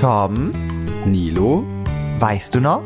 Tom, 0.00 0.52
Nilo, 1.06 1.64
weißt 2.20 2.54
du 2.54 2.60
noch? 2.60 2.84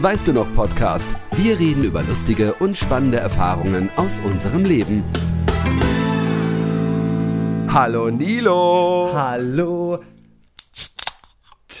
weißt 0.00 0.26
du 0.26 0.32
noch 0.32 0.52
Podcast? 0.56 1.08
Wir 1.36 1.56
reden 1.56 1.84
über 1.84 2.02
lustige 2.02 2.54
und 2.54 2.76
spannende 2.76 3.18
Erfahrungen 3.18 3.90
aus 3.94 4.18
unserem 4.24 4.64
Leben. 4.64 5.04
Hallo 7.68 8.10
Nilo. 8.10 9.12
Hallo, 9.14 10.00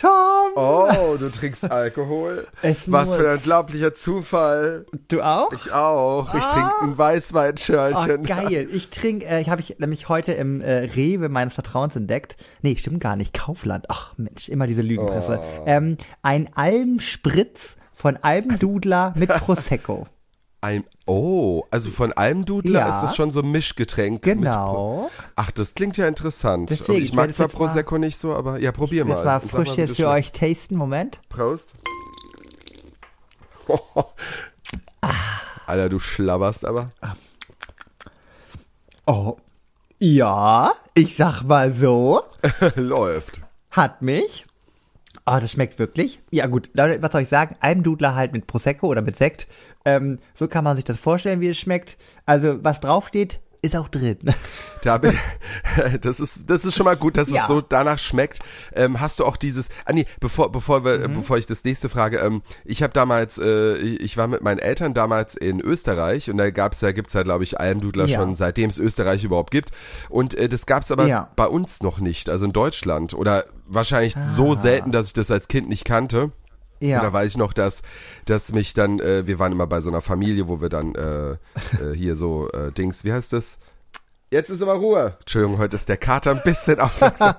Tom. 0.00 0.52
Oh, 0.54 1.16
du 1.18 1.30
trinkst 1.30 1.70
Alkohol. 1.70 2.46
Es 2.62 2.90
Was 2.90 3.14
für 3.14 3.20
ein 3.26 3.32
muss. 3.34 3.40
unglaublicher 3.42 3.94
Zufall. 3.94 4.86
Du 5.08 5.20
auch? 5.22 5.52
Ich 5.52 5.72
auch. 5.72 6.34
Ich 6.34 6.42
Ah. 6.42 6.52
trinke 6.52 6.70
ein 6.82 6.92
Oh, 6.94 6.98
Weißweinschörlchen. 6.98 8.24
geil. 8.24 8.68
Ich 8.72 8.88
trinke, 8.90 9.26
äh, 9.26 9.44
habe 9.44 9.60
ich 9.60 9.78
nämlich 9.78 10.08
heute 10.08 10.32
im 10.32 10.60
äh, 10.60 10.84
Rewe 10.84 11.28
meines 11.28 11.54
Vertrauens 11.54 11.96
entdeckt. 11.96 12.36
Nee, 12.62 12.76
stimmt 12.76 13.00
gar 13.00 13.16
nicht. 13.16 13.34
Kaufland. 13.34 13.86
Ach 13.88 14.14
Mensch, 14.16 14.48
immer 14.48 14.66
diese 14.66 14.82
Lügenpresse. 14.82 15.40
Oh. 15.42 15.62
Ähm, 15.66 15.96
ein 16.22 16.48
Almspritz 16.54 17.76
von 17.94 18.16
Almdudler 18.22 19.12
mit 19.16 19.28
Prosecco. 19.28 20.06
Ein, 20.62 20.84
oh, 21.06 21.62
also 21.70 21.90
von 21.90 22.12
Almdudler 22.12 22.80
Ja. 22.80 22.90
ist 22.90 23.00
das 23.02 23.16
schon 23.16 23.30
so 23.30 23.40
ein 23.40 23.50
Mischgetränk. 23.50 24.22
Genau. 24.22 25.10
Ach, 25.34 25.50
das 25.50 25.74
klingt 25.74 25.96
ja 25.96 26.06
interessant. 26.06 26.68
Deswegen, 26.68 26.98
ich 26.98 27.04
ich 27.06 27.12
mag 27.14 27.34
zwar 27.34 27.46
jetzt 27.46 27.58
mal- 27.58 27.66
Prosecco 27.66 27.96
nicht 27.96 28.18
so, 28.18 28.34
aber 28.34 28.58
ja, 28.58 28.70
probier 28.70 29.06
mal. 29.06 29.14
Das 29.14 29.24
war 29.24 29.40
frisch 29.40 29.68
mal, 29.68 29.76
jetzt 29.78 29.88
für 29.90 29.94
schmeckt. 29.96 30.10
euch 30.10 30.32
tasten. 30.32 30.76
Moment. 30.76 31.18
Prost. 31.30 31.74
Alter, 35.66 35.88
du 35.88 35.98
schlabberst 35.98 36.64
aber. 36.64 36.90
Oh. 39.06 39.36
Ja, 39.98 40.72
ich 40.94 41.16
sag 41.16 41.42
mal 41.42 41.72
so. 41.72 42.22
Läuft. 42.74 43.40
Hat 43.70 44.02
mich. 44.02 44.46
Oh, 45.26 45.38
das 45.40 45.52
schmeckt 45.52 45.78
wirklich. 45.78 46.20
Ja 46.30 46.46
gut, 46.46 46.70
Leute, 46.74 47.02
was 47.02 47.12
soll 47.12 47.22
ich 47.22 47.28
sagen? 47.28 47.56
Almdudler 47.60 48.14
halt 48.14 48.32
mit 48.32 48.46
Prosecco 48.46 48.86
oder 48.86 49.02
mit 49.02 49.16
Sekt. 49.16 49.46
Ähm, 49.84 50.18
so 50.34 50.48
kann 50.48 50.64
man 50.64 50.76
sich 50.76 50.84
das 50.84 50.98
vorstellen, 50.98 51.40
wie 51.40 51.48
es 51.48 51.58
schmeckt. 51.58 51.98
Also, 52.26 52.62
was 52.64 52.80
draufsteht, 52.80 53.40
ist 53.62 53.76
auch 53.76 53.88
drin. 53.88 54.18
Da 54.82 54.96
bin, 54.98 55.18
das 56.00 56.20
ist 56.20 56.42
das 56.48 56.64
ist 56.64 56.74
schon 56.76 56.84
mal 56.84 56.96
gut, 56.96 57.16
dass 57.16 57.28
Ja. 57.30 57.42
es 57.42 57.48
so 57.48 57.60
danach 57.60 57.98
schmeckt. 57.98 58.38
Ähm, 58.74 59.00
hast 59.00 59.18
du 59.20 59.24
auch 59.26 59.36
dieses? 59.36 59.68
Ah 59.84 59.92
nee, 59.92 60.06
bevor 60.20 60.50
bevor 60.50 60.84
wir 60.84 61.06
Mhm. 61.08 61.16
bevor 61.16 61.36
ich 61.38 61.46
das 61.46 61.62
nächste 61.64 61.88
frage, 61.88 62.18
ähm, 62.18 62.42
ich 62.64 62.82
habe 62.82 62.92
damals, 62.92 63.36
äh, 63.38 63.74
ich 63.76 64.16
war 64.16 64.26
mit 64.28 64.40
meinen 64.42 64.58
Eltern 64.58 64.94
damals 64.94 65.34
in 65.34 65.60
Österreich 65.60 66.30
und 66.30 66.38
da 66.38 66.50
gab's 66.50 66.80
ja 66.80 66.92
gibt's 66.92 67.12
ja 67.12 67.22
glaube 67.22 67.44
ich 67.44 67.60
Almdudler 67.60 68.06
Ja. 68.06 68.18
schon 68.18 68.36
seitdem 68.36 68.70
es 68.70 68.78
Österreich 68.78 69.24
überhaupt 69.24 69.50
gibt 69.50 69.70
und 70.08 70.34
äh, 70.34 70.48
das 70.48 70.64
gab's 70.66 70.90
aber 70.90 71.06
Ja. 71.06 71.30
bei 71.36 71.46
uns 71.46 71.82
noch 71.82 71.98
nicht, 71.98 72.30
also 72.30 72.46
in 72.46 72.52
Deutschland 72.52 73.12
oder 73.14 73.44
wahrscheinlich 73.66 74.14
so 74.28 74.54
selten, 74.54 74.90
dass 74.92 75.06
ich 75.08 75.12
das 75.12 75.30
als 75.30 75.46
Kind 75.48 75.68
nicht 75.68 75.84
kannte. 75.84 76.32
Und 76.80 76.88
da 76.90 77.02
Ja. 77.02 77.12
weiß 77.12 77.32
ich 77.32 77.36
noch, 77.36 77.52
dass, 77.52 77.82
dass 78.24 78.52
mich 78.52 78.72
dann, 78.74 79.00
äh, 79.00 79.26
wir 79.26 79.38
waren 79.38 79.52
immer 79.52 79.66
bei 79.66 79.80
so 79.80 79.90
einer 79.90 80.00
Familie, 80.00 80.48
wo 80.48 80.60
wir 80.60 80.68
dann 80.70 80.94
äh, 80.94 81.30
äh, 81.32 81.36
hier 81.94 82.16
so 82.16 82.48
äh, 82.52 82.72
Dings, 82.72 83.04
wie 83.04 83.12
heißt 83.12 83.32
das? 83.32 83.58
Jetzt 84.32 84.48
ist 84.48 84.62
immer 84.62 84.74
Ruhe. 84.74 85.16
Entschuldigung, 85.20 85.58
heute 85.58 85.74
ist 85.74 85.88
der 85.88 85.96
Kater 85.96 86.30
ein 86.30 86.40
bisschen 86.44 86.78
aufmerksam. 86.80 87.34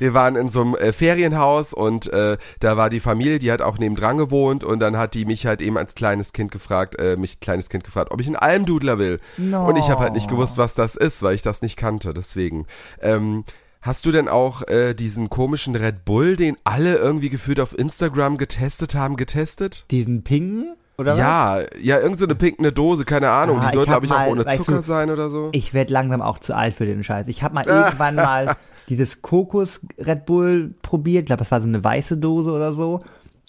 wir 0.00 0.14
waren 0.14 0.34
in 0.34 0.50
so 0.50 0.62
einem 0.62 0.74
äh, 0.74 0.92
Ferienhaus 0.92 1.72
und 1.72 2.12
äh, 2.12 2.38
da 2.58 2.76
war 2.76 2.90
die 2.90 2.98
Familie, 2.98 3.38
die 3.38 3.52
hat 3.52 3.62
auch 3.62 3.78
nebendran 3.78 4.18
gewohnt 4.18 4.64
und 4.64 4.80
dann 4.80 4.96
hat 4.96 5.14
die 5.14 5.24
mich 5.24 5.46
halt 5.46 5.62
eben 5.62 5.78
als 5.78 5.94
kleines 5.94 6.32
Kind 6.32 6.50
gefragt, 6.50 6.98
äh, 6.98 7.16
mich 7.16 7.38
kleines 7.38 7.68
Kind 7.68 7.84
gefragt, 7.84 8.10
ob 8.10 8.20
ich 8.20 8.26
einen 8.26 8.34
Almdudler 8.36 8.98
will. 8.98 9.20
No. 9.36 9.64
Und 9.68 9.76
ich 9.76 9.88
habe 9.90 10.00
halt 10.00 10.12
nicht 10.14 10.28
gewusst, 10.28 10.58
was 10.58 10.74
das 10.74 10.96
ist, 10.96 11.22
weil 11.22 11.36
ich 11.36 11.42
das 11.42 11.62
nicht 11.62 11.76
kannte, 11.76 12.12
deswegen. 12.14 12.66
Ähm, 13.00 13.44
Hast 13.82 14.04
du 14.04 14.10
denn 14.10 14.28
auch 14.28 14.66
äh, 14.68 14.94
diesen 14.94 15.30
komischen 15.30 15.74
Red 15.74 16.04
Bull, 16.04 16.36
den 16.36 16.56
alle 16.64 16.96
irgendwie 16.96 17.30
gefühlt 17.30 17.60
auf 17.60 17.76
Instagram 17.78 18.36
getestet 18.36 18.94
haben, 18.94 19.16
getestet? 19.16 19.86
Diesen 19.90 20.22
Pinken, 20.22 20.76
oder 20.98 21.12
was? 21.12 21.18
Ja, 21.18 21.60
ja, 21.80 21.98
irgend 21.98 22.18
so 22.18 22.26
eine 22.26 22.34
pinkende 22.34 22.72
Dose, 22.72 23.06
keine 23.06 23.30
Ahnung. 23.30 23.58
Ah, 23.58 23.68
die 23.68 23.74
soll, 23.74 23.84
ich 23.84 23.90
hab 23.90 24.02
glaube 24.02 24.06
ich, 24.06 24.12
auch 24.12 24.18
mal, 24.18 24.28
ohne 24.28 24.44
weißt 24.44 24.58
Zucker 24.58 24.76
du, 24.76 24.82
sein 24.82 25.10
oder 25.10 25.30
so. 25.30 25.48
Ich 25.52 25.72
werde 25.72 25.94
langsam 25.94 26.20
auch 26.20 26.40
zu 26.40 26.54
alt 26.54 26.74
für 26.74 26.84
den 26.84 27.02
Scheiß. 27.02 27.26
Ich 27.28 27.42
habe 27.42 27.54
mal 27.54 27.64
irgendwann 27.66 28.16
mal 28.16 28.54
dieses 28.90 29.22
Kokos 29.22 29.80
Red 29.98 30.26
Bull 30.26 30.74
probiert. 30.82 31.22
Ich 31.22 31.26
glaube, 31.26 31.38
das 31.38 31.50
war 31.50 31.62
so 31.62 31.66
eine 31.66 31.82
weiße 31.82 32.18
Dose 32.18 32.50
oder 32.50 32.74
so. 32.74 33.00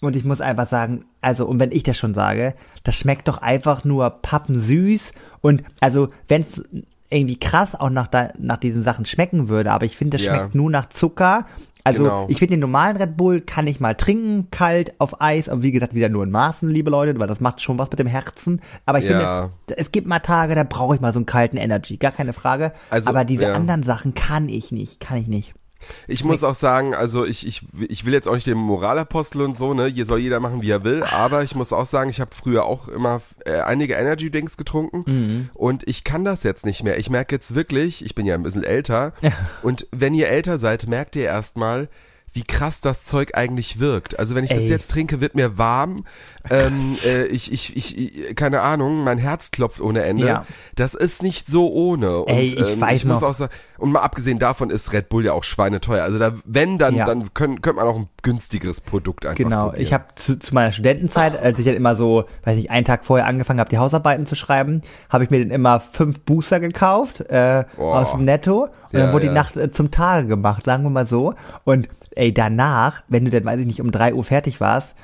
Und 0.02 0.16
ich 0.16 0.24
muss 0.24 0.40
einfach 0.40 0.70
sagen, 0.70 1.04
also, 1.20 1.46
und 1.46 1.60
wenn 1.60 1.74
ich 1.74 1.84
das 1.84 1.98
schon 1.98 2.14
sage, 2.14 2.56
das 2.84 2.96
schmeckt 2.96 3.28
doch 3.28 3.40
einfach 3.40 3.84
nur 3.84 4.10
pappensüß. 4.10 5.12
Und 5.42 5.64
also, 5.82 6.08
wenn 6.30 6.42
es 6.42 6.64
irgendwie 7.12 7.38
krass 7.38 7.76
auch 7.80 7.90
nach, 7.90 8.08
da, 8.08 8.30
nach 8.40 8.58
diesen 8.58 8.84
Sachen 8.84 9.06
schmecken 9.06 9.50
würde, 9.50 9.72
aber 9.72 9.86
ich 9.86 9.98
finde, 9.98 10.18
das 10.18 10.26
Ja. 10.26 10.36
schmeckt 10.36 10.56
nur 10.56 10.72
nach 10.72 10.90
Zucker. 10.90 11.46
Also, 11.84 12.04
Genau. 12.04 12.26
ich 12.30 12.38
finde 12.38 12.54
den 12.54 12.60
normalen 12.60 12.96
Red 12.98 13.18
Bull 13.18 13.42
kann 13.42 13.66
ich 13.66 13.80
mal 13.80 13.96
trinken, 13.96 14.48
kalt, 14.52 14.94
auf 15.00 15.20
Eis, 15.20 15.50
aber 15.50 15.64
wie 15.64 15.72
gesagt, 15.72 15.96
wieder 15.96 16.10
nur 16.10 16.24
in 16.24 16.30
Maßen, 16.30 16.70
liebe 16.70 16.92
Leute, 16.92 17.18
weil 17.20 17.28
das 17.28 17.40
macht 17.40 17.60
schon 17.62 17.80
was 17.80 17.90
mit 17.90 17.98
dem 18.00 18.06
Herzen. 18.08 18.62
Aber 18.86 19.00
ich 19.00 19.06
Ja. 19.10 19.50
finde, 19.66 19.80
es 19.82 19.92
gibt 19.92 20.08
mal 20.08 20.20
Tage, 20.20 20.54
da 20.54 20.64
brauche 20.64 20.94
ich 20.96 21.02
mal 21.02 21.12
so 21.12 21.18
einen 21.18 21.26
kalten 21.26 21.58
Energy, 21.58 21.98
gar 21.98 22.12
keine 22.12 22.34
Frage. 22.34 22.72
Also, 22.92 23.10
aber 23.10 23.26
diese 23.26 23.46
ja. 23.46 23.54
anderen 23.56 23.82
Sachen 23.82 24.14
kann 24.14 24.48
ich 24.48 24.72
nicht, 24.72 25.00
kann 25.00 25.18
ich 25.18 25.28
nicht. 25.28 25.54
Ich 26.08 26.24
muss 26.24 26.44
auch 26.44 26.56
sagen, 26.56 26.94
also 26.94 27.26
ich, 27.26 27.46
ich, 27.48 27.64
ich 27.90 28.06
will 28.06 28.14
jetzt 28.14 28.28
auch 28.28 28.34
nicht 28.36 28.48
den 28.48 28.58
Moralapostel 28.58 29.42
und 29.42 29.58
so, 29.58 29.74
ne? 29.74 29.88
Hier 29.88 30.06
soll 30.06 30.20
jeder 30.20 30.40
machen, 30.40 30.62
wie 30.62 30.70
er 30.70 30.84
will, 30.84 31.04
aber 31.04 31.44
ich 31.44 31.56
muss 31.56 31.74
auch 31.74 31.86
sagen, 31.86 32.10
ich 32.10 32.20
habe 32.22 32.32
früher 32.36 32.66
auch 32.66 32.88
immer 32.88 33.22
äh, 33.46 33.60
einige 33.62 33.94
Energy 33.96 34.30
Drinks 34.32 34.58
getrunken 34.58 35.04
Mhm. 35.06 35.50
und 35.54 35.88
ich 35.88 36.04
kann 36.04 36.24
das 36.24 36.44
jetzt 36.44 36.66
nicht 36.66 36.84
mehr. 36.84 36.98
Ich 37.00 37.10
merke 37.10 37.36
jetzt 37.36 37.56
wirklich, 37.56 38.04
ich 38.06 38.16
bin 38.16 38.26
ja 38.26 38.36
ein 38.36 38.44
bisschen 38.44 38.64
älter 38.64 39.14
und 39.62 39.88
wenn 39.92 40.14
ihr 40.14 40.30
älter 40.30 40.58
seid, 40.58 40.88
merkt 40.88 41.16
ihr 41.16 41.24
erstmal, 41.26 41.90
wie 42.34 42.44
krass 42.44 42.80
das 42.80 43.04
Zeug 43.04 43.32
eigentlich 43.36 43.80
wirkt. 43.80 44.18
Also 44.18 44.36
wenn 44.36 44.44
ich 44.46 44.52
das 44.52 44.64
Ey. 44.64 44.70
jetzt 44.70 44.92
trinke, 44.92 45.20
wird 45.20 45.36
mir 45.36 45.58
warm. 45.58 46.06
Ähm, 46.50 46.96
äh, 47.06 47.26
ich, 47.26 47.52
ich, 47.52 47.76
ich, 47.76 48.36
keine 48.36 48.62
Ahnung, 48.62 49.04
mein 49.04 49.18
Herz 49.18 49.52
klopft 49.52 49.82
ohne 49.82 50.04
Ende. 50.04 50.28
Ja. 50.28 50.46
Das 50.76 50.94
ist 50.94 51.24
nicht 51.24 51.48
so 51.48 51.70
ohne. 51.72 52.20
Und, 52.20 52.30
Ey, 52.30 52.46
ich 52.48 52.60
ähm, 52.60 52.80
weiß 52.80 52.98
ich 52.98 53.06
noch. 53.06 53.22
auch 53.22 53.36
und 53.78 53.92
mal 53.92 54.02
abgesehen 54.02 54.40
davon 54.40 54.70
ist 54.70 54.94
Red 54.94 55.10
Bull 55.10 55.26
ja 55.26 55.34
auch 55.34 55.44
schweineteuer. 55.44 56.04
Also 56.04 56.20
da, 56.20 56.34
wenn, 56.46 56.78
dann, 56.78 56.96
Ja. 56.96 57.06
dann 57.06 57.34
können, 57.34 57.62
könnte 57.62 57.78
man 57.82 57.88
auch 57.88 57.98
ein 57.98 58.08
günstigeres 58.22 58.80
Produkt 58.80 59.26
einfach 59.26 59.38
Genau, 59.38 59.66
probieren. 59.66 59.82
ich 59.84 59.92
habe 59.94 60.06
zu, 60.16 60.40
zu 60.40 60.54
meiner 60.54 60.72
Studentenzeit, 60.72 61.38
als 61.42 61.60
ich 61.60 61.66
halt 61.68 61.76
immer 61.78 61.96
so, 61.96 62.26
weiß 62.46 62.56
nicht, 62.56 62.72
einen 62.72 62.86
Tag 62.86 63.06
vorher 63.06 63.26
angefangen 63.28 63.60
habe, 63.60 63.70
die 63.70 63.78
Hausarbeiten 63.80 64.26
zu 64.26 64.36
schreiben, 64.36 64.84
habe 65.10 65.24
ich 65.26 65.32
mir 65.32 65.40
dann 65.40 65.52
immer 65.52 65.80
fünf 65.80 66.22
Booster 66.22 66.60
gekauft 66.60 67.22
äh, 67.22 67.66
aus 67.78 68.12
dem 68.12 68.24
Netto 68.24 68.70
Ja, 68.92 69.00
dann 69.06 69.14
wurde 69.14 69.26
ja. 69.26 69.32
die 69.32 69.36
Nacht 69.36 69.58
äh, 69.58 69.72
zum 69.72 69.92
Tage 69.92 70.28
gemacht, 70.28 70.66
sagen 70.66 70.84
wir 70.84 70.90
mal 70.90 71.06
so. 71.06 71.34
Und 71.64 71.88
ey, 72.16 72.34
danach, 72.34 73.04
wenn 73.08 73.26
du 73.26 73.32
dann, 73.32 73.46
weiß 73.46 73.60
ich 73.60 73.66
nicht, 73.68 73.82
um 73.82 73.92
drei 73.92 74.14
Uhr 74.14 74.24
fertig 74.24 74.60
warst, 74.60 74.96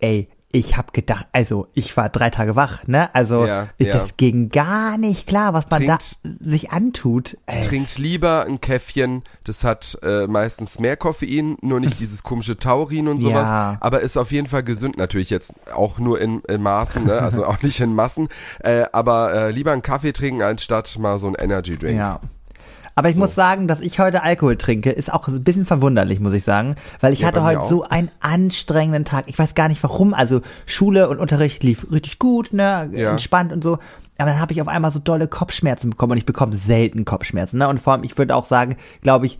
ey, 0.00 0.28
ich 0.56 0.76
hab 0.76 0.92
gedacht, 0.92 1.26
also 1.32 1.66
ich 1.74 1.96
war 1.96 2.08
drei 2.10 2.30
Tage 2.30 2.54
wach, 2.54 2.86
ne? 2.86 3.12
Also 3.12 3.44
Ja, 3.44 3.66
ich, 3.76 3.88
ja. 3.88 3.92
das 3.94 4.16
ging 4.16 4.50
gar 4.50 4.96
nicht 4.98 5.26
klar, 5.26 5.52
was 5.52 5.64
man 5.68 5.80
Trinkt- 5.84 6.18
da 6.22 6.30
sich 6.48 6.70
antut. 6.70 7.36
Ey, 7.46 7.62
Trinkt 7.66 7.98
lieber 7.98 8.44
ein 8.46 8.60
Käffchen, 8.60 9.24
das 9.42 9.64
hat 9.64 9.98
äh, 10.04 10.28
meistens 10.28 10.78
mehr 10.78 10.96
Koffein, 10.96 11.56
nur 11.60 11.80
nicht 11.80 11.98
dieses 11.98 12.22
komische 12.22 12.56
Taurin 12.56 13.08
und 13.08 13.18
sowas, 13.18 13.48
Ja. 13.48 13.78
aber 13.80 13.98
ist 14.02 14.16
auf 14.16 14.30
jeden 14.30 14.46
Fall 14.46 14.62
gesund, 14.62 14.96
natürlich 14.96 15.28
jetzt 15.30 15.54
auch 15.74 15.98
nur 15.98 16.20
in, 16.20 16.38
in 16.46 16.62
Maßen, 16.62 17.04
ne? 17.04 17.14
also 17.20 17.44
auch 17.46 17.60
nicht 17.62 17.80
in 17.80 17.92
Massen, 17.92 18.28
äh, 18.60 18.84
aber 18.92 19.34
äh, 19.34 19.50
lieber 19.50 19.72
einen 19.72 19.82
Kaffee 19.82 20.12
trinken, 20.12 20.42
anstatt 20.42 20.96
mal 21.00 21.18
so 21.18 21.26
ein 21.26 21.34
Energy 21.34 21.76
Drink. 21.76 21.98
Ja. 21.98 22.20
Aber 22.94 23.08
ich 23.10 23.16
muss 23.16 23.34
sagen, 23.34 23.66
dass 23.66 23.80
ich 23.80 23.98
heute 23.98 24.22
Alkohol 24.22 24.56
trinke, 24.56 24.90
ist 24.90 25.12
auch 25.12 25.26
ein 25.26 25.42
bisschen 25.42 25.64
verwunderlich, 25.64 26.20
muss 26.20 26.32
ich 26.34 26.44
sagen. 26.44 26.76
Weil 27.00 27.12
ich 27.12 27.20
Ja, 27.20 27.28
hatte 27.28 27.42
heute 27.42 27.60
auch. 27.60 27.68
so 27.68 27.82
einen 27.82 28.10
anstrengenden 28.20 29.04
Tag. 29.04 29.24
Ich 29.28 29.38
weiß 29.38 29.54
gar 29.54 29.68
nicht 29.68 29.82
warum. 29.82 30.14
Also 30.14 30.42
Schule 30.66 31.08
und 31.08 31.18
Unterricht 31.18 31.62
lief 31.64 31.86
richtig 31.90 32.18
gut, 32.18 32.52
ne? 32.52 32.90
Ja. 32.94 33.10
Entspannt 33.10 33.52
und 33.52 33.64
so. 33.64 33.78
Aber 34.16 34.30
dann 34.30 34.38
habe 34.40 34.52
ich 34.52 34.62
auf 34.62 34.68
einmal 34.68 34.92
so 34.92 35.00
dolle 35.00 35.26
Kopfschmerzen 35.26 35.90
bekommen 35.90 36.12
und 36.12 36.18
ich 36.18 36.26
bekomme 36.26 36.54
selten 36.54 37.04
Kopfschmerzen, 37.04 37.58
ne? 37.58 37.68
Und 37.68 37.80
vor 37.80 37.94
allem, 37.94 38.04
ich 38.04 38.16
würde 38.16 38.36
auch 38.36 38.46
sagen, 38.46 38.76
glaube 39.02 39.26
ich, 39.26 39.38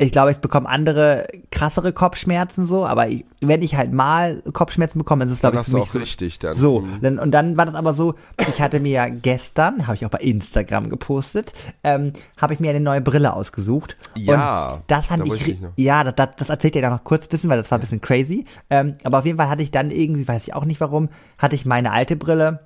ich 0.00 0.12
glaube, 0.12 0.30
ich 0.30 0.38
bekomme 0.38 0.66
andere 0.66 1.26
krassere 1.50 1.92
Kopfschmerzen 1.92 2.64
so, 2.64 2.86
aber 2.86 3.08
ich, 3.08 3.26
wenn 3.40 3.60
ich 3.60 3.76
halt 3.76 3.92
mal 3.92 4.42
Kopfschmerzen 4.52 4.98
bekomme, 4.98 5.24
ist 5.24 5.30
es 5.30 5.40
glaube 5.40 5.56
Dann 5.56 5.62
ich 5.62 5.70
für 5.70 5.76
mich 5.76 5.88
auch 5.88 5.92
so, 5.92 5.98
richtig 5.98 6.38
dann. 6.38 6.56
so, 6.56 6.80
Mhm. 6.80 6.98
dann, 7.02 7.18
und 7.18 7.30
dann 7.32 7.58
war 7.58 7.66
das 7.66 7.74
aber 7.74 7.92
so, 7.92 8.14
ich 8.48 8.62
hatte 8.62 8.80
mir 8.80 8.92
ja 8.92 9.08
gestern, 9.08 9.86
habe 9.86 9.96
ich 9.96 10.06
auch 10.06 10.10
bei 10.10 10.20
Instagram 10.20 10.88
gepostet, 10.88 11.52
ähm, 11.84 12.14
habe 12.38 12.54
ich 12.54 12.60
mir 12.60 12.70
eine 12.70 12.80
neue 12.80 13.02
Brille 13.02 13.34
ausgesucht. 13.34 13.98
Ja, 14.16 14.74
und 14.74 14.82
das 14.86 15.06
fand 15.06 15.28
da 15.28 15.34
ich, 15.34 15.48
ich 15.48 15.58
ja, 15.76 16.02
das, 16.02 16.14
das, 16.16 16.28
das 16.38 16.48
erzählt 16.48 16.76
ihr 16.76 16.82
da 16.82 16.88
noch 16.88 17.04
kurz 17.04 17.26
ein 17.26 17.28
bisschen, 17.28 17.50
weil 17.50 17.58
das 17.58 17.70
war 17.70 17.76
ein 17.76 17.82
bisschen 17.82 18.00
crazy. 18.00 18.46
Ähm, 18.70 18.94
aber 19.04 19.18
auf 19.18 19.26
jeden 19.26 19.36
Fall 19.36 19.50
hatte 19.50 19.62
ich 19.62 19.70
dann 19.70 19.90
irgendwie, 19.90 20.26
weiß 20.26 20.44
ich 20.44 20.54
auch 20.54 20.64
nicht 20.64 20.80
warum, 20.80 21.10
hatte 21.36 21.56
ich 21.56 21.66
meine 21.66 21.92
alte 21.92 22.16
Brille 22.16 22.60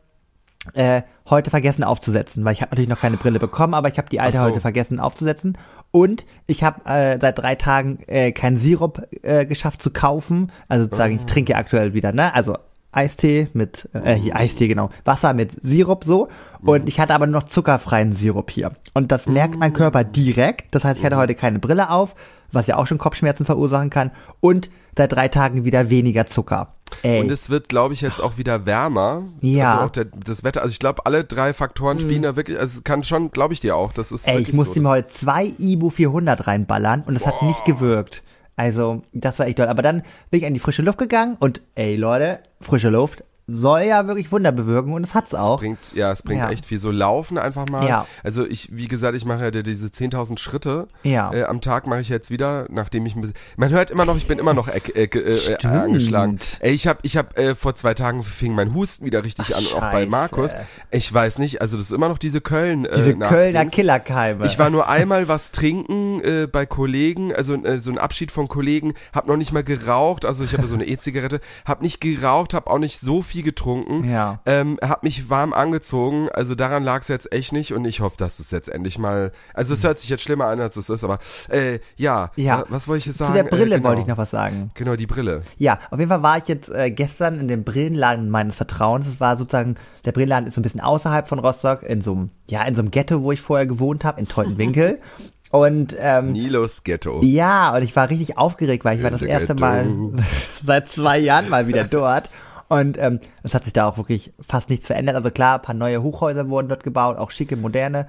äh, 0.73 1.03
heute 1.29 1.51
vergessen 1.51 1.85
aufzusetzen, 1.85 2.45
weil 2.45 2.53
ich 2.55 2.63
habe 2.63 2.71
natürlich 2.71 2.89
noch 2.89 3.01
keine 3.01 3.17
Brille 3.17 3.39
bekommen, 3.39 3.75
aber 3.75 3.89
ich 3.91 3.99
habe 3.99 4.09
die 4.09 4.21
alte 4.21 4.39
so. 4.39 4.45
heute 4.45 4.61
vergessen 4.61 5.01
aufzusetzen. 5.01 5.59
Und 5.95 6.27
ich 6.49 6.65
habe 6.65 6.85
äh, 6.87 7.21
seit 7.21 7.39
drei 7.39 7.55
Tagen 7.55 8.01
äh, 8.09 8.33
keinen 8.33 8.57
Sirup 8.59 9.07
äh, 9.23 9.47
geschafft 9.47 9.81
zu 9.81 9.93
kaufen. 9.93 10.51
Also 10.67 10.87
sozusagen, 10.87 11.15
ich 11.15 11.25
trinke 11.27 11.55
aktuell 11.55 11.95
wieder, 11.95 12.11
ne? 12.11 12.35
Also 12.35 12.57
Eistee 12.91 13.47
mit, 13.53 13.89
äh, 13.93 14.15
hier 14.15 14.35
Eistee, 14.35 14.67
genau, 14.67 14.91
Wasser 15.05 15.35
mit 15.35 15.53
Sirup 15.63 16.03
so. 16.05 16.27
Und 16.63 16.89
ich 16.89 16.99
hatte 16.99 17.15
aber 17.15 17.29
nur 17.29 17.43
noch 17.43 17.49
zuckerfreien 17.49 18.17
Sirup 18.17 18.51
hier. 18.51 18.73
Und 18.93 19.13
das 19.13 19.29
merkt 19.29 19.57
mein 19.57 19.73
Körper 19.73 20.03
direkt. 20.03 20.75
Das 20.75 20.83
heißt, 20.83 20.99
ich 20.99 21.05
hatte 21.05 21.17
heute 21.17 21.37
keine 21.37 21.61
Brille 21.61 21.89
auf, 21.91 22.17
was 22.51 22.67
ja 22.67 22.77
auch 22.77 22.89
schon 22.89 22.99
Kopfschmerzen 22.99 23.47
verursachen 23.47 23.91
kann. 23.91 24.11
Und 24.41 24.71
seit 24.97 25.13
drei 25.13 25.29
Tagen 25.29 25.65
wieder 25.65 25.91
weniger 25.91 26.27
Zucker. 26.27 26.73
Ey. 27.03 27.21
Und 27.21 27.31
es 27.31 27.51
wird, 27.51 27.69
glaube 27.69 27.95
ich, 27.95 28.01
jetzt 28.01 28.21
auch 28.21 28.39
wieder 28.39 28.67
wärmer. 28.67 29.23
Ja. 29.41 29.75
Also 29.75 29.87
auch 29.87 29.91
der, 29.91 30.05
das 30.05 30.45
Wetter. 30.45 30.63
Also 30.63 30.73
ich 30.73 30.79
glaube, 30.79 31.05
alle 31.07 31.25
drei 31.25 31.53
Faktoren 31.53 32.01
spielen 32.01 32.23
da 32.23 32.37
wirklich. 32.37 32.59
Also 32.59 32.79
es 32.79 32.85
kann 32.85 33.05
schon, 33.05 33.31
glaube 33.31 33.55
ich 33.55 33.61
dir 33.61 33.77
auch. 33.77 33.93
Das 33.93 34.13
ist 34.13 34.27
Ey, 34.29 34.41
ich 34.41 34.53
musste 34.53 34.75
so, 34.75 34.81
mir 34.81 34.89
das- 34.89 34.93
heute 34.97 35.09
zwei 35.09 35.53
Ibu 35.59 35.91
400 35.91 36.47
reinballern 36.47 37.03
und 37.07 37.17
es 37.17 37.27
hat 37.27 37.43
nicht 37.43 37.65
gewirkt. 37.65 38.23
Also, 38.57 39.03
das 39.13 39.39
war 39.41 39.47
echt 39.47 39.59
toll. 39.59 39.67
Aber 39.67 39.83
dann 39.83 40.03
bin 40.31 40.41
ich 40.41 40.47
an 40.47 40.55
die 40.55 40.61
frische 40.61 40.83
Luft 40.83 40.99
gegangen 40.99 41.37
und 41.41 41.61
ey 41.75 41.97
Leute, 41.97 42.39
frische 42.61 42.89
Luft 42.89 43.25
soll 43.47 43.83
ja 43.83 44.07
wirklich 44.07 44.33
Wunder 44.33 44.53
bewirken 44.53 44.93
und 44.95 45.05
es 45.07 45.15
hat's 45.15 45.33
Es 45.33 45.39
auch. 45.39 45.59
bringt, 45.59 45.79
ja, 45.95 46.11
es 46.13 46.23
bringt 46.23 46.41
Ja. 46.41 46.51
echt 46.51 46.65
viel. 46.65 46.79
So 46.79 46.91
laufen 46.91 47.37
einfach 47.37 47.69
mal. 47.69 47.87
Ja. 47.87 48.07
Also 48.23 48.47
ich, 48.47 48.69
wie 48.73 48.89
gesagt, 48.89 49.15
ich 49.17 49.25
mache 49.27 49.45
ja 49.45 49.51
diese 49.51 49.89
10.000 49.89 50.39
Schritte 50.39 50.89
Ja. 51.03 51.31
äh, 51.33 51.45
am 51.45 51.61
Tag 51.61 51.87
mache 51.87 52.01
ich 52.01 52.09
jetzt 52.09 52.31
wieder, 52.31 52.67
nachdem 52.71 53.05
ich 53.05 53.15
ein 53.17 53.21
bisschen, 53.21 53.37
man 53.57 53.71
hört 53.71 53.91
immer 53.91 54.05
noch, 54.07 54.17
ich 54.17 54.27
bin 54.27 54.39
immer 54.39 54.55
noch 54.55 54.69
äh, 54.69 54.79
äh, 54.95 55.05
äh, 55.05 55.55
äh, 55.63 55.67
angeschlagen. 55.67 56.39
Ey, 56.61 56.73
ich 56.73 56.87
habe 56.87 57.01
ich 57.03 57.17
hab, 57.19 57.39
äh, 57.39 57.55
vor 57.55 57.75
zwei 57.75 57.93
Tagen 57.93 58.23
fing 58.23 58.55
mein 58.55 58.73
Husten 58.75 59.05
wieder 59.05 59.25
richtig 59.25 59.47
Ach, 59.53 59.59
an, 59.59 59.65
auch 59.75 59.81
bei 59.81 60.01
Scheiße. 60.01 60.11
Markus. 60.11 60.55
Ich 60.91 61.13
weiß 61.13 61.39
nicht, 61.39 61.61
also 61.61 61.77
das 61.77 61.87
ist 61.87 61.93
immer 61.93 62.09
noch 62.09 62.19
diese 62.19 62.41
Köln. 62.41 62.87
Äh, 62.87 62.95
Diese 62.97 63.15
Kölner. 63.15 63.67
Killerkeime. 63.67 64.47
Ich 64.47 64.59
war 64.59 64.71
nur 64.71 64.89
einmal 64.89 65.29
was 65.29 65.51
trinken 65.51 66.21
äh, 66.23 66.47
bei 66.51 66.65
Kollegen, 66.65 67.35
also 67.35 67.55
äh, 67.55 67.79
so 67.81 67.91
ein 67.91 67.99
Abschied 67.99 68.33
von 68.33 68.49
Kollegen, 68.49 68.95
hab 69.13 69.27
noch 69.27 69.37
nicht 69.37 69.53
mal 69.53 69.65
geraucht, 69.65 70.25
also 70.25 70.45
ich 70.45 70.53
habe 70.55 70.67
so 70.67 70.75
eine 70.75 70.87
E-Zigarette, 70.87 71.41
hab 71.67 71.83
nicht 71.83 72.01
geraucht, 72.01 72.55
hab 72.55 72.69
auch 72.69 72.79
nicht 72.79 73.01
so 73.01 73.21
viel 73.21 73.34
getrunken, 73.43 74.09
Ja. 74.11 74.41
ähm, 74.47 74.79
hab 74.83 75.03
mich 75.03 75.29
warm 75.31 75.53
angezogen, 75.53 76.29
also 76.33 76.55
daran 76.55 76.83
lag 76.85 77.01
es 77.03 77.09
jetzt 77.09 77.33
echt 77.33 77.53
nicht 77.53 77.73
und 77.73 77.85
ich 77.85 78.01
hoffe, 78.01 78.17
dass 78.17 78.39
es 78.39 78.51
jetzt 78.51 78.69
endlich 78.69 78.99
mal, 78.99 79.33
also 79.55 79.75
es 79.75 79.83
hört 79.85 79.99
sich 79.99 80.09
jetzt 80.11 80.23
schlimmer 80.23 80.47
an, 80.47 80.61
als 80.61 80.77
es 80.77 80.89
ist, 80.89 81.05
aber 81.05 81.19
äh, 81.49 81.79
ja, 81.97 82.31
Ja. 82.37 82.61
wa- 82.61 82.65
was 82.69 82.89
wollte 82.89 83.01
ich 83.01 83.07
jetzt 83.07 83.19
sagen? 83.19 83.33
Zu 83.33 83.43
der 83.43 83.45
Brille 83.51 83.75
äh, 83.75 83.79
genau. 83.79 83.89
wollte 83.89 84.03
ich 84.03 84.07
noch 84.07 84.19
was 84.19 84.31
sagen. 84.31 84.71
Genau, 84.75 84.97
die 84.97 85.07
Brille. 85.07 85.43
Ja, 85.57 85.79
auf 85.91 85.99
jeden 85.99 86.11
Fall 86.11 86.23
war 86.23 86.39
ich 86.39 86.49
jetzt 86.49 86.69
äh, 86.71 86.91
gestern 86.91 87.41
in 87.41 87.49
dem 87.49 87.65
Brillenladen 87.65 88.31
meines 88.31 88.55
Vertrauens. 88.57 89.07
Es 89.07 89.21
war 89.21 89.37
sozusagen, 89.37 89.77
der 90.05 90.13
Brillenladen 90.13 90.47
ist 90.49 90.55
so 90.55 90.61
ein 90.61 90.63
bisschen 90.63 90.81
außerhalb 90.81 91.29
von 91.29 91.39
Rostock, 91.39 91.83
in 91.83 92.01
so 92.03 92.13
einem, 92.13 92.31
ja, 92.49 92.63
in 92.65 92.75
so 92.75 92.81
einem 92.81 92.91
Ghetto, 92.91 93.23
wo 93.23 93.33
ich 93.33 93.41
vorher 93.41 93.67
gewohnt 93.67 94.05
habe, 94.05 94.21
in 94.21 94.29
Teutenwinkel. 94.29 95.01
Und 95.51 95.95
ähm, 96.01 96.33
Nilos 96.33 96.83
Ghetto. 96.83 97.21
ja, 97.23 97.73
und 97.77 97.83
ich 97.85 97.95
war 97.95 98.11
richtig 98.11 98.37
aufgeregt, 98.39 98.85
weil 98.85 98.97
ich 98.99 99.05
war 99.05 99.13
das 99.13 99.23
erste 99.23 99.55
ghetto. 99.55 99.61
Mal 99.65 99.87
seit 100.67 100.89
zwei 100.89 101.17
Jahren 101.21 101.49
mal 101.49 101.69
wieder 101.69 101.85
dort. 101.85 102.29
Und 102.69 102.97
ähm, 102.99 103.21
es 103.43 103.55
hat 103.55 103.65
sich 103.65 103.73
da 103.73 103.87
auch 103.87 103.97
wirklich 103.99 104.33
fast 104.47 104.71
nichts 104.71 104.87
verändert. 104.87 105.17
Also 105.17 105.31
klar, 105.31 105.57
ein 105.57 105.63
paar 105.63 105.75
neue 105.75 106.03
Hochhäuser 106.03 106.49
wurden 106.49 106.69
dort 106.69 106.83
gebaut, 106.83 107.19
auch 107.19 107.31
schicke, 107.31 107.57
moderne. 107.57 108.09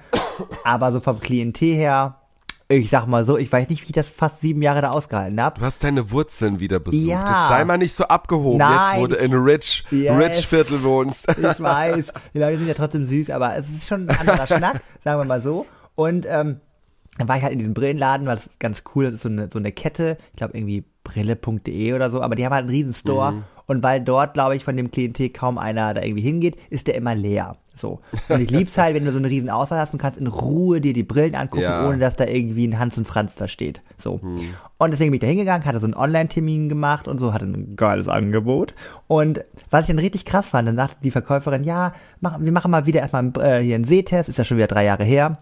Aber 0.64 0.92
so 0.92 1.00
vom 1.00 1.20
Klientel 1.20 1.74
her, 1.74 2.16
ich 2.68 2.90
sag 2.90 3.06
mal 3.06 3.24
so, 3.24 3.38
ich 3.38 3.52
weiß 3.52 3.68
nicht, 3.68 3.82
wie 3.82 3.86
ich 3.86 3.92
das 3.92 4.08
fast 4.08 4.40
sieben 4.40 4.60
Jahre 4.62 4.82
da 4.82 4.90
ausgehalten 4.90 5.40
habe. 5.40 5.60
Du 5.60 5.64
hast 5.64 5.84
deine 5.84 6.10
Wurzeln 6.10 6.58
wieder 6.58 6.80
besucht. 6.80 7.06
Ja. 7.06 7.20
Jetzt 7.20 7.48
sei 7.48 7.64
mal 7.64 7.78
nicht 7.78 7.94
so 7.94 8.04
abgehoben, 8.04 8.58
Nein, 8.58 8.72
jetzt 8.92 9.00
wo 9.00 9.06
du 9.06 9.16
in 9.16 9.32
Rich, 9.34 9.84
Yes. 9.90 10.18
Rich 10.18 10.46
Viertel 10.48 10.82
wohnst. 10.82 11.28
Ich 11.30 11.60
weiß, 11.60 12.12
die 12.34 12.38
Leute 12.38 12.58
sind 12.58 12.66
ja 12.66 12.74
trotzdem 12.74 13.06
süß, 13.06 13.30
aber 13.30 13.56
es 13.56 13.68
ist 13.68 13.86
schon 13.86 14.08
ein 14.08 14.18
anderer 14.18 14.46
Schnack, 14.46 14.80
sagen 15.04 15.20
wir 15.20 15.24
mal 15.24 15.40
so. 15.40 15.66
Und 15.94 16.26
ähm, 16.28 16.60
dann 17.18 17.28
war 17.28 17.36
ich 17.36 17.42
halt 17.42 17.52
in 17.52 17.58
diesem 17.58 17.74
Brillenladen, 17.74 18.26
weil 18.26 18.36
das 18.36 18.46
ist 18.46 18.60
ganz 18.60 18.82
cool, 18.94 19.04
das 19.04 19.14
ist 19.14 19.22
so 19.22 19.28
eine, 19.28 19.48
so 19.52 19.58
eine 19.58 19.72
Kette, 19.72 20.18
ich 20.32 20.36
glaube 20.36 20.56
irgendwie 20.56 20.84
brille.de 21.04 21.92
oder 21.94 22.10
so, 22.10 22.20
aber 22.22 22.34
die 22.34 22.44
haben 22.44 22.52
halt 22.52 22.64
einen 22.64 22.70
riesen 22.74 22.94
Store 22.94 23.32
Mhm. 23.32 23.44
und 23.66 23.82
weil 23.82 24.00
dort, 24.00 24.34
glaube 24.34 24.56
ich, 24.56 24.64
von 24.64 24.76
dem 24.76 24.90
Klientel 24.90 25.30
kaum 25.30 25.56
einer 25.58 25.94
da 25.94 26.02
irgendwie 26.02 26.22
hingeht, 26.22 26.56
ist 26.70 26.86
der 26.88 26.94
immer 26.94 27.14
leer. 27.14 27.56
So. 27.74 28.00
Und 28.30 28.40
ich 28.40 28.50
lieb's 28.50 28.78
halt, 28.78 28.94
wenn 28.94 29.04
du 29.04 29.12
so 29.12 29.18
eine 29.18 29.28
riesen 29.28 29.50
Auswahl 29.50 29.78
hast 29.78 29.92
und 29.92 29.98
kannst 29.98 30.18
in 30.18 30.26
Ruhe 30.26 30.80
dir 30.80 30.94
die 30.94 31.02
Brillen 31.02 31.34
angucken, 31.34 31.62
Ja. 31.64 31.86
ohne 31.86 31.98
dass 31.98 32.16
da 32.16 32.24
irgendwie 32.24 32.66
ein 32.66 32.78
Hans 32.78 32.96
und 32.96 33.06
Franz 33.06 33.34
da 33.36 33.48
steht. 33.48 33.82
So. 33.98 34.18
Mhm. 34.22 34.40
Und 34.78 34.90
deswegen 34.92 35.10
bin 35.10 35.16
ich 35.16 35.20
da 35.20 35.26
hingegangen, 35.26 35.66
hatte 35.66 35.80
so 35.80 35.86
einen 35.86 35.94
Online-Termin 35.94 36.70
gemacht 36.70 37.06
und 37.06 37.18
so, 37.18 37.34
hatte 37.34 37.44
ein 37.44 37.76
geiles 37.76 38.08
Angebot. 38.08 38.74
Und 39.08 39.42
was 39.70 39.82
ich 39.82 39.86
dann 39.88 39.98
richtig 39.98 40.24
krass 40.24 40.48
fand, 40.48 40.66
dann 40.68 40.76
sagte 40.76 40.96
die 41.04 41.10
Verkäuferin, 41.10 41.64
ja, 41.64 41.92
mach, 42.20 42.40
wir 42.40 42.52
machen 42.52 42.70
mal 42.70 42.86
wieder 42.86 43.00
erstmal 43.00 43.30
äh, 43.40 43.60
hier 43.62 43.74
einen 43.74 43.84
Sehtest, 43.84 44.30
ist 44.30 44.38
ja 44.38 44.44
schon 44.44 44.56
wieder 44.56 44.68
drei 44.68 44.84
Jahre 44.86 45.04
her. 45.04 45.38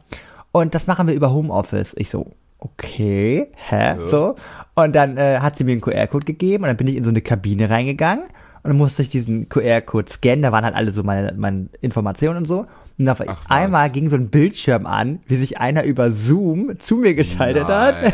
Und 0.55 0.73
das 0.77 0.87
machen 0.87 1.09
wir 1.09 1.15
über 1.15 1.33
Homeoffice. 1.33 1.95
Ich 1.97 2.11
so, 2.11 2.31
okay, 2.61 3.49
hä? 3.57 3.97
So. 4.05 4.37
Und 4.77 4.95
dann 4.95 5.17
äh, 5.17 5.41
hat 5.41 5.59
sie 5.59 5.65
mir 5.65 5.73
einen 5.73 5.81
QR-Code 5.81 6.25
gegeben 6.25 6.63
und 6.63 6.69
dann 6.69 6.77
bin 6.77 6.87
ich 6.87 6.95
in 6.95 7.03
so 7.03 7.11
eine 7.11 7.23
Kabine 7.23 7.71
reingegangen 7.71 8.27
und 8.63 8.69
dann 8.71 8.77
musste 8.77 9.03
ich 9.03 9.09
diesen 9.09 9.49
QR-Code 9.49 10.13
scannen, 10.13 10.43
da 10.43 10.53
waren 10.53 10.65
halt 10.65 10.77
alle 10.77 10.93
so 10.93 11.03
meine, 11.03 11.35
meine 11.37 11.71
Informationen 11.81 12.37
und 12.37 12.47
so. 12.47 12.67
Und 12.97 13.09
auf 13.09 13.21
Ach, 13.21 13.27
was. 13.27 13.37
einmal 13.51 13.91
ging 13.91 14.09
so 14.09 14.15
ein 14.17 14.31
Bildschirm 14.31 14.87
an, 14.87 15.19
wie 15.27 15.35
sich 15.37 15.59
einer 15.61 15.83
über 15.83 16.13
Zoom 16.13 16.79
zu 16.79 16.95
mir 16.97 17.15
geschaltet 17.15 17.67
hat. 17.67 17.97
Nein, 18.03 18.13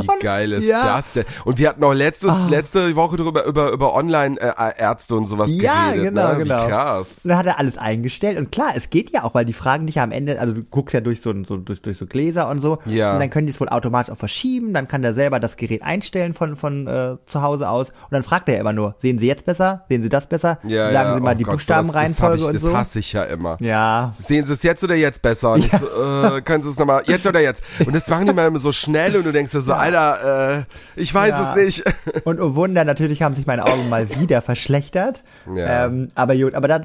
wie 0.00 0.08
Und- 0.08 0.20
geil 0.20 0.52
ist 0.52 0.64
ja. 0.66 0.80
Ah. 0.80 0.96
das 0.96 1.12
denn? 1.12 1.24
Und 1.44 1.58
wir 1.58 1.68
hatten 1.68 1.84
auch 1.84 1.92
letztes, 1.92 2.34
letzte 2.48 2.96
Woche 2.96 3.16
drüber 3.16 3.44
über, 3.44 3.70
über 3.70 3.94
Online-Ärzte 3.94 5.14
und 5.14 5.26
sowas 5.28 5.48
Ja, 5.52 5.86
geredet. 5.92 6.04
genau, 6.14 6.28
ne? 6.32 6.38
Wie 6.38 6.42
genau. 6.42 6.66
krass. 6.66 7.20
Und 7.22 7.28
dann 7.28 7.38
hat 7.38 7.46
er 7.46 7.58
alles 7.60 7.78
eingestellt 7.78 8.38
und 8.38 8.50
klar, 8.50 8.72
es 8.74 8.90
geht 8.90 9.10
ja 9.10 9.22
auch, 9.22 9.34
weil 9.34 9.44
die 9.44 9.52
fragen 9.52 9.86
dich 9.86 9.96
ja 9.96 10.02
am 10.02 10.10
Ende, 10.12 10.40
also 10.40 10.52
du 10.54 10.62
guckst 10.64 10.94
ja 10.94 11.00
durch 11.00 11.20
so, 11.20 11.32
so 11.46 11.56
durch, 11.56 11.80
durch 11.82 11.98
so 11.98 12.06
Gläser 12.06 12.48
und 12.48 12.60
so 12.60 12.78
Ja. 12.86 13.14
und 13.14 13.20
dann 13.20 13.30
können 13.30 13.46
die 13.46 13.52
es 13.52 13.60
wohl 13.60 13.68
automatisch 13.68 14.12
auch 14.12 14.18
verschieben, 14.18 14.74
dann 14.74 14.88
kann 14.88 15.02
der 15.02 15.14
selber 15.14 15.38
das 15.40 15.56
Gerät 15.56 15.82
einstellen 15.82 16.34
von 16.34 16.56
von 16.56 16.86
äh, 16.86 17.16
zu 17.26 17.42
Hause 17.42 17.68
aus 17.68 17.88
und 17.90 18.10
dann 18.12 18.22
fragt 18.24 18.48
er 18.48 18.54
ja 18.56 18.60
immer 18.60 18.72
nur, 18.72 18.96
sehen 18.98 19.18
Sie 19.20 19.26
jetzt 19.28 19.44
besser, 19.46 19.84
sehen 19.88 20.02
Sie 20.02 20.08
das 20.08 20.26
besser, 20.26 20.58
Ja, 20.64 20.90
sagen 20.90 21.08
ja. 21.10 21.14
Sie 21.14 21.20
mal 21.20 21.34
oh 21.34 21.38
die 21.38 21.44
Gott, 21.44 21.52
so, 21.52 21.56
das- 21.58 21.66
das 21.66 21.86
Buchstabenreihenfolge 21.86 22.40
ich, 22.40 22.46
und 22.48 22.54
Das 22.54 22.62
so. 22.62 22.76
hasse 22.76 22.98
ich 22.98 23.12
ja 23.12 23.22
immer. 23.24 23.56
Ja, 23.60 23.91
Sehen 24.18 24.44
Sie 24.44 24.52
es 24.52 24.62
jetzt 24.62 24.82
oder 24.84 24.94
jetzt 24.94 25.22
besser? 25.22 25.52
Und 25.52 25.64
ich 25.64 25.70
so, 25.72 25.86
äh, 25.86 26.40
können 26.42 26.62
Sie 26.62 26.68
es 26.68 26.78
nochmal, 26.78 27.02
jetzt 27.06 27.26
oder 27.26 27.40
jetzt? 27.40 27.62
Und 27.84 27.94
das 27.94 28.08
machen 28.08 28.26
die 28.26 28.32
mal 28.32 28.46
immer 28.48 28.58
so 28.58 28.72
schnell 28.72 29.16
und 29.16 29.24
du 29.26 29.32
denkst 29.32 29.52
dir 29.52 29.60
so, 29.60 29.72
Alter, 29.74 30.58
äh, 30.60 30.62
ich 31.00 31.12
weiß 31.14 31.30
Ja. 31.30 31.50
es 31.50 31.56
nicht. 31.56 31.84
Und 32.24 32.40
oh 32.40 32.54
Wunder, 32.54 32.84
natürlich 32.84 33.22
haben 33.22 33.34
sich 33.34 33.46
meine 33.46 33.64
Augen 33.64 33.88
mal 33.88 34.08
wieder 34.18 34.42
verschlechtert. 34.42 35.22
Ja. 35.54 35.86
Ähm, 35.86 36.08
aber 36.14 36.36
gut, 36.36 36.54
aber 36.54 36.68
das 36.68 36.80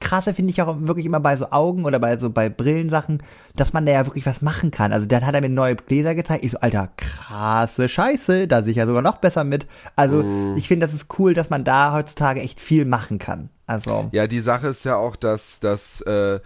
Krasse 0.00 0.34
finde 0.34 0.50
ich 0.50 0.60
auch 0.60 0.76
wirklich 0.80 1.06
immer 1.06 1.20
bei 1.20 1.34
so 1.36 1.50
Augen 1.50 1.86
oder 1.86 1.98
bei 1.98 2.18
so 2.18 2.28
bei 2.28 2.50
Brillensachen, 2.50 3.22
dass 3.56 3.72
man 3.72 3.86
da 3.86 3.92
ja 3.92 4.06
wirklich 4.06 4.26
was 4.26 4.42
machen 4.42 4.70
kann. 4.70 4.92
Also 4.92 5.06
dann 5.06 5.24
hat 5.24 5.34
er 5.34 5.40
mir 5.40 5.48
neue 5.48 5.76
Gläser 5.76 6.14
gezeigt. 6.14 6.44
Ich 6.44 6.50
so, 6.52 6.58
Alter, 6.60 6.90
krasse 6.96 7.88
Scheiße, 7.88 8.46
da 8.46 8.62
sehe 8.62 8.72
ich 8.72 8.76
ja 8.76 8.86
sogar 8.86 9.00
noch 9.02 9.16
besser 9.16 9.44
mit. 9.44 9.66
Also 9.96 10.16
Mhm. 10.16 10.56
ich 10.58 10.68
finde, 10.68 10.86
das 10.86 10.94
ist 10.94 11.06
cool, 11.18 11.32
dass 11.32 11.48
man 11.48 11.64
da 11.64 11.92
heutzutage 11.94 12.40
echt 12.42 12.60
viel 12.60 12.84
machen 12.84 13.18
kann. 13.18 13.48
Also 13.66 14.08
Ja, 14.12 14.26
die 14.26 14.40
Sache 14.40 14.68
ist 14.68 14.84
ja 14.84 14.96
auch, 14.96 15.16
dass, 15.16 15.60
dass 15.60 16.00
äh, 16.02 16.40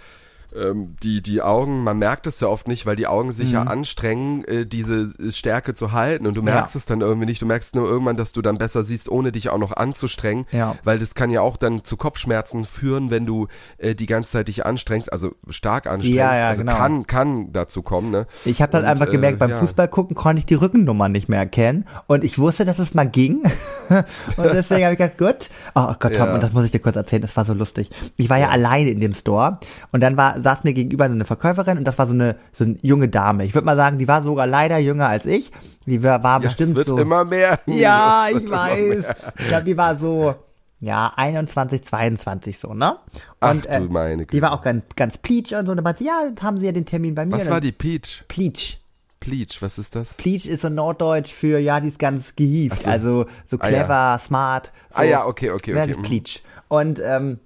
ähm, 0.54 0.96
die, 1.02 1.22
die 1.22 1.42
Augen, 1.42 1.84
man 1.84 1.98
merkt 1.98 2.26
es 2.26 2.40
ja 2.40 2.48
oft 2.48 2.68
nicht, 2.68 2.86
weil 2.86 2.96
die 2.96 3.06
Augen 3.06 3.32
sich 3.32 3.52
ja 3.52 3.62
anstrengen, 3.64 4.44
äh, 4.44 4.66
diese 4.66 5.12
Stärke 5.30 5.74
zu 5.74 5.92
halten 5.92 6.26
und 6.26 6.34
du 6.34 6.42
merkst 6.42 6.74
Ja. 6.74 6.78
es 6.78 6.86
dann 6.86 7.00
irgendwie 7.00 7.26
nicht. 7.26 7.42
Du 7.42 7.46
merkst 7.46 7.74
nur 7.74 7.88
irgendwann, 7.88 8.16
dass 8.16 8.32
du 8.32 8.42
dann 8.42 8.58
besser 8.58 8.84
siehst, 8.84 9.08
ohne 9.10 9.32
dich 9.32 9.50
auch 9.50 9.58
noch 9.58 9.72
anzustrengen, 9.76 10.46
Ja. 10.52 10.76
weil 10.84 10.98
das 10.98 11.14
kann 11.14 11.30
ja 11.30 11.40
auch 11.42 11.56
dann 11.56 11.84
zu 11.84 11.96
Kopfschmerzen 11.96 12.64
führen, 12.64 13.10
wenn 13.10 13.26
du 13.26 13.48
äh, 13.78 13.94
die 13.94 14.06
ganze 14.06 14.30
Zeit 14.32 14.48
dich 14.48 14.64
anstrengst, 14.64 15.12
also 15.12 15.32
stark 15.50 15.86
anstrengst. 15.86 16.16
Ja, 16.16 16.36
ja, 16.36 16.48
also 16.48 16.62
genau. 16.62 16.76
kann, 16.76 17.06
kann 17.06 17.52
dazu 17.52 17.82
kommen, 17.82 18.10
ne? 18.10 18.26
Ich 18.44 18.62
habe 18.62 18.72
dann 18.72 18.82
Und, 18.82 18.88
einfach 18.88 19.10
gemerkt, 19.10 19.36
äh, 19.36 19.38
beim 19.38 19.50
ja. 19.50 19.58
Fußball 19.58 19.88
gucken 19.88 20.16
konnte 20.16 20.40
ich 20.40 20.46
die 20.46 20.54
Rückennummer 20.54 21.08
nicht 21.08 21.28
mehr 21.28 21.40
erkennen. 21.40 21.86
Und 22.06 22.24
ich 22.24 22.38
wusste, 22.38 22.64
dass 22.64 22.78
es 22.78 22.94
mal 22.94 23.08
ging. 23.08 23.42
und 24.36 24.44
deswegen 24.52 24.84
habe 24.84 24.94
ich 24.94 24.98
gedacht, 24.98 25.18
gut. 25.18 25.50
Oh 25.74 25.92
Gott, 25.98 26.14
Tom, 26.16 26.30
und 26.32 26.42
das 26.42 26.52
muss 26.52 26.64
ich 26.64 26.70
dir 26.70 26.80
kurz 26.80 26.96
erzählen, 26.96 27.22
das 27.22 27.36
war 27.36 27.44
so 27.44 27.52
lustig. 27.54 27.90
Ich 28.16 28.28
war 28.30 28.38
ja, 28.38 28.48
alleine 28.48 28.90
in 28.90 29.00
dem 29.00 29.14
Store 29.14 29.58
und 29.92 30.00
dann 30.00 30.16
war, 30.16 30.37
saß 30.42 30.64
mir 30.64 30.72
gegenüber 30.74 31.06
so 31.08 31.14
eine 31.14 31.24
Verkäuferin 31.24 31.78
und 31.78 31.84
das 31.84 31.98
war 31.98 32.06
so 32.06 32.12
eine, 32.12 32.36
so 32.52 32.64
eine 32.64 32.76
junge 32.82 33.08
Dame. 33.08 33.44
Ich 33.44 33.54
würde 33.54 33.64
mal 33.66 33.76
sagen, 33.76 33.98
die 33.98 34.08
war 34.08 34.22
sogar 34.22 34.46
leider 34.46 34.78
jünger 34.78 35.08
als 35.08 35.26
ich. 35.26 35.50
Die 35.86 36.02
war, 36.02 36.22
war 36.22 36.40
Ja, 36.42 36.48
bestimmt 36.48 36.70
es 36.70 36.76
wird 36.76 36.88
so. 36.88 36.98
immer 36.98 37.24
mehr. 37.24 37.58
Ja, 37.66 38.26
ich 38.30 38.50
weiß. 38.50 39.04
Ich 39.38 39.48
glaube, 39.48 39.64
die 39.64 39.76
war 39.76 39.96
so, 39.96 40.34
ja, 40.80 41.12
21, 41.16 41.82
22 41.84 42.58
so, 42.58 42.74
ne? 42.74 42.96
Ach 43.40 43.50
Und, 43.50 43.66
äh, 43.66 43.80
du 43.80 43.88
meine 43.88 44.26
Die 44.26 44.40
war 44.42 44.50
Güte. 44.50 44.60
auch 44.60 44.64
ganz, 44.64 44.84
ganz 44.96 45.18
pleatsch 45.18 45.52
und 45.52 45.66
so. 45.66 45.72
Und 45.72 45.76
dann 45.78 45.84
meinte, 45.84 46.04
ja, 46.04 46.30
haben 46.42 46.60
sie 46.60 46.66
ja 46.66 46.72
den 46.72 46.86
Termin 46.86 47.14
bei 47.14 47.26
mir. 47.26 47.32
Was 47.32 47.50
war 47.50 47.60
die 47.60 47.72
Peach? 47.72 48.24
Pleatsch. 48.28 48.76
Pleach, 49.20 49.60
was 49.60 49.78
ist 49.78 49.96
das? 49.96 50.14
Pleatsch 50.14 50.46
ist 50.46 50.62
so 50.62 50.68
Norddeutsch 50.68 51.32
für, 51.32 51.58
ja, 51.58 51.80
die 51.80 51.88
ist 51.88 51.98
ganz 51.98 52.36
gehievt. 52.36 52.78
so. 52.80 52.90
Also 52.90 53.26
so 53.46 53.56
Ah, 53.58 53.66
clever, 53.66 54.20
smart. 54.24 54.70
So. 54.90 54.98
Ah 54.98 55.02
ja, 55.02 55.26
okay, 55.26 55.50
okay, 55.50 55.72
Ja, 55.74 55.78
okay. 55.78 55.88
das 55.88 55.96
ist 55.96 55.98
mhm. 55.98 56.02
Pleatsch. 56.02 56.38
Und 56.68 57.00
ähm, 57.04 57.40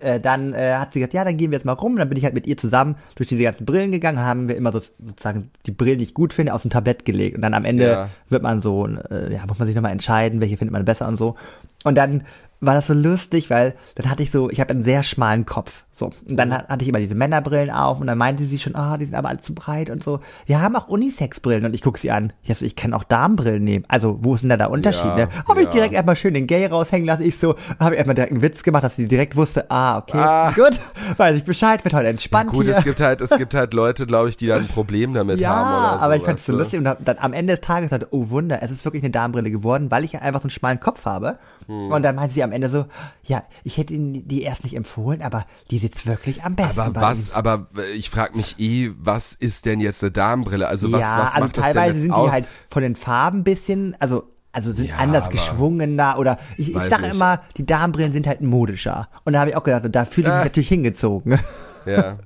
äh, 0.00 0.20
dann 0.20 0.54
äh, 0.54 0.74
hat 0.74 0.92
sie 0.92 1.00
gesagt, 1.00 1.14
ja, 1.14 1.24
dann 1.24 1.36
gehen 1.36 1.50
wir 1.50 1.56
jetzt 1.58 1.64
mal 1.64 1.72
rum. 1.72 1.92
Und 1.92 1.98
dann 1.98 2.08
bin 2.08 2.18
ich 2.18 2.24
halt 2.24 2.34
mit 2.34 2.46
ihr 2.46 2.56
zusammen 2.56 2.96
durch 3.14 3.28
diese 3.28 3.42
ganzen 3.42 3.64
Brillen 3.66 3.92
gegangen, 3.92 4.18
haben 4.18 4.48
wir 4.48 4.56
immer 4.56 4.72
so, 4.72 4.80
sozusagen 5.04 5.50
die 5.66 5.70
Brillen, 5.72 5.98
die 5.98 6.04
ich 6.04 6.14
gut 6.14 6.32
finde, 6.32 6.54
auf 6.54 6.64
ein 6.64 6.70
Tablett 6.70 7.04
gelegt. 7.04 7.36
Und 7.36 7.42
dann 7.42 7.54
am 7.54 7.64
Ende 7.64 7.84
Ja. 7.86 8.08
wird 8.28 8.42
man 8.42 8.62
so, 8.62 8.86
äh, 8.86 9.32
ja, 9.32 9.44
muss 9.46 9.58
man 9.58 9.66
sich 9.66 9.74
nochmal 9.76 9.92
entscheiden, 9.92 10.40
welche 10.40 10.56
findet 10.56 10.72
man 10.72 10.84
besser 10.84 11.08
und 11.08 11.16
so. 11.16 11.36
Und 11.84 11.96
dann 11.96 12.24
war 12.60 12.74
das 12.74 12.86
so 12.86 12.94
lustig, 12.94 13.50
weil 13.50 13.74
dann 13.96 14.08
hatte 14.08 14.22
ich 14.22 14.30
so, 14.30 14.48
ich 14.48 14.60
habe 14.60 14.70
einen 14.70 14.84
sehr 14.84 15.02
schmalen 15.02 15.46
Kopf. 15.46 15.84
So, 16.10 16.10
und 16.30 16.36
dann 16.36 16.52
hat- 16.52 16.68
hatte 16.68 16.82
ich 16.82 16.88
immer 16.88 16.98
diese 16.98 17.14
Männerbrillen 17.14 17.70
auf 17.70 18.00
und 18.00 18.06
dann 18.06 18.18
meinte 18.18 18.44
sie 18.44 18.58
schon, 18.58 18.74
ah, 18.74 18.96
die 18.96 19.04
sind 19.04 19.14
aber 19.14 19.28
alle 19.28 19.40
zu 19.40 19.54
breit 19.54 19.90
und 19.90 20.02
so. 20.02 20.20
Wir 20.46 20.60
haben 20.60 20.74
auch 20.76 20.88
Unisex-Brillen 20.88 21.64
und 21.64 21.74
ich 21.74 21.82
gucke 21.82 21.98
sie 21.98 22.10
an. 22.10 22.32
Ich, 22.42 22.56
so, 22.58 22.64
ich 22.64 22.76
kann 22.76 22.92
auch 22.94 23.04
Damenbrillen 23.04 23.62
nehmen. 23.62 23.84
Also, 23.88 24.18
wo 24.22 24.34
ist 24.34 24.40
denn 24.42 24.48
da 24.50 24.56
der 24.56 24.70
Unterschied? 24.70 25.04
Ja, 25.04 25.16
ne? 25.16 25.28
Habe 25.48 25.60
ich 25.60 25.66
ja. 25.66 25.72
direkt 25.72 25.94
erstmal 25.94 26.16
schön 26.16 26.34
den 26.34 26.46
Gay 26.46 26.66
raushängen 26.66 27.06
lassen. 27.06 27.22
Ich 27.22 27.38
so, 27.38 27.54
habe 27.78 27.94
ich 27.94 27.98
erstmal 27.98 28.14
direkt 28.14 28.32
einen 28.32 28.42
Witz 28.42 28.62
gemacht, 28.62 28.84
dass 28.84 28.96
sie 28.96 29.08
direkt 29.08 29.36
wusste, 29.36 29.70
ah, 29.70 29.98
okay, 29.98 30.18
Ah. 30.18 30.50
gut, 30.52 30.80
weiß 31.16 31.36
ich 31.36 31.44
Bescheid, 31.44 31.84
wird 31.84 31.94
heute 31.94 32.08
entspannt 32.08 32.50
Gut, 32.50 32.64
hier. 32.64 32.76
es 32.76 32.84
gibt 32.84 33.00
halt, 33.00 33.20
es 33.20 33.30
gibt 33.30 33.54
halt 33.54 33.74
Leute, 33.74 34.06
glaube 34.06 34.28
ich, 34.28 34.36
die 34.36 34.46
da 34.46 34.56
ein 34.56 34.68
Problem 34.68 35.14
damit 35.14 35.38
ja, 35.40 35.50
haben 35.54 35.68
oder 35.92 35.98
so. 35.98 36.04
aber 36.04 36.16
ich 36.16 36.22
fand 36.22 36.38
es 36.38 36.46
so 36.46 36.52
du? 36.52 36.58
lustig 36.58 36.78
und 36.78 36.84
dann 36.84 37.18
am 37.18 37.32
Ende 37.32 37.54
des 37.54 37.60
Tages 37.60 37.90
dachte, 37.90 38.08
oh 38.10 38.30
Wunder, 38.30 38.60
es 38.62 38.70
ist 38.70 38.84
wirklich 38.84 39.02
eine 39.02 39.10
Damenbrille 39.10 39.50
geworden, 39.50 39.90
weil 39.90 40.04
ich 40.04 40.20
einfach 40.20 40.40
so 40.40 40.44
einen 40.46 40.50
schmalen 40.50 40.80
Kopf 40.80 41.04
habe. 41.04 41.38
Hm. 41.66 41.86
Und 41.92 42.02
dann 42.02 42.16
meinte 42.16 42.34
sie 42.34 42.42
am 42.42 42.50
Ende 42.52 42.68
so, 42.68 42.86
ja, 43.24 43.42
ich 43.64 43.78
hätte 43.78 43.94
Ihnen 43.94 44.26
die 44.26 44.42
erst 44.42 44.64
nicht 44.64 44.74
empfohlen, 44.74 45.22
aber 45.22 45.44
die 45.70 45.78
sitzt 45.92 46.06
wirklich 46.06 46.42
am 46.44 46.54
besten 46.54 46.80
Aber 46.80 47.00
was, 47.00 47.28
Ihnen. 47.28 47.36
aber 47.36 47.66
ich 47.94 48.10
frage 48.10 48.36
mich 48.36 48.58
eh, 48.58 48.90
was 48.98 49.32
ist 49.34 49.64
denn 49.66 49.80
jetzt 49.80 50.02
eine 50.02 50.10
Damenbrille? 50.12 50.66
Also 50.68 50.90
was, 50.92 51.00
ja, 51.00 51.18
was 51.18 51.34
also 51.34 51.40
macht 51.46 51.56
das 51.58 51.64
denn 51.64 51.72
teilweise 51.74 51.92
jetzt 51.94 52.02
sind 52.02 52.12
aus? 52.12 52.26
die 52.26 52.32
halt 52.32 52.46
von 52.70 52.82
den 52.82 52.96
Farben 52.96 53.38
ein 53.38 53.44
bisschen, 53.44 53.96
also 54.00 54.24
also 54.54 54.72
sind 54.74 54.88
Ja, 54.90 54.96
anders 54.96 55.30
geschwungener 55.30 56.16
oder 56.18 56.38
ich, 56.58 56.74
ich 56.74 56.82
sage 56.82 57.02
nicht. 57.04 57.14
immer, 57.14 57.40
die 57.56 57.64
Damenbrillen 57.64 58.12
sind 58.12 58.26
halt 58.26 58.42
modischer. 58.42 59.08
Und 59.24 59.32
da 59.32 59.40
habe 59.40 59.48
ich 59.50 59.56
auch 59.56 59.64
gedacht, 59.64 59.84
da 59.90 60.04
fühle 60.04 60.28
ich 60.28 60.34
mich 60.34 60.40
Äh. 60.42 60.44
natürlich 60.44 60.68
hingezogen. 60.68 61.38
Ja. 61.84 62.18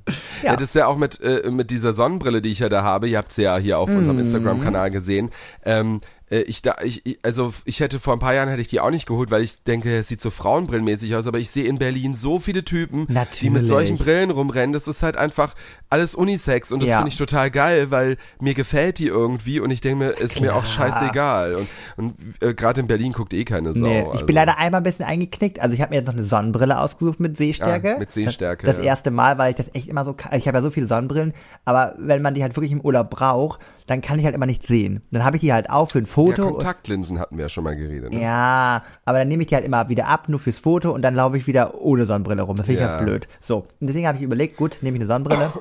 Ja. 0.43 0.53
Das 0.53 0.65
ist 0.65 0.75
ja 0.75 0.87
auch 0.87 0.99
mit, 0.99 1.19
äh, 1.23 1.51
mit 1.51 1.71
dieser 1.71 1.95
Sonnenbrille, 1.95 2.43
die 2.43 2.51
ich 2.53 2.59
ja 2.59 2.69
da 2.69 2.83
habe. 2.83 3.09
Ihr 3.09 3.17
habt 3.17 3.33
sie 3.33 3.41
ja 3.45 3.57
hier 3.57 3.79
auf 3.79 3.89
Mhm. 3.89 3.97
unserem 3.97 4.19
Instagram-Kanal 4.19 4.91
gesehen. 4.91 5.31
Ähm, 5.65 6.03
äh, 6.03 6.07
ich 6.31 6.63
da, 6.63 6.77
ich, 6.83 7.07
ich- 7.07 7.19
also 7.23 7.53
ich 7.65 7.81
hätte 7.81 8.01
vor 8.01 8.13
ein 8.15 8.19
paar 8.19 8.35
Jahren 8.35 8.49
hätte 8.49 8.61
ich 8.61 8.69
die 8.69 8.81
auch 8.81 8.91
nicht 8.91 9.07
geholt, 9.07 9.31
weil 9.31 9.43
ich 9.43 9.63
denke, 9.63 9.97
es 9.99 10.09
sieht 10.09 10.21
so 10.21 10.31
frauenbrillenmäßig 10.31 11.15
aus, 11.15 11.27
aber 11.27 11.39
ich 11.39 11.51
sehe 11.51 11.65
in 11.65 11.79
Berlin 11.79 12.15
so 12.15 12.39
viele 12.41 12.65
Typen, 12.65 13.07
die 13.07 13.13
Natürlich. 13.13 13.53
mit 13.53 13.67
solchen 13.67 13.97
Brillen 13.99 14.31
rumrennen. 14.31 14.73
Das 14.73 14.89
ist 14.89 15.03
halt 15.05 15.17
einfach 15.17 15.55
alles 15.89 16.15
Unisex 16.17 16.73
und 16.73 16.81
das 16.81 16.89
Ja. 16.89 16.97
finde 16.97 17.11
ich 17.11 17.17
total 17.17 17.51
geil, 17.51 17.91
weil 17.93 18.17
mir 18.41 18.55
gefällt 18.55 18.99
die 18.99 19.07
irgendwie 19.07 19.61
und 19.61 19.71
ich 19.71 19.81
denke 19.81 20.05
mir, 20.05 20.11
ist 20.19 20.41
mir 20.41 20.57
auch 20.57 20.65
Klar. 20.65 20.91
scheißegal. 20.91 21.55
Und, 21.55 21.69
und 21.97 22.15
äh, 22.43 22.55
gerade 22.55 22.81
in 22.81 22.89
Berlin 22.89 23.13
guckt 23.13 23.33
eh 23.33 23.45
keine 23.45 23.73
Sau. 23.73 23.87
Nee, 23.87 24.01
ich 24.01 24.07
also. 24.09 24.27
bin 24.27 24.35
leider 24.35 24.59
einmal 24.59 24.81
ein 24.81 24.85
bisschen 24.85 25.05
eingeknickt. 25.05 25.61
Also 25.61 25.75
ich 25.75 25.81
habe 25.81 25.91
mir 25.91 25.97
jetzt 25.97 26.07
noch 26.07 26.15
eine 26.15 26.25
Sonnenbrille 26.25 26.79
ausgesucht 26.81 27.21
mit 27.21 27.37
Sehstärke. 27.37 27.95
Ah, 27.95 27.99
mit 27.99 28.11
Sehstärke, 28.11 28.67
Das, 28.67 28.77
das 28.77 28.85
ja. 28.85 28.91
erste 28.91 29.11
Mal, 29.13 29.39
weil 29.39 29.51
ich 29.51 29.57
das 29.57 29.73
echt 29.75 29.87
immer 29.89 30.05
so, 30.05 30.17
ich 30.33 30.49
habe 30.49 30.59
ja 30.59 30.63
so 30.63 30.71
viele 30.71 30.89
Sonnenbrillen, 30.89 31.35
aber 31.65 31.95
wenn 31.99 32.21
man 32.23 32.35
die 32.35 32.43
halt 32.43 32.57
wirklich 32.57 32.73
im 32.73 32.81
Urlaub 32.81 33.11
braucht, 33.11 33.61
dann 33.87 34.01
kann 34.01 34.19
ich 34.19 34.25
halt 34.25 34.35
immer 34.35 34.47
nichts 34.47 34.67
sehen. 34.67 35.03
Dann 35.13 35.25
habe 35.25 35.37
ich 35.37 35.43
die 35.43 35.53
halt 35.53 35.71
auf 35.71 35.93
für 35.93 35.99
ein 36.17 36.27
ja, 36.29 36.35
Foto. 36.37 36.51
Kontaktlinsen 36.53 37.19
hatten 37.19 37.37
wir 37.37 37.45
ja 37.45 37.49
schon 37.49 37.65
mal 37.65 37.77
geredet. 37.77 38.13
Ne? 38.13 38.21
Ja, 38.23 38.83
aber 39.05 39.19
dann 39.19 39.29
nehme 39.29 39.43
ich 39.43 39.49
die 39.49 39.55
halt 39.55 39.65
immer 39.65 39.89
wieder 39.89 40.09
ab, 40.09 40.29
nur 40.29 40.39
fürs 40.41 40.59
Foto 40.59 40.93
und 40.93 41.03
dann 41.03 41.15
laufe 41.15 41.37
ich 41.37 41.47
wieder 41.47 41.81
ohne 41.81 42.07
Sonnenbrille 42.07 42.43
rum. 42.43 42.57
Das 42.57 42.67
finde 42.67 42.81
ich 42.81 42.87
Ja. 42.87 42.97
halt 42.97 43.05
blöd. 43.05 43.29
So, 43.41 43.59
und 43.81 43.87
deswegen 43.89 44.07
habe 44.07 44.19
ich 44.19 44.25
überlegt, 44.25 44.57
gut, 44.57 44.79
nehme 44.83 44.97
ich 44.97 45.03
eine 45.03 45.09
Sonnenbrille. 45.09 45.53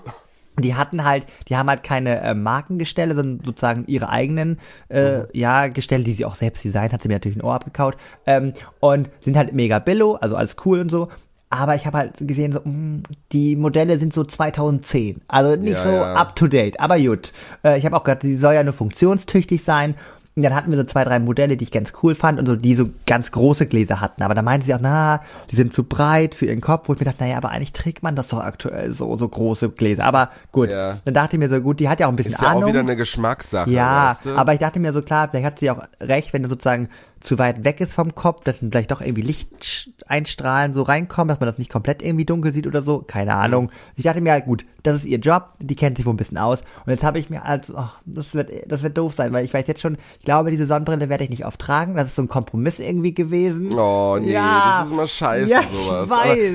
Die 0.57 0.73
hatten 0.75 1.03
halt, 1.03 1.25
die 1.49 1.57
haben 1.57 1.67
halt 1.69 1.83
keine 1.83 2.21
äh, 2.21 2.33
Markengestelle, 2.33 3.13
sondern 3.13 3.45
sozusagen 3.45 3.83
ihre 3.87 4.07
eigenen, 4.07 4.57
äh, 4.87 5.17
Mhm. 5.19 5.25
ja, 5.33 5.67
Gestelle, 5.67 6.05
die 6.05 6.13
sie 6.13 6.23
auch 6.23 6.35
selbst 6.35 6.63
designt, 6.63 6.93
hat 6.93 7.01
sie 7.01 7.09
mir 7.09 7.15
natürlich 7.15 7.35
ein 7.37 7.43
Ohr 7.43 7.55
abgekaut. 7.55 7.97
Ähm, 8.25 8.53
und 8.79 9.09
sind 9.19 9.35
halt 9.35 9.51
mega 9.53 9.79
billo, 9.79 10.13
also 10.15 10.37
alles 10.37 10.55
cool 10.65 10.79
und 10.79 10.89
so. 10.89 11.09
Aber 11.49 11.75
ich 11.75 11.85
habe 11.85 11.97
halt 11.97 12.13
gesehen, 12.19 12.53
so, 12.53 12.61
mh, 12.63 13.03
die 13.33 13.55
Modelle 13.57 13.99
sind 13.99 14.13
so 14.13 14.23
2010. 14.23 15.21
Also 15.27 15.61
nicht 15.61 15.73
Ja, 15.73 15.83
so 15.83 15.89
ja. 15.89 16.13
up 16.15 16.35
to 16.37 16.47
date, 16.47 16.79
aber 16.79 16.97
gut. 16.99 17.33
Äh, 17.65 17.77
ich 17.77 17.85
habe 17.85 17.95
auch 17.97 18.03
gedacht, 18.05 18.21
sie 18.21 18.35
soll 18.37 18.53
ja 18.53 18.63
nur 18.63 18.73
funktionstüchtig 18.73 19.61
sein. 19.63 19.95
Und 20.37 20.43
dann 20.43 20.53
hatten 20.53 20.69
wir 20.69 20.77
so 20.77 20.83
zwei, 20.83 21.05
drei 21.05 21.19
Modelle, 21.19 21.55
die 21.55 21.63
ich 21.63 21.71
ganz 21.71 21.93
cool 22.03 22.13
fand 22.13 22.39
und 22.39 22.45
so, 22.45 22.57
die 22.57 22.75
so 22.75 22.89
ganz 23.05 23.31
große 23.31 23.67
Gläser 23.67 24.01
hatten. 24.01 24.21
Aber 24.21 24.35
da 24.35 24.41
meinte 24.41 24.65
sie 24.65 24.75
auch, 24.75 24.81
na, 24.81 25.21
die 25.49 25.55
sind 25.55 25.73
zu 25.73 25.85
breit 25.85 26.35
für 26.35 26.45
ihren 26.45 26.59
Kopf, 26.59 26.89
wo 26.89 26.93
ich 26.93 26.99
mir 26.99 27.05
dachte, 27.05 27.23
naja, 27.23 27.37
aber 27.37 27.51
eigentlich 27.51 27.71
trägt 27.71 28.03
man 28.03 28.17
das 28.17 28.27
doch 28.27 28.41
aktuell 28.41 28.91
so, 28.91 29.17
so 29.17 29.29
große 29.29 29.69
Gläser. 29.69 30.03
Aber 30.03 30.31
gut, 30.51 30.69
Ja. 30.69 30.97
dann 31.05 31.13
dachte 31.13 31.37
ich 31.37 31.39
mir 31.39 31.47
so, 31.49 31.61
gut, 31.61 31.79
die 31.79 31.87
hat 31.87 32.01
ja 32.01 32.07
auch 32.07 32.11
ein 32.11 32.17
bisschen 32.17 32.33
Ist 32.33 32.41
ja 32.41 32.49
Ahnung. 32.49 32.63
auch 32.63 32.67
wieder 32.67 32.81
eine 32.81 32.97
Geschmackssache. 32.97 33.69
ja, 33.71 34.09
weißt 34.09 34.25
du? 34.25 34.35
aber 34.35 34.51
ich 34.53 34.59
dachte 34.59 34.79
mir 34.81 34.91
so, 34.91 35.01
klar, 35.01 35.29
vielleicht 35.29 35.45
hat 35.45 35.59
sie 35.59 35.71
auch 35.71 35.79
recht, 36.01 36.33
wenn 36.33 36.43
du 36.43 36.49
sozusagen 36.49 36.89
zu 37.25 37.37
weit 37.39 37.63
weg 37.63 37.81
ist 37.81 37.93
vom 37.93 38.13
Kopf, 38.15 38.43
dass 38.43 38.59
dann 38.59 38.71
vielleicht 38.71 38.91
doch 38.91 39.01
irgendwie 39.01 39.23
Lichteinstrahlen 39.23 40.73
so 40.73 40.83
reinkommen, 40.83 41.29
dass 41.29 41.39
man 41.39 41.47
das 41.47 41.57
nicht 41.57 41.71
komplett 41.71 42.01
irgendwie 42.01 42.25
dunkel 42.25 42.53
sieht 42.53 42.67
oder 42.67 42.81
so. 42.81 42.99
Keine 43.05 43.31
Mhm. 43.33 43.37
Ahnung. 43.39 43.71
Ich 43.95 44.03
dachte 44.03 44.21
mir 44.21 44.31
halt, 44.31 44.45
gut, 44.45 44.63
das 44.83 44.97
ist 44.97 45.05
ihr 45.05 45.17
Job, 45.17 45.49
die 45.59 45.75
kennt 45.75 45.97
sich 45.97 46.05
wohl 46.05 46.13
ein 46.13 46.17
bisschen 46.17 46.37
aus. 46.37 46.61
Und 46.85 46.91
jetzt 46.91 47.03
habe 47.03 47.17
ich 47.19 47.29
mir 47.29 47.43
also, 47.43 47.75
ach, 47.77 47.99
das 48.05 48.35
wird, 48.35 48.51
das 48.67 48.83
wird 48.83 48.97
doof 48.97 49.13
sein, 49.15 49.33
weil 49.33 49.43
ich 49.43 49.53
weiß 49.53 49.65
jetzt 49.67 49.81
schon, 49.81 49.97
ich 50.19 50.25
glaube, 50.25 50.51
diese 50.51 50.67
Sonnenbrille 50.67 51.09
werde 51.09 51.23
ich 51.23 51.29
nicht 51.31 51.45
oft 51.45 51.59
tragen. 51.59 51.95
Das 51.95 52.05
ist 52.05 52.15
so 52.15 52.21
ein 52.21 52.27
Kompromiss 52.27 52.79
irgendwie 52.79 53.13
gewesen. 53.13 53.73
Oh 53.77 54.17
nee, 54.21 54.31
Ja. 54.33 54.79
das 54.81 54.87
ist 54.87 54.93
immer 54.93 55.07
scheiße 55.07 55.49
Ja, 55.49 55.61
ich 55.61 55.69
sowas. 55.69 56.09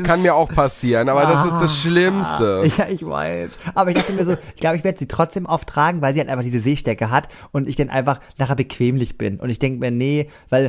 kann 0.05 0.23
mir 0.23 0.35
auch 0.37 0.49
passieren, 0.49 1.09
aber 1.09 1.23
das 1.23 1.47
ist 1.47 1.61
das 1.61 1.77
Schlimmste. 1.81 2.71
Ja, 2.79 2.87
ich 2.89 3.05
weiß. 3.05 3.51
Aber 3.75 3.91
ich 3.91 3.97
dachte 3.97 4.13
mir 4.13 4.25
so, 4.25 4.33
ich 4.55 4.61
glaube, 4.61 4.77
ich 4.77 4.85
werde 4.85 4.99
sie 4.99 5.09
trotzdem 5.09 5.45
oft 5.47 5.69
tragen, 5.69 6.01
weil 6.03 6.15
sie 6.15 6.21
halt 6.21 6.29
einfach 6.31 6.45
diese 6.45 6.61
Sehstärke 6.61 7.11
hat 7.11 7.29
und 7.51 7.69
ich 7.69 7.75
dann 7.77 7.91
einfach 7.91 8.21
nachher 8.39 8.55
bequemlich 8.55 9.19
bin. 9.19 9.41
Und 9.41 9.51
ich 9.51 9.59
denke 9.59 9.81
mir, 9.81 9.91
nee, 9.91 10.29
weil 10.51 10.60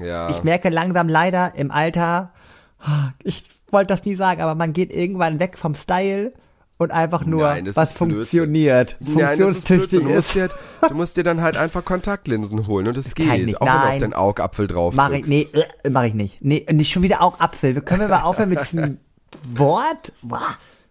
Ja. 0.00 0.30
ich 0.30 0.42
merke 0.44 0.68
langsam 0.68 1.08
leider 1.08 1.52
im 1.56 1.70
Alter, 1.70 2.32
ich 3.24 3.44
wollte 3.70 3.88
das 3.94 4.04
nie 4.04 4.14
sagen, 4.14 4.40
aber 4.40 4.54
man 4.54 4.72
geht 4.72 4.92
irgendwann 4.92 5.40
weg 5.40 5.58
vom 5.58 5.74
Style 5.74 6.32
und 6.78 6.92
einfach 6.92 7.24
nur, 7.24 7.42
Nein, 7.42 7.68
was 7.74 7.92
funktioniert, 7.92 8.96
Nein, 9.00 9.16
das 9.38 9.48
ist 9.48 9.68
funktionstüchtig 9.68 9.98
du, 9.98 10.04
musst 10.04 10.16
ist. 10.18 10.34
dir, 10.36 10.50
du 10.88 10.94
musst 10.94 11.16
dir 11.16 11.24
dann 11.24 11.40
halt 11.42 11.56
einfach 11.56 11.84
Kontaktlinsen 11.84 12.66
holen 12.68 12.86
und 12.86 12.96
es 12.96 13.14
kann 13.16 13.26
geht. 13.36 13.46
nicht, 13.46 13.60
Auch 13.60 13.66
wenn 13.66 13.72
du 13.72 13.78
auf 13.80 13.84
nein. 13.88 14.00
den 14.00 14.14
Augapfel 14.14 14.66
drauf 14.68 14.94
Mach 14.94 15.10
ich, 15.10 15.26
nee, 15.26 15.48
äh, 15.82 15.90
mach 15.90 16.04
ich 16.04 16.14
nicht. 16.14 16.38
Nee, 16.40 16.64
nicht 16.70 16.92
schon 16.92 17.02
wieder 17.02 17.20
auch 17.20 17.40
Apfel. 17.40 17.74
Wir 17.74 17.82
können 17.82 18.02
wir 18.02 18.08
mal 18.08 18.22
aufhören 18.22 18.50
mit 18.50 18.60
diesem 18.60 18.98
Wort? 19.54 20.12
Boah. 20.22 20.40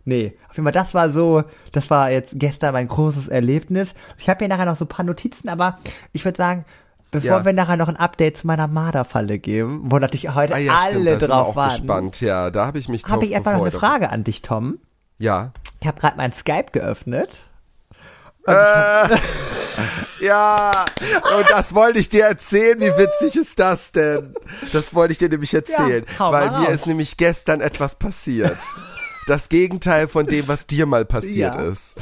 Nee, 0.04 0.38
auf 0.50 0.56
jeden 0.56 0.64
Fall, 0.66 0.72
das 0.74 0.94
war 0.94 1.10
so, 1.10 1.44
das 1.74 1.90
war 1.90 2.12
jetzt 2.12 2.34
gestern 2.36 2.74
mein 2.74 2.88
großes 2.88 3.28
Erlebnis. 3.30 3.90
Ich 4.18 4.30
habe 4.30 4.40
hier 4.40 4.48
nachher 4.48 4.66
noch 4.66 4.78
so 4.78 4.86
ein 4.86 4.90
paar 4.90 5.04
Notizen, 5.06 5.50
aber 5.50 5.78
ich 6.14 6.24
würde 6.24 6.38
sagen, 6.38 6.66
bevor 7.12 7.30
Ja. 7.40 7.46
wir 7.46 7.54
nachher 7.54 7.78
noch 7.78 7.88
ein 7.88 7.96
Update 7.98 8.38
zu 8.38 8.48
meiner 8.48 8.68
Marderfalle 8.68 9.40
geben, 9.40 9.82
wo 9.86 10.00
natürlich 10.00 10.34
heute 10.36 10.54
Ah 10.56 10.58
ja, 10.58 10.74
stimmt, 10.82 10.96
alle 10.96 11.04
da 11.06 11.10
sind 11.12 11.22
wir 11.22 11.28
drauf 11.28 11.48
auch 11.48 11.56
warten, 11.56 11.78
gespannt. 11.82 12.22
Ja, 12.22 12.50
da 12.52 12.66
habe 12.66 12.80
ich 12.80 12.88
mich 12.90 13.04
drauf 13.04 13.12
habe 13.14 13.26
ich 13.26 13.36
einfach 13.36 13.54
noch 13.54 13.62
eine. 13.62 13.72
Frage 13.72 14.10
an 14.10 14.24
dich, 14.24 14.42
Tom. 14.42 14.80
Ja. 15.18 15.52
Ich 15.82 15.88
habe 15.88 16.00
gerade 16.00 16.18
mein 16.18 16.34
Skype 16.34 16.72
geöffnet. 16.72 17.42
Ja, 20.20 20.72
und 21.38 21.50
das 21.52 21.76
wollte 21.76 22.00
ich 22.00 22.10
dir 22.10 22.26
erzählen. 22.26 22.80
Wie 22.80 22.98
witzig 22.98 23.36
ist 23.40 23.60
das 23.60 23.92
denn? 23.92 24.34
Das 24.74 24.96
wollte 24.96 25.12
ich 25.12 25.20
dir 25.20 25.30
nämlich 25.30 25.54
erzählen, 25.54 26.06
Ja, 26.18 26.32
weil 26.32 26.50
mir 26.52 26.70
ist 26.70 26.88
nämlich 26.88 27.18
gestern 27.18 27.62
etwas 27.62 27.96
passiert. 27.96 28.58
Das 29.28 29.50
Gegenteil 29.50 30.08
von 30.08 30.26
dem, 30.26 30.48
was 30.48 30.66
dir 30.68 30.86
mal 30.86 31.04
passiert 31.06 31.54
Ja. 31.56 31.62
ist. 31.62 31.96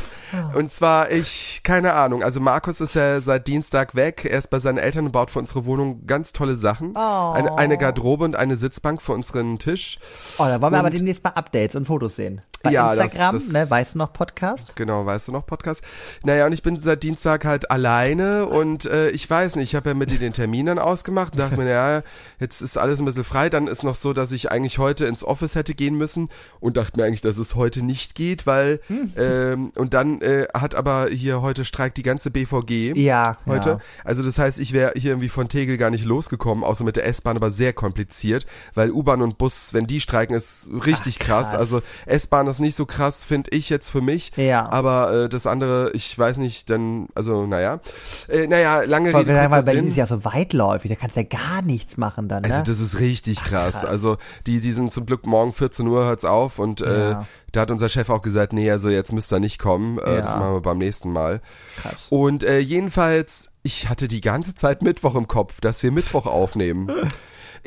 Und 0.54 0.72
zwar, 0.72 1.12
ich, 1.12 1.62
keine 1.64 1.94
Ahnung, 1.94 2.22
also 2.24 2.40
Markus 2.40 2.80
ist 2.82 2.94
ja 2.94 3.20
seit 3.20 3.48
Dienstag 3.48 3.96
weg. 3.96 4.26
Er 4.30 4.38
ist 4.38 4.50
bei 4.52 4.60
seinen 4.60 4.78
Eltern 4.78 5.08
und 5.08 5.12
baut 5.12 5.32
für 5.32 5.40
unsere 5.40 5.66
Wohnung 5.66 6.06
ganz 6.06 6.34
tolle 6.34 6.54
Sachen. 6.56 6.94
Oh. 6.96 7.32
Eine, 7.32 7.58
eine 7.58 7.78
Garderobe 7.78 8.26
und 8.26 8.36
eine 8.36 8.56
Sitzbank 8.56 9.02
für 9.02 9.14
unseren 9.14 9.58
Tisch. 9.60 9.98
Oh, 10.38 10.44
da 10.46 10.62
wollen 10.62 10.74
wir 10.74 10.80
aber 10.80 10.88
Und- 10.88 10.94
demnächst 10.98 11.24
mal 11.24 11.32
Updates 11.32 11.76
und 11.76 11.86
Fotos 11.86 12.16
sehen. 12.16 12.42
Bei 12.66 12.72
Ja, 12.72 12.96
das- 12.96 13.06
Instagram, 13.06 13.36
das- 13.36 13.48
ne, 13.50 13.70
weißt 13.70 13.94
du 13.94 13.98
noch 14.00 14.12
Podcast? 14.14 14.76
Genau, 14.76 15.06
weißt 15.06 15.28
du 15.28 15.32
noch, 15.32 15.46
Podcast? 15.46 15.82
Naja, 16.24 16.46
und 16.46 16.52
ich 16.54 16.62
bin 16.64 16.80
seit 16.80 17.04
Dienstag 17.04 17.46
halt 17.46 17.70
alleine 17.72 18.48
und 18.48 18.86
äh, 18.86 19.10
ich 19.12 19.30
weiß 19.30 19.56
nicht, 19.56 19.70
ich 19.70 19.76
habe 19.76 19.90
ja 19.90 19.94
mit 19.96 20.12
dir 20.12 20.20
den 20.20 20.34
Termin 20.34 20.66
dann 20.66 20.80
ausgemacht 20.80 21.34
und 21.34 21.40
dachte 21.40 21.58
mir, 21.58 21.66
naja, 21.66 22.04
jetzt 22.40 22.62
ist 22.62 22.78
alles 22.78 23.00
ein 23.00 23.06
bisschen 23.06 23.24
frei. 23.24 23.50
Dann 23.50 23.68
ist 23.68 23.84
noch 23.84 23.96
so, 23.96 24.14
dass 24.14 24.32
ich 24.32 24.52
eigentlich 24.52 24.78
heute 24.80 25.06
ins 25.06 25.24
Office 25.24 25.56
hätte 25.56 25.76
gehen 25.76 25.96
müssen 25.98 26.30
und 26.60 26.78
dachte 26.78 27.00
mir 27.00 27.06
eigentlich, 27.06 27.22
dass 27.22 27.38
es 27.38 27.56
heute 27.56 27.82
nicht 27.84 28.16
geht, 28.16 28.46
weil 28.48 28.80
Hm. 28.88 29.14
ähm, 29.18 29.72
und 29.76 29.94
dann 29.94 30.22
äh, 30.22 30.48
hat 30.54 30.76
aber 30.76 31.08
hier 31.10 31.42
heute 31.42 31.66
streikt 31.66 31.98
die 31.98 32.04
ganze 32.04 32.32
BVG 32.32 32.94
Ja, 32.96 33.38
heute. 33.46 33.70
ja. 33.70 33.80
Also 34.04 34.24
das 34.24 34.38
heißt, 34.40 34.60
ich 34.60 34.74
wäre 34.74 34.94
hier 34.96 35.12
irgendwie 35.12 35.30
von 35.30 35.50
Tegel 35.50 35.78
gar 35.78 35.90
nicht 35.90 36.06
losgekommen, 36.06 36.64
außer 36.64 36.84
mit 36.84 36.96
der 36.96 37.06
S-Bahn, 37.08 37.38
aber 37.38 37.52
sehr 37.52 37.74
kompliziert, 37.74 38.46
weil 38.74 38.92
U-Bahn 38.92 39.22
und 39.22 39.38
Bus, 39.38 39.74
wenn 39.74 39.88
die 39.88 40.00
streiken, 40.02 40.36
ist 40.36 40.70
richtig 40.86 41.18
Ach, 41.22 41.26
krass. 41.26 41.50
krass. 41.52 41.60
Also 41.60 41.82
S-Bahn 42.06 42.48
ist 42.48 42.55
nicht 42.60 42.76
so 42.76 42.86
krass, 42.86 43.26
finde 43.26 43.52
ich 43.52 43.70
jetzt 43.70 43.90
für 43.90 44.02
mich. 44.02 44.32
Ja. 44.36 44.70
Aber 44.70 45.14
äh, 45.26 45.30
das 45.30 45.48
andere, 45.48 45.92
ich 45.94 46.18
weiß 46.18 46.38
nicht, 46.38 46.70
dann, 46.70 47.08
also 47.16 47.46
naja. 47.46 47.80
Äh, 48.28 48.48
naja, 48.48 48.82
lange 48.84 49.14
Rede, 49.14 49.34
weil 49.52 49.64
Berlin 49.64 49.84
Sinn. 49.84 49.92
ist 49.92 49.98
ja 49.98 50.08
so 50.08 50.24
weitläufig, 50.26 50.90
da 50.90 50.96
kannst 50.96 51.16
du 51.16 51.22
ja 51.22 51.28
gar 51.28 51.62
nichts 51.62 51.98
machen 51.98 52.28
dann, 52.28 52.44
ne? 52.44 52.52
Also 52.52 52.64
das 52.64 52.80
ist 52.80 53.00
richtig 53.00 53.40
krass. 53.44 53.82
krass. 53.82 53.86
Also 53.86 54.18
die, 54.48 54.60
die 54.60 54.72
sind 54.74 54.92
zum 54.94 55.06
Glück 55.06 55.26
morgen 55.26 55.54
14 55.54 55.88
Uhr 55.88 56.06
hört's 56.06 56.26
auf 56.26 56.60
und 56.60 56.82
äh, 56.82 57.10
Ja. 57.12 57.28
da 57.52 57.62
hat 57.62 57.72
unser 57.72 57.90
Chef 57.90 58.10
auch 58.10 58.22
gesagt, 58.22 58.54
nee, 58.54 58.70
also 58.72 58.90
jetzt 58.90 59.12
müsst 59.14 59.32
ihr 59.34 59.40
nicht 59.40 59.60
kommen, 59.60 60.00
äh, 60.00 60.16
Ja. 60.16 60.22
das 60.22 60.36
machen 60.36 60.54
wir 60.54 60.62
beim 60.62 60.78
nächsten 60.78 61.12
Mal. 61.12 61.42
Krass. 61.82 62.08
Und 62.10 62.44
äh, 62.44 62.60
jedenfalls, 62.60 63.50
ich 63.64 63.90
hatte 63.90 64.08
die 64.08 64.22
ganze 64.22 64.56
Zeit 64.56 64.82
Mittwoch 64.82 65.16
im 65.16 65.28
Kopf, 65.28 65.62
dass 65.62 65.82
wir 65.84 65.92
Mittwoch 65.92 66.26
aufnehmen. 66.26 66.92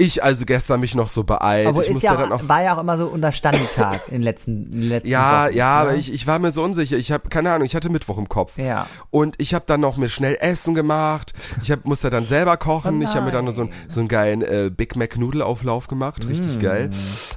Ich 0.00 0.22
also 0.22 0.44
gestern 0.46 0.78
mich 0.78 0.94
noch 0.94 1.08
so 1.08 1.24
beeilt. 1.24 1.66
Aber 1.66 1.84
ich 1.84 1.90
ist 1.90 2.02
ja, 2.04 2.16
dann 2.16 2.30
auch 2.32 2.46
war 2.48 2.62
ja 2.62 2.76
auch 2.76 2.80
immer 2.80 2.96
so 2.96 3.08
unter 3.08 3.32
Standtag 3.32 4.02
in 4.06 4.14
den 4.14 4.22
letzten, 4.22 4.66
in 4.66 4.80
den 4.80 4.88
letzten 4.90 5.08
Ja, 5.08 5.46
Wochen, 5.46 5.56
ja, 5.56 5.74
ne? 5.74 5.80
aber 5.90 5.94
ich, 5.96 6.12
ich 6.12 6.26
war 6.28 6.38
mir 6.38 6.52
so 6.52 6.62
unsicher. 6.62 6.96
Ich 6.96 7.10
habe 7.10 7.28
keine 7.28 7.52
Ahnung, 7.52 7.66
ich 7.66 7.74
hatte 7.74 7.90
Mittwoch 7.90 8.16
im 8.16 8.28
Kopf. 8.28 8.56
Ja. 8.58 8.86
Und 9.10 9.34
ich 9.38 9.54
habe 9.54 9.64
dann 9.66 9.80
noch 9.80 9.96
mir 9.96 10.08
schnell 10.08 10.36
Essen 10.40 10.74
gemacht. 10.74 11.32
Ich 11.62 11.72
hab, 11.72 11.84
musste 11.84 12.10
dann 12.10 12.26
selber 12.26 12.56
kochen. 12.56 13.00
Oh 13.00 13.04
ich 13.04 13.08
habe 13.14 13.26
mir 13.26 13.32
dann 13.32 13.44
noch 13.46 13.52
so, 13.52 13.62
einen- 13.62 13.70
nein. 13.70 13.78
so 13.90 14.00
einen 14.00 14.08
geilen 14.08 14.42
äh, 14.42 14.70
Big 14.74 14.94
Mac 14.94 15.18
Nudelauflauf 15.18 15.88
gemacht. 15.88 16.28
Richtig 16.28 16.56
Mm. 16.58 16.60
geil. 16.60 16.90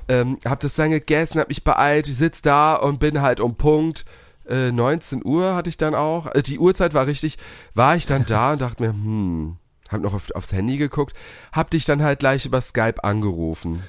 Ähm, 0.08 0.38
hab 0.46 0.60
das 0.60 0.76
dann 0.76 0.92
gegessen, 0.92 1.40
hab 1.40 1.48
mich 1.50 1.64
beeilt, 1.64 2.08
ich 2.08 2.16
sitz 2.18 2.44
da 2.44 2.76
und 2.76 3.00
bin 3.00 3.22
halt 3.24 3.40
um 3.40 3.56
Punkt 3.56 4.06
äh, 4.50 4.72
19 4.72 5.26
Uhr 5.26 5.56
hatte 5.56 5.70
ich 5.70 5.78
dann 5.78 5.96
auch. 5.96 6.26
Also 6.28 6.42
die 6.42 6.60
Uhrzeit 6.60 6.94
war 6.94 7.08
richtig, 7.08 7.38
war 7.74 7.96
ich 7.96 8.06
dann 8.06 8.26
da 8.26 8.52
und 8.54 8.62
dachte 8.62 8.84
mir, 8.84 8.90
hm, 8.90 9.58
hab 9.92 10.02
noch 10.02 10.14
auf, 10.14 10.32
aufs 10.32 10.54
Handy 10.54 10.78
geguckt, 10.78 11.16
hab 11.52 11.70
dich 11.70 11.86
dann 11.86 12.02
halt 12.02 12.20
gleich 12.20 12.46
über 12.46 12.62
Skype 12.62 13.04
angerufen. 13.04 13.84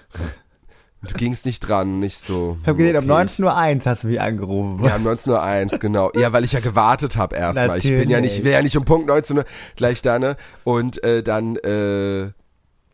Du 1.04 1.14
gingst 1.14 1.46
nicht 1.46 1.60
dran, 1.60 1.98
nicht 1.98 2.18
so. 2.18 2.58
Ich 2.62 2.68
habe 2.68 2.78
gesehen, 2.78 2.96
um 2.96 3.10
okay. 3.10 3.22
19.01 3.24 3.42
Uhr 3.42 3.84
hast 3.86 4.02
du 4.04 4.06
mich 4.06 4.20
angerufen. 4.20 4.84
Ja, 4.84 4.96
um 4.96 5.06
19.01 5.06 5.72
Uhr, 5.72 5.78
genau. 5.80 6.12
Ja, 6.14 6.32
weil 6.32 6.44
ich 6.44 6.52
ja 6.52 6.60
gewartet 6.60 7.16
habe 7.16 7.34
erstmal. 7.34 7.78
Ich 7.78 7.84
bin 7.88 8.08
ja 8.08 8.20
nicht, 8.20 8.38
ich 8.38 8.44
will 8.44 8.52
ja 8.52 8.62
nicht 8.62 8.76
um 8.76 8.84
Punkt 8.84 9.08
19 9.08 9.38
Uhr 9.38 9.44
gleich 9.74 10.00
da, 10.02 10.20
ne? 10.20 10.36
Und 10.62 11.02
äh, 11.02 11.24
dann, 11.24 11.56
äh, 11.56 12.30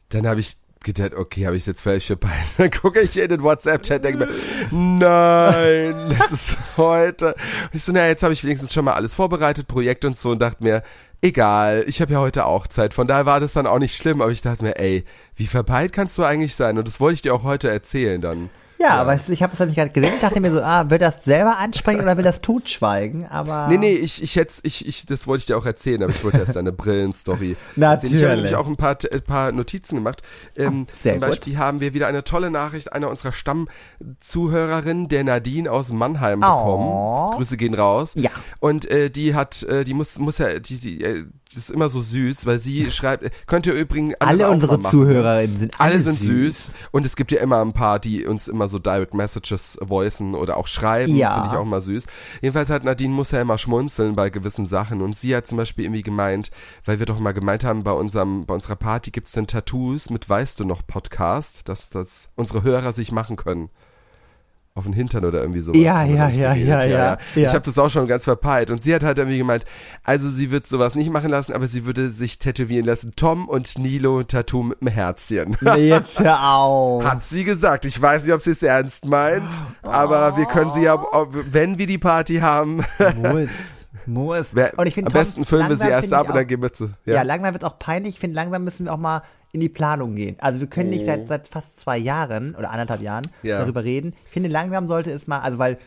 dann 0.08 0.26
habe 0.26 0.40
ich 0.40 0.56
gedacht, 0.84 1.14
okay, 1.14 1.46
habe 1.46 1.56
ich 1.56 1.66
jetzt 1.66 1.80
vielleicht 1.80 2.06
verpeilt. 2.08 2.46
Dann 2.56 2.70
gucke 2.70 3.00
ich 3.00 3.18
in 3.18 3.28
den 3.28 3.42
WhatsApp-Chat, 3.42 4.04
denke 4.04 4.26
mir, 4.26 4.34
nein, 4.70 6.14
das 6.18 6.32
ist 6.32 6.56
heute. 6.76 7.34
Und 7.34 7.74
ich 7.74 7.82
so, 7.82 7.92
na, 7.92 8.06
jetzt 8.06 8.22
habe 8.22 8.32
ich 8.32 8.44
wenigstens 8.44 8.72
schon 8.72 8.84
mal 8.84 8.94
alles 8.94 9.14
vorbereitet, 9.14 9.68
Projekt 9.68 10.04
und 10.04 10.16
so 10.16 10.30
und 10.30 10.40
dachte 10.40 10.62
mir, 10.62 10.82
egal, 11.20 11.84
ich 11.86 12.00
habe 12.00 12.12
ja 12.12 12.20
heute 12.20 12.46
auch 12.46 12.66
Zeit. 12.66 12.94
Von 12.94 13.06
daher 13.06 13.26
war 13.26 13.40
das 13.40 13.52
dann 13.52 13.66
auch 13.66 13.78
nicht 13.78 13.96
schlimm, 13.96 14.22
aber 14.22 14.30
ich 14.30 14.42
dachte 14.42 14.64
mir, 14.64 14.78
ey, 14.78 15.04
wie 15.36 15.46
verpeilt 15.46 15.92
kannst 15.92 16.16
du 16.18 16.24
eigentlich 16.24 16.54
sein? 16.54 16.78
Und 16.78 16.86
das 16.86 17.00
wollte 17.00 17.14
ich 17.14 17.22
dir 17.22 17.34
auch 17.34 17.42
heute 17.42 17.68
erzählen 17.68 18.20
dann. 18.20 18.50
Ja, 18.80 18.90
aber 19.00 19.14
es- 19.14 19.28
ich 19.28 19.42
habe 19.42 19.52
es 19.52 19.58
nämlich 19.58 19.76
gerade 19.76 19.90
gesehen 19.90 20.14
und 20.14 20.22
dachte 20.22 20.40
mir 20.40 20.50
so, 20.52 20.60
ah, 20.62 20.88
will 20.88 20.98
das 20.98 21.24
selber 21.24 21.58
ansprechen 21.58 22.00
oder 22.00 22.16
will 22.16 22.24
das 22.24 22.40
totschweigen? 22.40 23.26
Aber 23.26 23.66
Nee, 23.68 23.76
nee, 23.78 23.92
ich, 23.94 24.22
ich 24.22 24.36
hätte, 24.36 24.54
ich, 24.62 24.86
ich, 24.86 25.04
das 25.06 25.26
wollte 25.26 25.40
ich 25.40 25.46
dir 25.46 25.58
auch 25.58 25.66
erzählen, 25.66 26.02
aber 26.02 26.12
ich 26.12 26.22
wollte 26.22 26.38
erst 26.38 26.54
deine 26.56 26.70
Brillenstory 26.72 27.56
erzählen. 27.76 27.76
Ich 27.76 27.82
habe 27.84 27.94
Natürlich. 28.04 28.36
nämlich 28.36 28.54
auch 28.54 28.66
ein 28.68 28.76
paar, 28.76 28.96
ein 29.12 29.22
paar 29.22 29.50
Notizen 29.52 29.96
gemacht. 29.96 30.22
Ähm, 30.56 30.86
Oh, 30.88 30.92
sehr 30.94 31.14
zum 31.14 31.20
gut. 31.20 31.28
Beispiel 31.30 31.58
haben 31.58 31.80
wir 31.80 31.92
wieder 31.94 32.06
eine 32.06 32.22
tolle 32.24 32.50
Nachricht 32.50 32.92
einer 32.92 33.08
unserer 33.10 33.32
Stammzuhörerinnen, 33.32 35.08
der 35.08 35.24
Nadine 35.24 35.70
aus 35.72 35.90
Mannheim 35.90 36.40
bekommen. 36.40 36.86
Oh. 36.88 37.30
Grüße 37.36 37.56
gehen 37.56 37.74
raus. 37.74 38.12
Ja. 38.16 38.30
Und 38.60 38.90
äh, 38.90 39.10
die 39.10 39.34
hat, 39.34 39.62
äh, 39.64 39.84
die 39.84 39.94
muss, 39.94 40.18
muss 40.18 40.38
ja, 40.38 40.58
die, 40.58 40.78
die, 40.78 41.02
äh, 41.02 41.24
das 41.54 41.64
ist 41.64 41.70
immer 41.70 41.88
so 41.88 42.02
süß, 42.02 42.46
weil 42.46 42.58
sie 42.58 42.90
schreibt, 42.90 43.30
könnt 43.46 43.66
ihr 43.66 43.72
übrigens 43.74 44.14
alle 44.20 44.48
unsere 44.50 44.78
machen. 44.78 44.90
Zuhörerinnen 44.90 45.58
sind 45.58 45.80
Alle 45.80 46.00
sind 46.00 46.20
süß 46.20 46.72
und 46.92 47.06
es 47.06 47.16
gibt 47.16 47.32
ja 47.32 47.40
immer 47.40 47.60
ein 47.60 47.72
paar, 47.72 47.98
die 47.98 48.26
uns 48.26 48.48
immer 48.48 48.68
so 48.68 48.78
Direct 48.78 49.14
Messages 49.14 49.78
voicen 49.80 50.34
oder 50.34 50.56
auch 50.56 50.66
schreiben, 50.66 51.16
Ja. 51.16 51.34
finde 51.34 51.48
ich 51.52 51.58
auch 51.58 51.64
mal 51.64 51.80
süß. 51.80 52.06
Jedenfalls 52.42 52.70
hat 52.70 52.84
Nadine 52.84 53.14
muss 53.14 53.30
ja 53.30 53.40
immer 53.40 53.58
schmunzeln 53.58 54.14
bei 54.14 54.30
gewissen 54.30 54.66
Sachen 54.66 55.00
und 55.02 55.16
sie 55.16 55.34
hat 55.34 55.46
zum 55.46 55.58
Beispiel 55.58 55.84
irgendwie 55.84 56.02
gemeint, 56.02 56.50
weil 56.84 56.98
wir 56.98 57.06
doch 57.06 57.18
mal 57.18 57.32
gemeint 57.32 57.64
haben, 57.64 57.82
bei 57.82 57.92
unserem, 57.92 58.46
bei 58.46 58.54
unserer 58.54 58.76
Party 58.76 59.10
gibt's 59.10 59.32
denn 59.32 59.46
Tattoos 59.46 60.10
mit 60.10 60.28
Weißt 60.28 60.60
du 60.60 60.64
noch 60.64 60.86
Podcast, 60.86 61.68
dass 61.68 61.88
das 61.90 62.30
unsere 62.36 62.62
Hörer 62.62 62.92
sich 62.92 63.10
machen 63.12 63.36
können. 63.36 63.70
Auf 64.78 64.84
den 64.84 64.92
Hintern 64.92 65.24
oder 65.24 65.40
irgendwie 65.40 65.58
sowas. 65.58 65.80
Ja, 65.80 66.04
ja, 66.04 66.28
ja, 66.28 66.54
geredet. 66.54 66.68
ja, 66.68 66.84
ja, 66.86 67.18
Ich 67.34 67.42
ja. 67.42 67.48
habe 67.52 67.62
das 67.62 67.78
auch 67.78 67.90
schon 67.90 68.06
ganz 68.06 68.22
verpeilt 68.22 68.70
und 68.70 68.80
sie 68.80 68.94
hat 68.94 69.02
halt 69.02 69.18
irgendwie 69.18 69.38
gemeint, 69.38 69.64
also 70.04 70.28
sie 70.28 70.52
wird 70.52 70.68
sowas 70.68 70.94
nicht 70.94 71.10
machen 71.10 71.30
lassen, 71.30 71.52
aber 71.52 71.66
sie 71.66 71.84
würde 71.84 72.10
sich 72.10 72.38
tätowieren 72.38 72.86
lassen. 72.86 73.14
Tom 73.16 73.48
und 73.48 73.76
Nilo 73.76 74.22
Tattoo 74.22 74.62
mit 74.62 74.80
einem 74.80 74.92
Herzchen. 74.94 75.56
Nee, 75.60 75.88
jetzt 75.88 76.20
hör 76.20 76.48
auf. 76.52 77.02
Hat 77.04 77.24
sie 77.24 77.42
gesagt. 77.42 77.84
Ich 77.86 78.00
weiß 78.00 78.24
nicht, 78.24 78.34
ob 78.34 78.40
sie 78.40 78.52
es 78.52 78.62
ernst 78.62 79.04
meint, 79.04 79.64
aber 79.82 80.36
wir 80.36 80.46
können 80.46 80.72
sie 80.72 80.82
ja, 80.82 80.96
wenn 81.50 81.78
wir 81.78 81.88
die 81.88 81.98
Party 81.98 82.36
haben, 82.36 82.84
Muss. 84.06 84.54
Wer, 84.54 84.78
und 84.78 84.86
ich 84.86 84.94
finde 84.94 85.08
am 85.08 85.12
besten 85.14 85.44
filmen 85.44 85.68
wir 85.70 85.76
sie 85.76 85.88
erst 85.88 86.12
ab 86.12 86.28
und 86.28 86.34
dann 86.36 86.44
auch, 86.44 86.48
gehen 86.48 86.62
wir 86.62 86.72
zu. 86.72 86.90
ja. 87.04 87.14
Ja. 87.16 87.22
langsam 87.22 87.52
wird 87.54 87.62
es 87.62 87.68
auch 87.68 87.78
peinlich. 87.78 88.14
Ich 88.14 88.20
finde, 88.20 88.36
langsam 88.36 88.64
müssen 88.64 88.86
wir 88.86 88.92
auch 88.92 88.98
mal 88.98 89.22
in 89.52 89.60
die 89.60 89.68
Planung 89.68 90.14
gehen. 90.14 90.36
Also 90.40 90.60
wir 90.60 90.66
können 90.66 90.90
nicht 90.90 91.02
Oh. 91.04 91.06
seit, 91.06 91.28
seit 91.28 91.48
fast 91.48 91.78
zwei 91.80 91.96
Jahren 91.96 92.54
oder 92.54 92.70
anderthalb 92.70 93.00
Jahren 93.00 93.24
Ja. 93.42 93.58
darüber 93.60 93.84
reden. 93.84 94.14
Ich 94.26 94.32
finde, 94.32 94.48
langsam 94.50 94.88
sollte 94.88 95.10
es 95.10 95.26
mal, 95.26 95.38
also 95.40 95.58
weil 95.58 95.78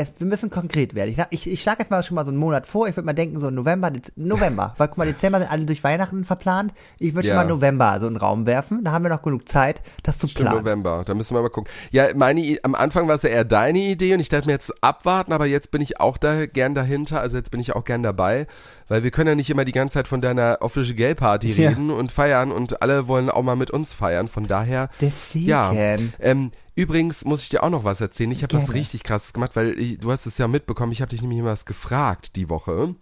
es, 0.00 0.14
wir 0.18 0.26
müssen 0.26 0.50
konkret 0.50 0.94
werden. 0.94 1.10
Ich, 1.10 1.16
sag, 1.16 1.28
ich, 1.30 1.48
ich 1.48 1.62
schlage 1.62 1.80
jetzt 1.80 1.90
mal 1.90 2.02
schon 2.02 2.14
mal 2.14 2.24
so 2.24 2.30
einen 2.30 2.38
Monat 2.38 2.66
vor. 2.66 2.88
Ich 2.88 2.96
würde 2.96 3.06
mal 3.06 3.12
denken, 3.12 3.38
so 3.38 3.50
November, 3.50 3.90
Dez 3.90 4.10
November. 4.16 4.74
Weil 4.78 4.88
guck 4.88 4.98
mal, 4.98 5.06
Dezember 5.06 5.38
sind 5.38 5.50
alle 5.50 5.64
durch 5.64 5.84
Weihnachten 5.84 6.24
verplant. 6.24 6.72
Ich 6.98 7.14
würde 7.14 7.28
Ja. 7.28 7.34
schon 7.34 7.44
mal 7.46 7.48
November 7.52 7.98
so 8.00 8.06
einen 8.06 8.16
Raum 8.16 8.46
werfen. 8.46 8.82
Da 8.84 8.92
haben 8.92 9.04
wir 9.04 9.10
noch 9.10 9.22
genug 9.22 9.48
Zeit, 9.48 9.82
das 10.02 10.18
zu 10.18 10.26
Stimmt, 10.26 10.48
planen. 10.48 10.64
November, 10.64 11.02
da 11.04 11.14
müssen 11.14 11.34
wir 11.36 11.42
mal 11.42 11.50
gucken. 11.50 11.70
Ja, 11.90 12.06
meine, 12.14 12.58
am 12.62 12.74
Anfang 12.74 13.08
war 13.08 13.14
es 13.14 13.22
ja 13.22 13.30
eher 13.30 13.44
deine 13.44 13.78
Idee 13.78 14.14
und 14.14 14.20
ich 14.20 14.28
dachte 14.28 14.46
mir 14.46 14.52
jetzt 14.52 14.72
abwarten, 14.82 15.32
aber 15.32 15.46
jetzt 15.46 15.70
bin 15.70 15.82
ich 15.82 16.00
auch 16.00 16.16
da 16.18 16.46
gern 16.46 16.74
dahinter, 16.74 17.20
also 17.20 17.36
jetzt 17.36 17.50
bin 17.50 17.60
ich 17.60 17.74
auch 17.76 17.84
gern 17.84 18.02
dabei, 18.02 18.46
weil 18.90 19.04
wir 19.04 19.10
können 19.12 19.28
ja 19.28 19.34
nicht 19.36 19.48
immer 19.48 19.64
die 19.64 19.72
ganze 19.72 19.94
Zeit 19.94 20.08
von 20.08 20.20
deiner 20.20 20.58
Official 20.60 20.96
Gay 20.96 21.14
Party 21.14 21.52
Ja. 21.52 21.70
reden 21.70 21.90
und 21.90 22.10
feiern 22.12 22.50
und 22.50 22.82
alle 22.82 23.06
wollen 23.08 23.30
auch 23.30 23.42
mal 23.42 23.54
mit 23.56 23.70
uns 23.70 23.94
feiern, 23.94 24.26
von 24.28 24.46
daher, 24.48 24.90
Deswegen. 25.00 25.46
ja. 25.46 25.72
Ähm, 26.18 26.50
übrigens 26.74 27.24
muss 27.24 27.42
ich 27.44 27.48
dir 27.50 27.62
auch 27.62 27.70
noch 27.70 27.84
was 27.84 28.00
erzählen, 28.00 28.32
ich 28.32 28.42
habe 28.42 28.54
was 28.56 28.74
richtig 28.74 29.04
krasses 29.04 29.32
gemacht, 29.32 29.52
weil 29.54 29.78
ich, 29.78 29.98
du 29.98 30.10
hast 30.10 30.26
es 30.26 30.36
ja 30.38 30.48
mitbekommen, 30.48 30.90
ich 30.92 31.00
habe 31.00 31.08
dich 31.10 31.22
nämlich 31.22 31.38
immer 31.38 31.52
was 31.52 31.64
gefragt 31.64 32.34
die 32.36 32.48
Woche. 32.50 32.94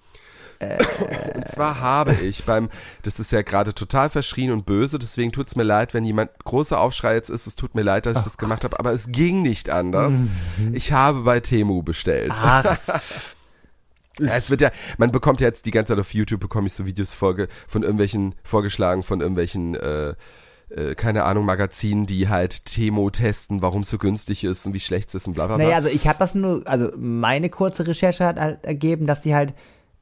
Und 1.35 1.49
zwar 1.49 1.79
habe 1.79 2.15
ich 2.15 2.45
beim, 2.45 2.69
das 3.05 3.21
ist 3.21 3.31
ja 3.31 3.43
gerade 3.43 3.75
total 3.75 4.11
verschrien 4.11 4.51
und 4.51 4.67
böse, 4.67 4.99
deswegen 4.99 5.31
tut's 5.31 5.55
mir 5.55 5.63
leid, 5.63 5.95
wenn 5.95 6.05
jemand 6.05 6.31
großer 6.45 6.81
Aufschrei 6.81 7.15
jetzt 7.15 7.31
ist, 7.31 7.47
es 7.47 7.55
tut 7.55 7.77
mir 7.77 7.83
leid, 7.83 8.07
dass 8.07 8.19
ich 8.19 8.25
das 8.25 8.39
gemacht 8.39 8.65
habe, 8.65 8.79
aber 8.79 8.93
es 8.93 9.11
ging 9.13 9.43
nicht 9.43 9.71
anders. 9.71 10.15
Ich 10.73 10.91
habe 10.93 11.21
bei 11.23 11.39
Temu 11.41 11.83
bestellt. 11.85 12.33
Ach, 12.43 12.77
Ja, 14.21 14.37
Es 14.37 14.51
wird 14.51 14.61
ja, 14.61 14.71
man 14.99 15.13
bekommt 15.13 15.41
ja 15.41 15.49
jetzt 15.49 15.67
die 15.67 15.71
ganze 15.71 15.93
Zeit 15.93 16.01
auf 16.01 16.15
YouTube, 16.15 16.41
bekomme 16.41 16.67
ich 16.67 16.73
so 16.73 16.87
Videos 16.87 17.13
vorge 17.13 17.49
von 17.67 17.83
irgendwelchen, 17.83 18.35
vorgeschlagen 18.43 19.03
von 19.03 19.21
irgendwelchen, 19.21 19.75
äh, 19.75 20.15
äh, 20.71 20.95
keine 20.95 21.25
Ahnung, 21.25 21.45
Magazinen, 21.45 22.07
die 22.07 22.29
halt 22.29 22.67
Temo 22.67 23.11
testen, 23.11 23.63
warum 23.63 23.83
es 23.83 23.91
so 23.91 23.99
günstig 23.99 24.45
ist 24.45 24.67
und 24.67 24.75
wie 24.75 24.81
schlecht 24.81 25.09
es 25.09 25.15
ist 25.17 25.27
und 25.27 25.35
bla 25.35 25.47
bla 25.47 25.57
bla. 25.57 25.65
Naja, 25.65 25.77
also 25.77 25.89
ich 25.89 26.07
habe 26.07 26.19
das 26.19 26.35
nur, 26.35 26.63
also 26.67 26.91
meine 26.97 27.49
kurze 27.49 27.87
Recherche 27.87 28.25
hat 28.25 28.39
halt 28.39 28.65
ergeben, 28.65 29.07
dass 29.07 29.21
die 29.23 29.35
halt 29.35 29.55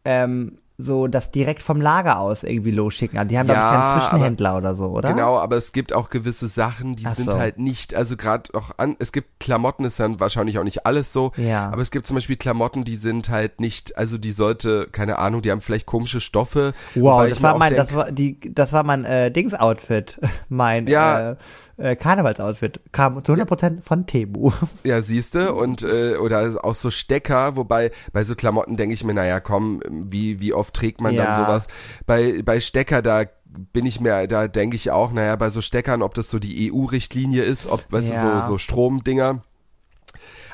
ähm, 0.04 0.58
so 0.78 1.06
das 1.06 1.30
direkt 1.30 1.62
vom 1.62 1.80
Lager 1.80 2.18
aus 2.20 2.42
irgendwie 2.42 2.70
losschicken. 2.70 3.18
Also 3.18 3.28
die 3.30 3.38
haben, 3.38 3.48
Ja, 3.48 3.54
ich, 3.54 3.58
keinen 3.70 3.80
aber- 3.82 4.00
Zwischenhändler 4.00 4.56
oder 4.58 4.74
so, 4.74 4.84
oder? 4.86 5.08
Genau, 5.08 5.38
aber 5.38 5.56
es 5.56 5.72
gibt 5.72 5.94
auch 5.94 6.10
gewisse 6.10 6.48
Sachen, 6.48 6.96
die 6.96 7.06
Ach 7.06 7.14
sind 7.14 7.30
so. 7.30 7.38
halt 7.38 7.58
nicht, 7.58 7.94
also 7.94 8.16
gerade 8.16 8.52
auch 8.54 8.72
an, 8.76 8.94
es 8.98 9.12
gibt 9.12 9.40
Klamotten, 9.40 9.84
ist 9.84 9.98
dann 9.98 10.20
wahrscheinlich 10.20 10.58
auch 10.58 10.64
nicht 10.64 10.84
alles 10.84 11.14
so, 11.14 11.32
Ja. 11.36 11.70
aber 11.70 11.80
es 11.80 11.90
gibt 11.90 12.06
zum 12.06 12.16
Beispiel 12.16 12.36
Klamotten, 12.36 12.84
die 12.84 12.96
sind 12.96 13.30
halt 13.30 13.58
nicht, 13.60 13.96
also 13.96 14.18
die 14.18 14.32
sollte, 14.32 14.86
keine 14.92 15.18
Ahnung, 15.18 15.40
die 15.40 15.50
haben 15.50 15.62
vielleicht 15.62 15.86
komische 15.86 16.20
Stoffe. 16.20 16.74
Wow, 16.94 17.26
das 17.26 17.42
war 17.42 17.56
mein, 17.56 17.72
denk, 17.74 17.80
das 17.80 17.94
war 17.94 18.12
die, 18.12 18.38
das 18.54 18.72
war 18.74 18.82
mein 18.82 19.04
äh, 19.06 19.30
Dings-Outfit, 19.30 20.20
mein 20.50 20.86
Ja. 20.88 21.30
äh, 21.32 21.36
äh, 21.78 21.96
Karnevals-Outfit, 21.96 22.80
kam 22.92 23.24
zu 23.24 23.32
100% 23.32 23.82
von 23.82 24.06
Temu. 24.06 24.52
Ja, 24.84 25.00
siehste, 25.00 25.54
und 25.54 25.82
äh, 25.82 26.16
oder 26.16 26.58
auch 26.64 26.74
so 26.74 26.90
Stecker, 26.90 27.56
wobei 27.56 27.90
bei 28.12 28.24
so 28.24 28.34
Klamotten 28.34 28.76
denke 28.76 28.94
ich 28.94 29.04
mir, 29.04 29.14
naja, 29.14 29.40
komm, 29.40 29.80
wie 29.88 30.40
wie 30.40 30.52
oft 30.52 30.74
trägt 30.74 31.00
man 31.00 31.14
Ja. 31.14 31.24
dann 31.26 31.34
sowas? 31.36 31.66
Bei 32.06 32.42
bei 32.44 32.60
Stecker 32.60 33.02
da 33.02 33.24
bin 33.72 33.86
ich 33.86 34.00
mir, 34.00 34.26
da 34.26 34.48
denke 34.48 34.76
ich 34.76 34.90
auch, 34.90 35.12
naja, 35.12 35.34
bei 35.36 35.48
so 35.50 35.60
Steckern, 35.62 36.02
ob 36.02 36.14
das 36.14 36.28
so 36.30 36.38
die 36.38 36.70
EU-Richtlinie 36.70 37.42
ist, 37.42 37.66
ob, 37.66 37.90
weißt 37.90 38.08
Ja. 38.10 38.14
du, 38.14 38.20
so 38.20 38.40
so 38.40 38.58
Stromdinger. 38.58 39.42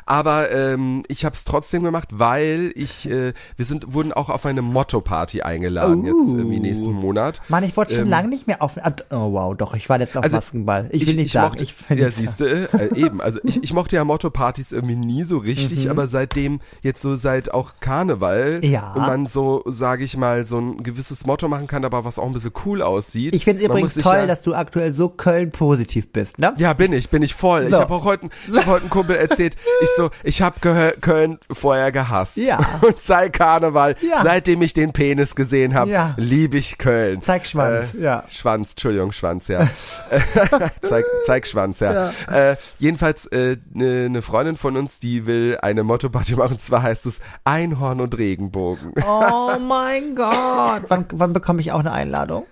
Aber 0.07 0.51
ähm, 0.51 1.03
ich 1.09 1.25
habe 1.25 1.35
es 1.35 1.45
trotzdem 1.45 1.83
gemacht, 1.85 2.09
weil 2.13 2.73
ich, 2.75 3.09
äh, 3.09 3.33
wir 3.57 3.65
sind, 3.65 3.95
wurden 3.95 4.13
auch 4.13 4.29
auf 4.29 4.45
eine 4.47 4.63
Motto-Party 4.63 5.43
eingeladen 5.43 6.05
jetzt 6.05 6.15
Uh. 6.15 6.37
irgendwie 6.39 6.61
nächsten 6.61 6.93
Monat. 6.93 7.41
Mann, 7.49 7.65
ich 7.65 7.77
wollte 7.77 7.93
schon 7.95 8.03
Ähm, 8.05 8.11
lange 8.11 8.29
nicht 8.29 8.47
mehr 8.47 8.63
auf. 8.63 8.77
Oh 9.11 9.33
wow, 9.33 9.57
doch, 9.57 9.75
ich 9.75 9.89
war 9.89 9.99
jetzt 10.01 10.17
auf 10.17 10.25
Also, 10.25 10.37
Maskenball. 10.37 10.89
Ich 10.93 11.07
will 11.07 11.15
nicht 11.15 11.33
sagen. 11.33 11.49
mochte, 11.49 11.65
ich 11.65 11.75
ja, 11.99 12.11
siehst 12.11 12.41
du, 12.41 12.45
äh, 12.47 12.69
eben. 12.97 13.21
Also 13.21 13.39
ich, 13.45 13.63
ich 13.63 13.73
mochte 13.73 13.97
ja 13.97 14.05
Motto-Partys 14.05 14.73
irgendwie 14.73 14.97
nie 14.97 15.25
so 15.25 15.37
Mhm. 15.37 15.43
richtig, 15.43 15.91
aber 15.91 16.07
seitdem 16.07 16.61
jetzt 16.83 17.01
so 17.03 17.17
seit 17.17 17.53
auch 17.55 17.75
Karneval 17.81 18.61
Ja. 18.65 18.93
und 18.95 19.03
man 19.03 19.27
so, 19.27 19.63
sage 19.67 20.05
ich 20.05 20.17
mal, 20.17 20.47
so 20.47 20.59
ein 20.59 20.83
gewisses 20.83 21.27
Motto 21.27 21.49
machen 21.49 21.67
kann, 21.67 21.85
aber 21.85 22.05
was 22.05 22.19
auch 22.19 22.27
ein 22.27 22.33
bisschen 22.33 22.53
cool 22.67 22.83
aussieht. 22.83 23.35
Ich 23.35 23.45
finde 23.45 23.63
es 23.63 23.69
übrigens 23.69 23.95
toll, 23.95 24.17
ja, 24.17 24.27
dass 24.27 24.43
du 24.43 24.55
aktuell 24.55 24.93
so 24.93 25.09
Köln-positiv 25.09 26.13
bist, 26.13 26.39
ne? 26.39 26.53
ja, 26.57 26.73
bin 26.73 26.93
ich, 26.93 27.11
bin 27.11 27.23
ich 27.23 27.35
voll. 27.35 27.65
Ich 27.65 27.71
So. 27.71 27.79
habe 27.81 27.93
auch 27.95 28.05
heute, 28.05 28.29
ich 28.51 28.57
habe 28.59 28.67
heute 28.67 28.83
einen 28.83 28.91
Kumpel 28.91 29.17
erzählt, 29.17 29.57
ich 29.83 29.89
so, 29.97 30.11
ich 30.23 30.43
habe 30.43 30.59
Köln 31.01 31.39
vorher 31.51 31.93
gehasst. 31.93 32.37
Ja. 32.37 32.59
Und 32.81 33.01
seit 33.01 33.33
Karneval, 33.33 33.97
Ja. 34.01 34.23
seitdem 34.23 34.63
ich 34.63 34.75
den 34.75 34.93
Penis 34.93 35.35
gesehen 35.35 35.75
habe, 35.75 35.91
Ja. 35.91 36.15
liebe 36.17 36.57
ich 36.57 36.79
Köln. 36.79 37.21
Zeig 37.23 37.47
Schwanz, 37.47 37.95
Äh, 37.95 38.01
ja. 38.03 38.25
Schwanz, 38.29 38.71
Entschuldigung, 38.71 39.13
Schwanz, 39.13 39.49
ja. 39.49 39.69
zeig, 40.83 41.05
zeig 41.25 41.47
Schwanz, 41.47 41.81
ja. 41.81 42.13
Äh, 42.31 42.57
jedenfalls 42.79 43.29
eine 43.31 43.59
äh, 43.75 44.09
ne 44.09 44.23
Freundin 44.23 44.57
von 44.57 44.77
uns, 44.77 44.99
die 44.99 45.27
will 45.27 45.59
eine 45.63 45.83
Motto-Party 45.83 46.37
machen. 46.37 46.53
Und 46.53 46.61
zwar 46.61 46.83
heißt 46.83 47.07
es 47.07 47.21
Einhorn 47.45 48.01
und 48.01 48.17
Regenbogen. 48.19 48.93
Oh 49.07 49.53
mein 49.67 50.15
Gott. 50.15 50.83
Wann, 50.89 51.07
wann 51.13 51.33
bekomme 51.33 51.61
ich 51.61 51.73
auch 51.73 51.81
eine 51.81 51.93
Einladung? 51.93 52.47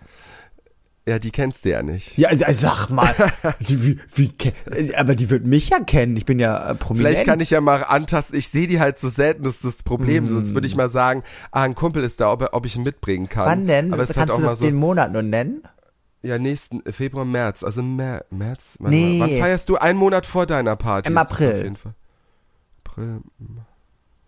Ja, 1.08 1.18
die 1.18 1.30
kennst 1.30 1.64
du 1.64 1.70
ja 1.70 1.82
nicht. 1.82 2.16
Ja, 2.18 2.28
also, 2.28 2.44
also 2.44 2.60
sag 2.60 2.88
mal. 2.90 3.14
wie, 3.58 3.98
wie, 4.14 4.94
aber 4.94 5.14
die 5.14 5.30
wird 5.30 5.44
mich 5.44 5.70
ja 5.70 5.80
kennen. 5.80 6.16
Ich 6.16 6.26
bin 6.26 6.38
ja 6.38 6.70
äh, 6.70 6.74
prominent. 6.74 7.14
Vielleicht 7.14 7.26
kann 7.26 7.40
ich 7.40 7.50
ja 7.50 7.60
mal 7.60 7.82
antasten. 7.82 8.38
Ich 8.38 8.48
sehe 8.48 8.68
die 8.68 8.80
halt 8.80 8.98
so 8.98 9.08
selten, 9.08 9.44
das 9.44 9.56
ist 9.56 9.64
das 9.64 9.82
Problem. 9.82 10.28
Sonst 10.28 10.54
würde 10.54 10.66
ich 10.66 10.76
mal 10.76 10.90
sagen, 10.90 11.22
ah, 11.52 11.62
ein 11.62 11.74
Kumpel 11.74 12.04
ist 12.04 12.20
da, 12.20 12.30
ob, 12.30 12.48
ob 12.52 12.66
ich 12.66 12.76
ihn 12.76 12.82
mitbringen 12.82 13.28
kann. 13.28 13.46
Wann 13.46 13.66
denn? 13.66 13.92
Aber 13.92 14.02
es 14.02 14.10
Kannst 14.10 14.20
halt 14.20 14.30
auch 14.30 14.36
du 14.36 14.42
mal 14.42 14.56
so. 14.56 14.64
den 14.64 14.76
Monat 14.76 15.10
nur 15.12 15.22
nennen? 15.22 15.62
Ja, 16.22 16.38
nächsten 16.38 16.84
äh, 16.84 16.92
Februar, 16.92 17.24
März. 17.24 17.64
Also 17.64 17.82
Mer 17.82 18.26
März? 18.30 18.76
Nee. 18.78 19.18
Wann 19.20 19.30
feierst 19.30 19.68
du? 19.70 19.76
Einen 19.76 19.98
Monat 19.98 20.26
vor 20.26 20.46
deiner 20.46 20.76
Party. 20.76 21.10
Im 21.10 21.16
April. 21.16 21.52
Auf 21.52 21.62
jeden 21.62 21.76
Fall. 21.76 21.94
April. 22.84 23.20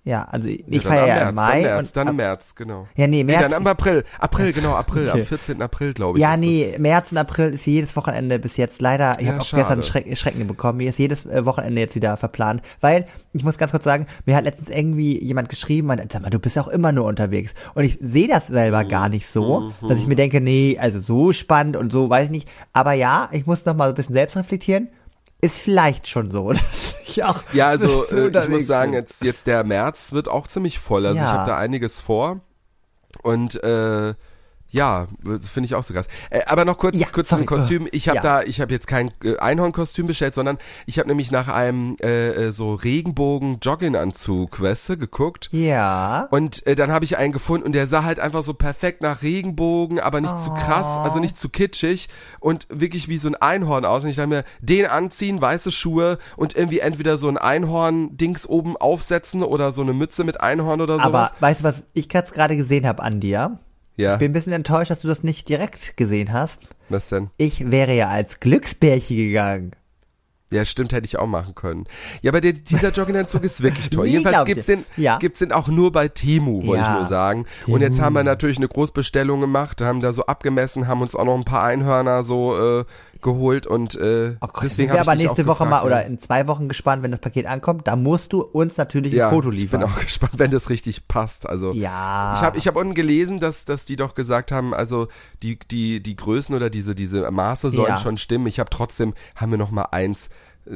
Ja, 0.05 0.25
also 0.25 0.49
ich 0.49 0.65
Ja, 0.67 0.81
feiere 0.81 1.03
am 1.03 1.09
ja 1.09 1.15
März, 1.15 1.29
im 1.29 1.35
Mai. 1.37 1.53
Dann 1.53 1.63
März, 1.63 1.89
und 1.89 1.97
dann 1.97 2.07
ab- 2.09 2.11
im 2.11 2.17
März, 2.17 2.55
genau. 2.57 2.89
Ja, 2.97 3.07
nee, 3.07 3.17
Nee, 3.19 3.25
März. 3.25 3.51
dann 3.53 3.61
im 3.61 3.67
April. 3.69 4.05
April, 4.19 4.53
genau, 4.53 4.75
April. 4.75 5.09
Okay. 5.09 5.21
Am 5.21 5.25
14. 5.27 5.63
April, 5.63 5.95
glaube 5.95 6.19
ich. 6.19 6.23
ja, 6.23 6.37
nee, 6.37 6.75
März 6.79 7.13
und 7.13 7.19
April 7.19 7.53
ist 7.55 7.65
jedes 7.67 7.95
Wochenende 7.95 8.41
bis 8.41 8.57
jetzt 8.57 8.81
leider. 8.81 9.13
Ich 9.21 9.27
Ja, 9.27 9.33
habe 9.35 9.43
auch 9.43 9.47
schade. 9.47 9.63
gestern 9.63 9.83
Schreck, 9.85 10.19
Schrecken 10.19 10.49
bekommen. 10.49 10.79
Mir 10.79 10.89
ist 10.89 10.99
jedes 10.99 11.25
äh, 11.27 11.45
Wochenende 11.47 11.81
jetzt 11.81 11.95
wieder 11.95 12.17
verplant, 12.17 12.63
weil 12.81 13.07
ich 13.33 13.45
muss 13.45 13.59
ganz 13.59 13.71
kurz 13.71 13.85
sagen, 13.85 14.09
mir 14.27 14.35
hat 14.35 14.43
letztens 14.43 14.71
irgendwie 14.71 15.23
jemand 15.23 15.49
geschrieben, 15.49 15.87
meinte, 15.87 16.09
sag 16.13 16.23
mal, 16.23 16.31
du 16.31 16.41
bist 16.41 16.59
auch 16.59 16.67
immer 16.69 16.91
nur 16.91 17.05
unterwegs. 17.05 17.55
Und 17.75 17.85
ich 17.85 17.97
sehe 18.01 18.27
das 18.27 18.49
selber 18.49 18.85
gar 18.85 19.09
nicht 19.09 19.29
so, 19.29 19.73
Mhm. 19.83 19.89
dass 19.89 19.99
ich 19.99 20.09
mir 20.09 20.17
denke, 20.17 20.41
nee, 20.41 20.79
also 20.81 20.99
so 21.01 21.33
spannend 21.33 21.77
und 21.77 21.93
so 21.93 22.11
weiß 22.11 22.25
ich 22.25 22.31
nicht. 22.33 22.49
Aber 22.73 22.93
ja, 22.93 23.29
ich 23.31 23.47
muss 23.47 23.65
noch 23.67 23.77
mal 23.77 23.85
so 23.85 23.93
ein 23.93 23.95
bisschen 23.95 24.15
selbst 24.15 24.37
reflektieren. 24.37 24.89
Ist 25.43 25.59
vielleicht 25.59 26.07
schon 26.07 26.31
so, 26.31 26.49
dass 26.53 26.97
ich 27.05 27.23
auch 27.25 27.43
Ja, 27.53 27.69
also 27.69 28.07
so 28.09 28.17
äh, 28.17 28.29
ich 28.45 28.49
muss 28.49 28.67
sagen, 28.67 28.95
jetzt, 28.95 29.23
jetzt 29.23 29.47
der 29.47 29.65
März 29.65 30.13
wird 30.13 30.29
auch 30.29 30.47
ziemlich 30.49 30.79
voll. 30.79 31.05
Also 31.05 31.19
ich 31.19 31.27
Ja. 31.27 31.33
habe 31.33 31.51
da 31.51 31.59
einiges 31.59 32.01
vor. 32.01 32.41
Und 33.23 33.63
äh, 33.63 34.15
ja, 34.73 35.07
das 35.23 35.51
finde 35.51 35.67
ich 35.67 35.75
auch 35.75 35.85
so 35.85 35.95
krass. 35.95 36.07
Äh, 36.31 36.41
aber 36.47 36.65
noch 36.65 36.79
kurz, 36.79 36.99
Ja, 36.99 37.07
kurz 37.13 37.29
sorry. 37.29 37.43
zum 37.43 37.47
Kostüm. 37.47 37.89
Ich 37.93 38.09
habe 38.09 38.17
Ja. 38.17 38.23
da, 38.23 38.43
ich 38.43 38.61
habe 38.61 38.73
jetzt 38.73 38.87
kein 38.87 39.11
äh, 39.23 39.37
Einhornkostüm 39.37 40.07
bestellt, 40.07 40.35
sondern 40.35 40.59
ich 40.87 40.99
habe 40.99 41.09
nämlich 41.09 41.31
nach 41.31 41.49
einem 41.49 41.97
äh, 42.03 42.47
äh, 42.47 42.51
so 42.53 42.75
Regenbogen-Jogginganzug, 42.75 44.61
weißt 44.61 44.89
du, 44.91 44.97
geguckt. 44.99 45.49
Ja. 45.53 46.27
Und 46.31 46.67
äh, 46.67 46.75
dann 46.75 46.91
habe 46.91 47.05
ich 47.05 47.19
einen 47.19 47.33
gefunden 47.33 47.67
und 47.67 47.73
der 47.73 47.87
sah 47.87 48.05
halt 48.05 48.21
einfach 48.21 48.43
so 48.43 48.55
perfekt 48.55 49.03
nach 49.03 49.23
Regenbogen, 49.23 50.01
aber 50.01 50.21
nicht 50.21 50.41
zu 50.41 50.51
krass, 50.51 50.99
also 50.99 51.19
nicht 51.19 51.39
zu 51.39 51.49
kitschig 51.49 52.09
und 52.41 52.67
wirklich 52.71 53.09
wie 53.09 53.19
so 53.19 53.29
ein 53.29 53.35
Einhorn 53.37 53.85
aus. 53.85 54.05
Und 54.05 54.11
ich 54.11 54.17
dachte 54.17 54.29
mir, 54.29 54.45
den 54.61 54.87
anziehen, 54.87 55.41
weiße 55.41 55.71
Schuhe 55.71 56.19
und 56.37 56.57
irgendwie 56.57 56.81
entweder 56.81 57.17
so 57.17 57.29
ein 57.29 57.39
Einhorn-Dings 57.39 58.47
oben 58.49 58.77
aufsetzen 58.77 59.43
oder 59.43 59.71
so 59.71 59.83
eine 59.83 59.93
Mütze 59.93 60.25
mit 60.25 60.41
Einhorn 60.41 60.81
oder 60.81 60.95
sowas. 60.99 61.05
Aber 61.05 61.31
weißt 61.41 61.61
du, 61.61 61.65
was 61.65 61.85
ich 61.93 62.09
jetzt 62.13 62.33
gerade 62.35 62.57
gesehen 62.57 62.87
habe 62.87 63.03
an 63.03 63.21
dir? 63.21 63.59
Ja, 63.97 64.15
Ich 64.15 64.19
bin 64.19 64.31
ein 64.31 64.35
bisschen 64.35 64.53
enttäuscht, 64.53 64.91
dass 64.91 65.01
du 65.01 65.09
das 65.09 65.23
nicht 65.23 65.49
direkt 65.49 65.97
gesehen 65.97 66.33
hast. 66.33 66.69
was 66.89 67.09
denn? 67.09 67.31
Ich 67.37 67.71
wäre 67.71 67.95
ja 67.95 68.09
als 68.09 68.41
Glücksbärchen 68.41 69.17
gegangen. 69.17 69.73
Ja, 70.51 70.67
stimmt, 70.67 70.93
hätte 70.93 71.07
ich 71.07 71.19
auch 71.19 71.27
machen 71.27 71.55
können. 71.55 71.87
Ja, 72.21 72.31
aber 72.31 72.43
der, 72.43 72.53
dieser 72.53 72.91
Jogginganzug 72.91 73.43
ist 73.43 73.63
wirklich 73.63 73.89
toll. 73.91 74.05
Nee, 74.05 74.19
Jedenfalls 74.19 74.41
ich 74.41 74.45
gibt's 74.45 74.67
den, 74.67 74.85
Ja. 74.99 75.17
gibt's 75.19 75.39
den 75.39 75.51
auch 75.51 75.69
nur 75.69 75.93
bei 75.93 76.09
Temu, 76.09 76.67
wollte 76.67 76.83
ich 76.83 76.89
Ja. 76.89 76.97
nur 76.97 77.07
sagen. 77.07 77.47
Und 77.67 77.81
jetzt 77.81 78.01
haben 78.03 78.15
wir 78.15 78.23
natürlich 78.23 78.59
eine 78.59 78.69
Großbestellung 78.69 79.41
gemacht, 79.41 79.81
haben 79.81 80.03
da 80.03 80.13
so 80.13 80.27
abgemessen, 80.27 80.89
haben 80.89 81.01
uns 81.01 81.17
auch 81.17 81.25
noch 81.25 81.37
ein 81.37 81.45
paar 81.45 81.65
Einhörner 81.65 82.23
so 82.23 82.81
äh, 82.81 82.85
geholt 83.23 83.67
und 83.67 83.95
äh, 83.95 84.37
Oh 84.41 84.47
Gott, 84.53 84.63
deswegen 84.65 84.91
habe 84.91 85.03
ich 85.03 85.09
aber 85.09 85.17
nächste 85.17 85.47
Woche 85.47 85.65
gefragt, 85.65 85.71
mal 85.71 85.85
oder 85.85 86.05
in 86.05 86.19
zwei 86.19 86.47
Wochen 86.49 86.69
gespannt, 86.69 87.03
wenn 87.03 87.11
das 87.13 87.21
Paket 87.21 87.47
ankommt. 87.47 87.87
Da 87.89 87.97
musst 87.97 88.33
du 88.33 88.43
uns 88.43 88.77
natürlich 88.77 89.13
ja, 89.15 89.29
ein 89.29 89.35
Foto 89.35 89.51
Ich 89.51 89.71
bin 89.71 89.81
liefern. 89.81 89.85
auch 89.85 90.01
gespannt, 90.05 90.33
wenn 90.37 90.51
das 90.51 90.69
richtig 90.71 91.09
passt. 91.09 91.49
Also 91.49 91.73
Ja. 91.73 92.35
ich 92.37 92.43
habe 92.43 92.59
ich 92.59 92.67
hab 92.69 92.77
unten 92.77 92.95
gelesen, 92.95 93.41
dass, 93.41 93.65
dass 93.65 93.85
die 93.85 93.97
doch 93.97 94.15
gesagt 94.15 94.53
haben, 94.53 94.75
also 94.75 95.09
die, 95.43 95.59
die, 95.71 96.03
die 96.03 96.17
Größen 96.17 96.55
oder 96.55 96.69
diese, 96.71 96.95
diese 96.95 97.31
Maße 97.31 97.71
sollen 97.71 97.89
Ja. 97.91 97.97
schon 97.97 98.17
stimmen. 98.19 98.47
Ich 98.47 98.59
habe 98.61 98.71
trotzdem, 98.71 99.15
haben 99.37 99.51
wir 99.53 99.59
noch 99.59 99.71
mal 99.71 99.87
eins, 99.93 100.29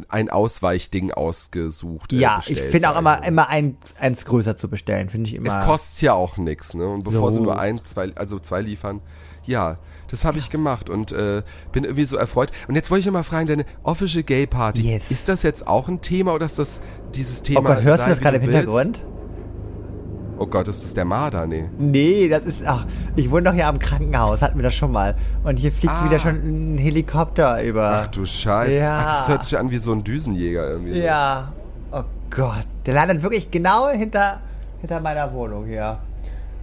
ein 0.08 0.30
Ausweichding 0.30 1.12
ausgesucht. 1.12 2.12
äh, 2.12 2.16
ja, 2.16 2.40
ich 2.46 2.60
finde 2.60 2.90
auch 2.90 2.98
immer, 2.98 3.24
immer 3.24 3.48
ein, 3.48 3.76
eins 4.00 4.24
größer 4.24 4.56
zu 4.56 4.68
bestellen, 4.68 5.10
finde 5.10 5.28
ich 5.30 5.36
immer. 5.36 5.60
Es 5.60 5.64
kostet 5.64 6.02
ja 6.02 6.12
auch 6.14 6.36
nichts, 6.38 6.74
ne? 6.74 6.86
Und 6.86 7.04
bevor 7.04 7.30
So. 7.30 7.38
sie 7.38 7.42
nur 7.44 7.58
ein, 7.58 7.84
zwei, 7.84 8.10
also 8.16 8.38
zwei 8.38 8.60
liefern, 8.60 9.00
ja, 9.44 9.78
das 10.08 10.24
habe 10.24 10.38
ich 10.38 10.50
gemacht 10.50 10.90
und 10.90 11.12
äh, 11.12 11.42
bin 11.72 11.84
irgendwie 11.84 12.04
so 12.04 12.16
erfreut. 12.16 12.50
Und 12.68 12.74
jetzt 12.74 12.90
wollte 12.90 13.06
ich 13.06 13.12
mal 13.12 13.22
fragen, 13.22 13.46
deine 13.46 13.64
Official 13.84 14.24
Gay 14.24 14.46
Party, 14.46 14.82
Yes. 14.82 15.10
ist 15.10 15.28
das 15.28 15.42
jetzt 15.42 15.66
auch 15.66 15.88
ein 15.88 16.00
Thema 16.00 16.34
oder 16.34 16.46
ist 16.46 16.58
das 16.58 16.80
dieses 17.14 17.42
Thema? 17.42 17.60
oh 17.60 17.74
Gott, 17.74 17.82
hörst 17.82 18.00
sei, 18.00 18.04
du 18.06 18.10
das 18.10 18.20
gerade 18.20 18.36
im 18.38 18.46
willst? 18.46 19.02
Oh 20.38 20.46
Gott, 20.46 20.68
ist 20.68 20.84
das 20.84 20.92
der 20.94 21.04
Marder? 21.06 21.46
Nee. 21.46 21.64
Nee, 21.78 22.28
das 22.28 22.42
ist, 22.44 22.62
ach, 22.66 22.84
ich 23.16 23.30
wohne 23.30 23.44
doch 23.44 23.54
hier 23.54 23.66
am 23.68 23.78
Krankenhaus, 23.78 24.42
hatten 24.42 24.56
wir 24.58 24.62
das 24.64 24.74
schon 24.74 24.92
mal. 24.92 25.14
Und 25.44 25.56
hier 25.56 25.72
fliegt 25.72 25.94
Ah. 25.94 26.04
wieder 26.04 26.18
schon 26.18 26.74
ein 26.74 26.78
Helikopter 26.78 27.62
über. 27.62 28.02
Ach 28.04 28.06
du 28.08 28.26
Scheiße. 28.26 28.74
Ja. 28.74 29.04
Ach, 29.06 29.18
das 29.20 29.28
hört 29.28 29.44
sich 29.44 29.58
an 29.58 29.70
wie 29.70 29.78
so 29.78 29.92
ein 29.92 30.04
Düsenjäger 30.04 30.68
irgendwie. 30.68 30.98
Ja. 31.00 31.52
Oh 31.90 32.02
Gott. 32.30 32.66
Der 32.84 32.94
landet 32.94 33.22
wirklich 33.22 33.50
genau 33.50 33.88
hinter, 33.88 34.40
hinter 34.80 35.00
meiner 35.00 35.32
Wohnung 35.32 35.64
hier. 35.66 35.98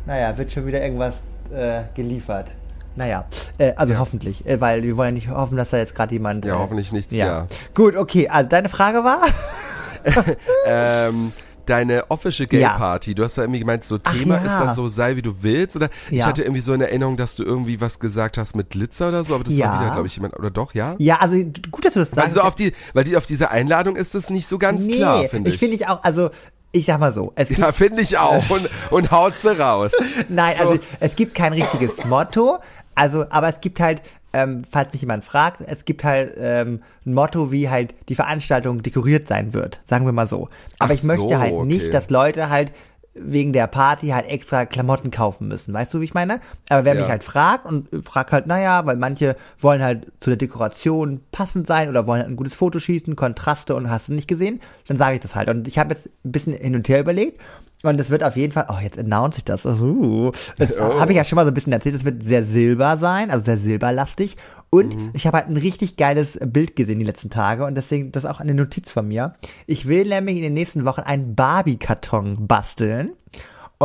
Naja, 0.05 0.37
wird 0.37 0.51
schon 0.51 0.65
wieder 0.67 0.81
irgendwas 0.81 1.15
äh, 1.51 1.81
geliefert. 1.95 2.51
Naja, 2.95 3.25
äh, 3.57 3.73
also 3.75 3.93
Ja. 3.93 3.99
hoffentlich, 3.99 4.45
äh, 4.45 4.61
weil 4.61 4.83
wir 4.83 4.95
wollen 4.97 5.15
ja 5.15 5.21
nicht 5.23 5.29
hoffen, 5.31 5.57
dass 5.57 5.71
da 5.71 5.77
jetzt 5.77 5.95
gerade 5.95 6.13
jemand. 6.13 6.45
Ja, 6.45 6.55
äh, 6.55 6.59
hoffentlich 6.59 6.91
nichts, 6.91 7.11
ja. 7.11 7.25
ja. 7.25 7.47
Gut, 7.73 7.95
okay, 7.95 8.29
also 8.29 8.47
deine 8.49 8.69
Frage 8.69 9.03
war? 9.03 9.21
Ähm, 10.67 11.31
deine 11.65 12.09
Official 12.11 12.47
Gay 12.47 12.61
Ja. 12.61 12.77
Party, 12.77 13.15
du 13.15 13.23
hast 13.23 13.37
ja 13.37 13.43
irgendwie 13.43 13.59
gemeint, 13.59 13.83
so 13.83 13.97
Thema 13.97 14.35
ja. 14.35 14.41
ist 14.45 14.57
dann 14.59 14.73
so, 14.73 14.87
sei 14.87 15.15
wie 15.15 15.21
du 15.21 15.41
willst, 15.41 15.75
oder? 15.75 15.89
Ich 16.09 16.19
Ja. 16.19 16.25
hatte 16.25 16.41
irgendwie 16.43 16.61
so 16.61 16.73
in 16.73 16.81
Erinnerung, 16.81 17.17
dass 17.17 17.35
du 17.35 17.43
irgendwie 17.43 17.79
was 17.81 17.99
gesagt 17.99 18.37
hast 18.37 18.55
mit 18.55 18.71
Glitzer 18.71 19.09
oder 19.09 19.23
so, 19.23 19.35
aber 19.35 19.43
das 19.43 19.55
Ja. 19.55 19.71
war 19.71 19.81
wieder, 19.81 19.91
glaube 19.91 20.07
ich, 20.07 20.15
jemand, 20.15 20.37
oder 20.37 20.51
doch, 20.51 20.73
ja? 20.73 20.95
Ja, 20.97 21.17
also 21.17 21.35
gut, 21.71 21.85
dass 21.85 21.93
du 21.93 21.99
das 21.99 22.11
sagst. 22.11 22.33
so 22.33 22.41
auf 22.41 22.55
die, 22.55 22.73
weil 22.93 23.03
die 23.03 23.17
auf 23.17 23.25
dieser 23.25 23.51
Einladung 23.51 23.95
ist 23.95 24.15
es 24.15 24.29
nicht 24.29 24.47
so 24.47 24.57
ganz 24.57 24.83
nee, 24.83 24.97
klar, 24.97 25.23
finde 25.27 25.49
ich. 25.49 25.55
ich 25.55 25.59
finde 25.59 25.75
ich 25.75 25.87
auch, 25.87 26.03
also 26.03 26.29
ich 26.71 26.85
sag 26.85 26.99
mal 26.99 27.13
so, 27.13 27.31
es 27.35 27.49
ja, 27.55 27.71
finde 27.71 28.01
ich 28.01 28.17
auch. 28.17 28.49
Und, 28.49 28.67
und 28.89 29.11
haut 29.11 29.37
sie 29.37 29.57
raus. 29.59 29.91
Nein, 30.29 30.55
So. 30.59 30.69
also 30.69 30.79
es 30.99 31.15
gibt 31.15 31.35
kein 31.35 31.53
richtiges 31.53 32.03
Motto, 32.05 32.57
also 32.95 33.25
aber 33.29 33.49
es 33.49 33.61
gibt 33.61 33.79
halt, 33.79 34.01
ähm, 34.33 34.63
falls 34.69 34.91
mich 34.93 35.01
jemand 35.01 35.23
fragt, 35.23 35.61
es 35.61 35.85
gibt 35.85 36.03
halt 36.03 36.33
ähm, 36.37 36.81
ein 37.05 37.13
Motto, 37.13 37.51
wie 37.51 37.69
halt 37.69 37.93
die 38.09 38.15
Veranstaltung 38.15 38.81
dekoriert 38.81 39.27
sein 39.27 39.53
wird, 39.53 39.79
sagen 39.85 40.05
wir 40.05 40.11
mal 40.11 40.27
so. 40.27 40.49
Aber 40.79 40.91
Ach 40.93 40.95
ich 40.97 41.03
möchte 41.03 41.29
so, 41.29 41.39
halt 41.39 41.53
okay. 41.53 41.65
nicht, 41.65 41.93
dass 41.93 42.09
Leute 42.09 42.49
halt 42.49 42.71
wegen 43.15 43.53
der 43.53 43.67
Party 43.67 44.07
halt 44.07 44.25
extra 44.27 44.65
Klamotten 44.65 45.11
kaufen 45.11 45.47
müssen, 45.47 45.71
weißt 45.71 45.93
du, 45.93 46.01
wie 46.01 46.05
ich 46.05 46.15
meine? 46.15 46.39
Aber 46.69 46.83
wer 46.83 46.95
Ja. 46.95 47.01
mich 47.01 47.09
halt 47.11 47.23
fragt 47.23 47.67
und 47.67 47.87
fragt 48.07 48.31
halt, 48.31 48.47
naja, 48.47 48.87
weil 48.87 48.95
manche 48.95 49.35
wollen 49.59 49.83
halt 49.83 50.11
zu 50.19 50.31
der 50.31 50.37
Dekoration 50.37 51.21
passend 51.31 51.67
sein 51.67 51.89
oder 51.89 52.07
wollen 52.07 52.21
halt 52.21 52.31
ein 52.31 52.35
gutes 52.37 52.55
Foto 52.55 52.79
schießen, 52.79 53.15
Kontraste 53.15 53.75
und 53.75 53.91
hast 53.91 54.07
du 54.07 54.13
nicht 54.13 54.27
gesehen, 54.27 54.61
dann 54.87 54.97
sage 54.97 55.13
ich 55.15 55.21
das 55.21 55.35
halt. 55.35 55.47
Und 55.49 55.67
ich 55.67 55.77
habe 55.77 55.93
jetzt 55.93 56.07
ein 56.25 56.31
bisschen 56.31 56.53
hin 56.53 56.73
und 56.75 56.89
her 56.89 56.99
überlegt 57.01 57.39
und 57.83 57.99
es 57.99 58.09
wird 58.09 58.23
auf 58.23 58.35
jeden 58.37 58.53
Fall, 58.53 58.67
oh, 58.69 58.79
jetzt 58.81 58.97
announce 58.97 59.37
ich 59.39 59.43
das, 59.43 59.65
uh, 59.65 60.31
das 60.57 60.75
Oh. 60.79 60.99
habe 60.99 61.11
ich 61.11 61.17
ja 61.17 61.25
schon 61.25 61.35
mal 61.35 61.43
so 61.45 61.51
ein 61.51 61.53
bisschen 61.53 61.73
erzählt, 61.73 61.95
es 61.95 62.05
wird 62.05 62.23
sehr 62.23 62.43
silber 62.43 62.97
sein, 62.97 63.29
also 63.29 63.43
sehr 63.45 63.57
silberlastig. 63.57 64.37
Und 64.69 64.95
Mhm. 64.95 65.11
ich 65.13 65.27
habe 65.27 65.37
halt 65.37 65.49
ein 65.49 65.57
richtig 65.57 65.97
geiles 65.97 66.39
Bild 66.43 66.75
gesehen 66.75 66.97
die 66.97 67.05
letzten 67.05 67.29
Tage 67.29 67.63
und 67.65 67.75
deswegen, 67.75 68.11
das 68.11 68.23
ist 68.23 68.29
auch 68.29 68.39
eine 68.39 68.55
Notiz 68.55 68.91
von 68.91 69.07
mir. 69.07 69.33
Ich 69.67 69.87
will 69.87 70.07
nämlich 70.07 70.37
in 70.37 70.41
den 70.43 70.53
nächsten 70.55 70.83
Wochen 70.85 71.01
einen 71.01 71.35
Barbie-Karton 71.35 72.47
basteln 72.47 73.11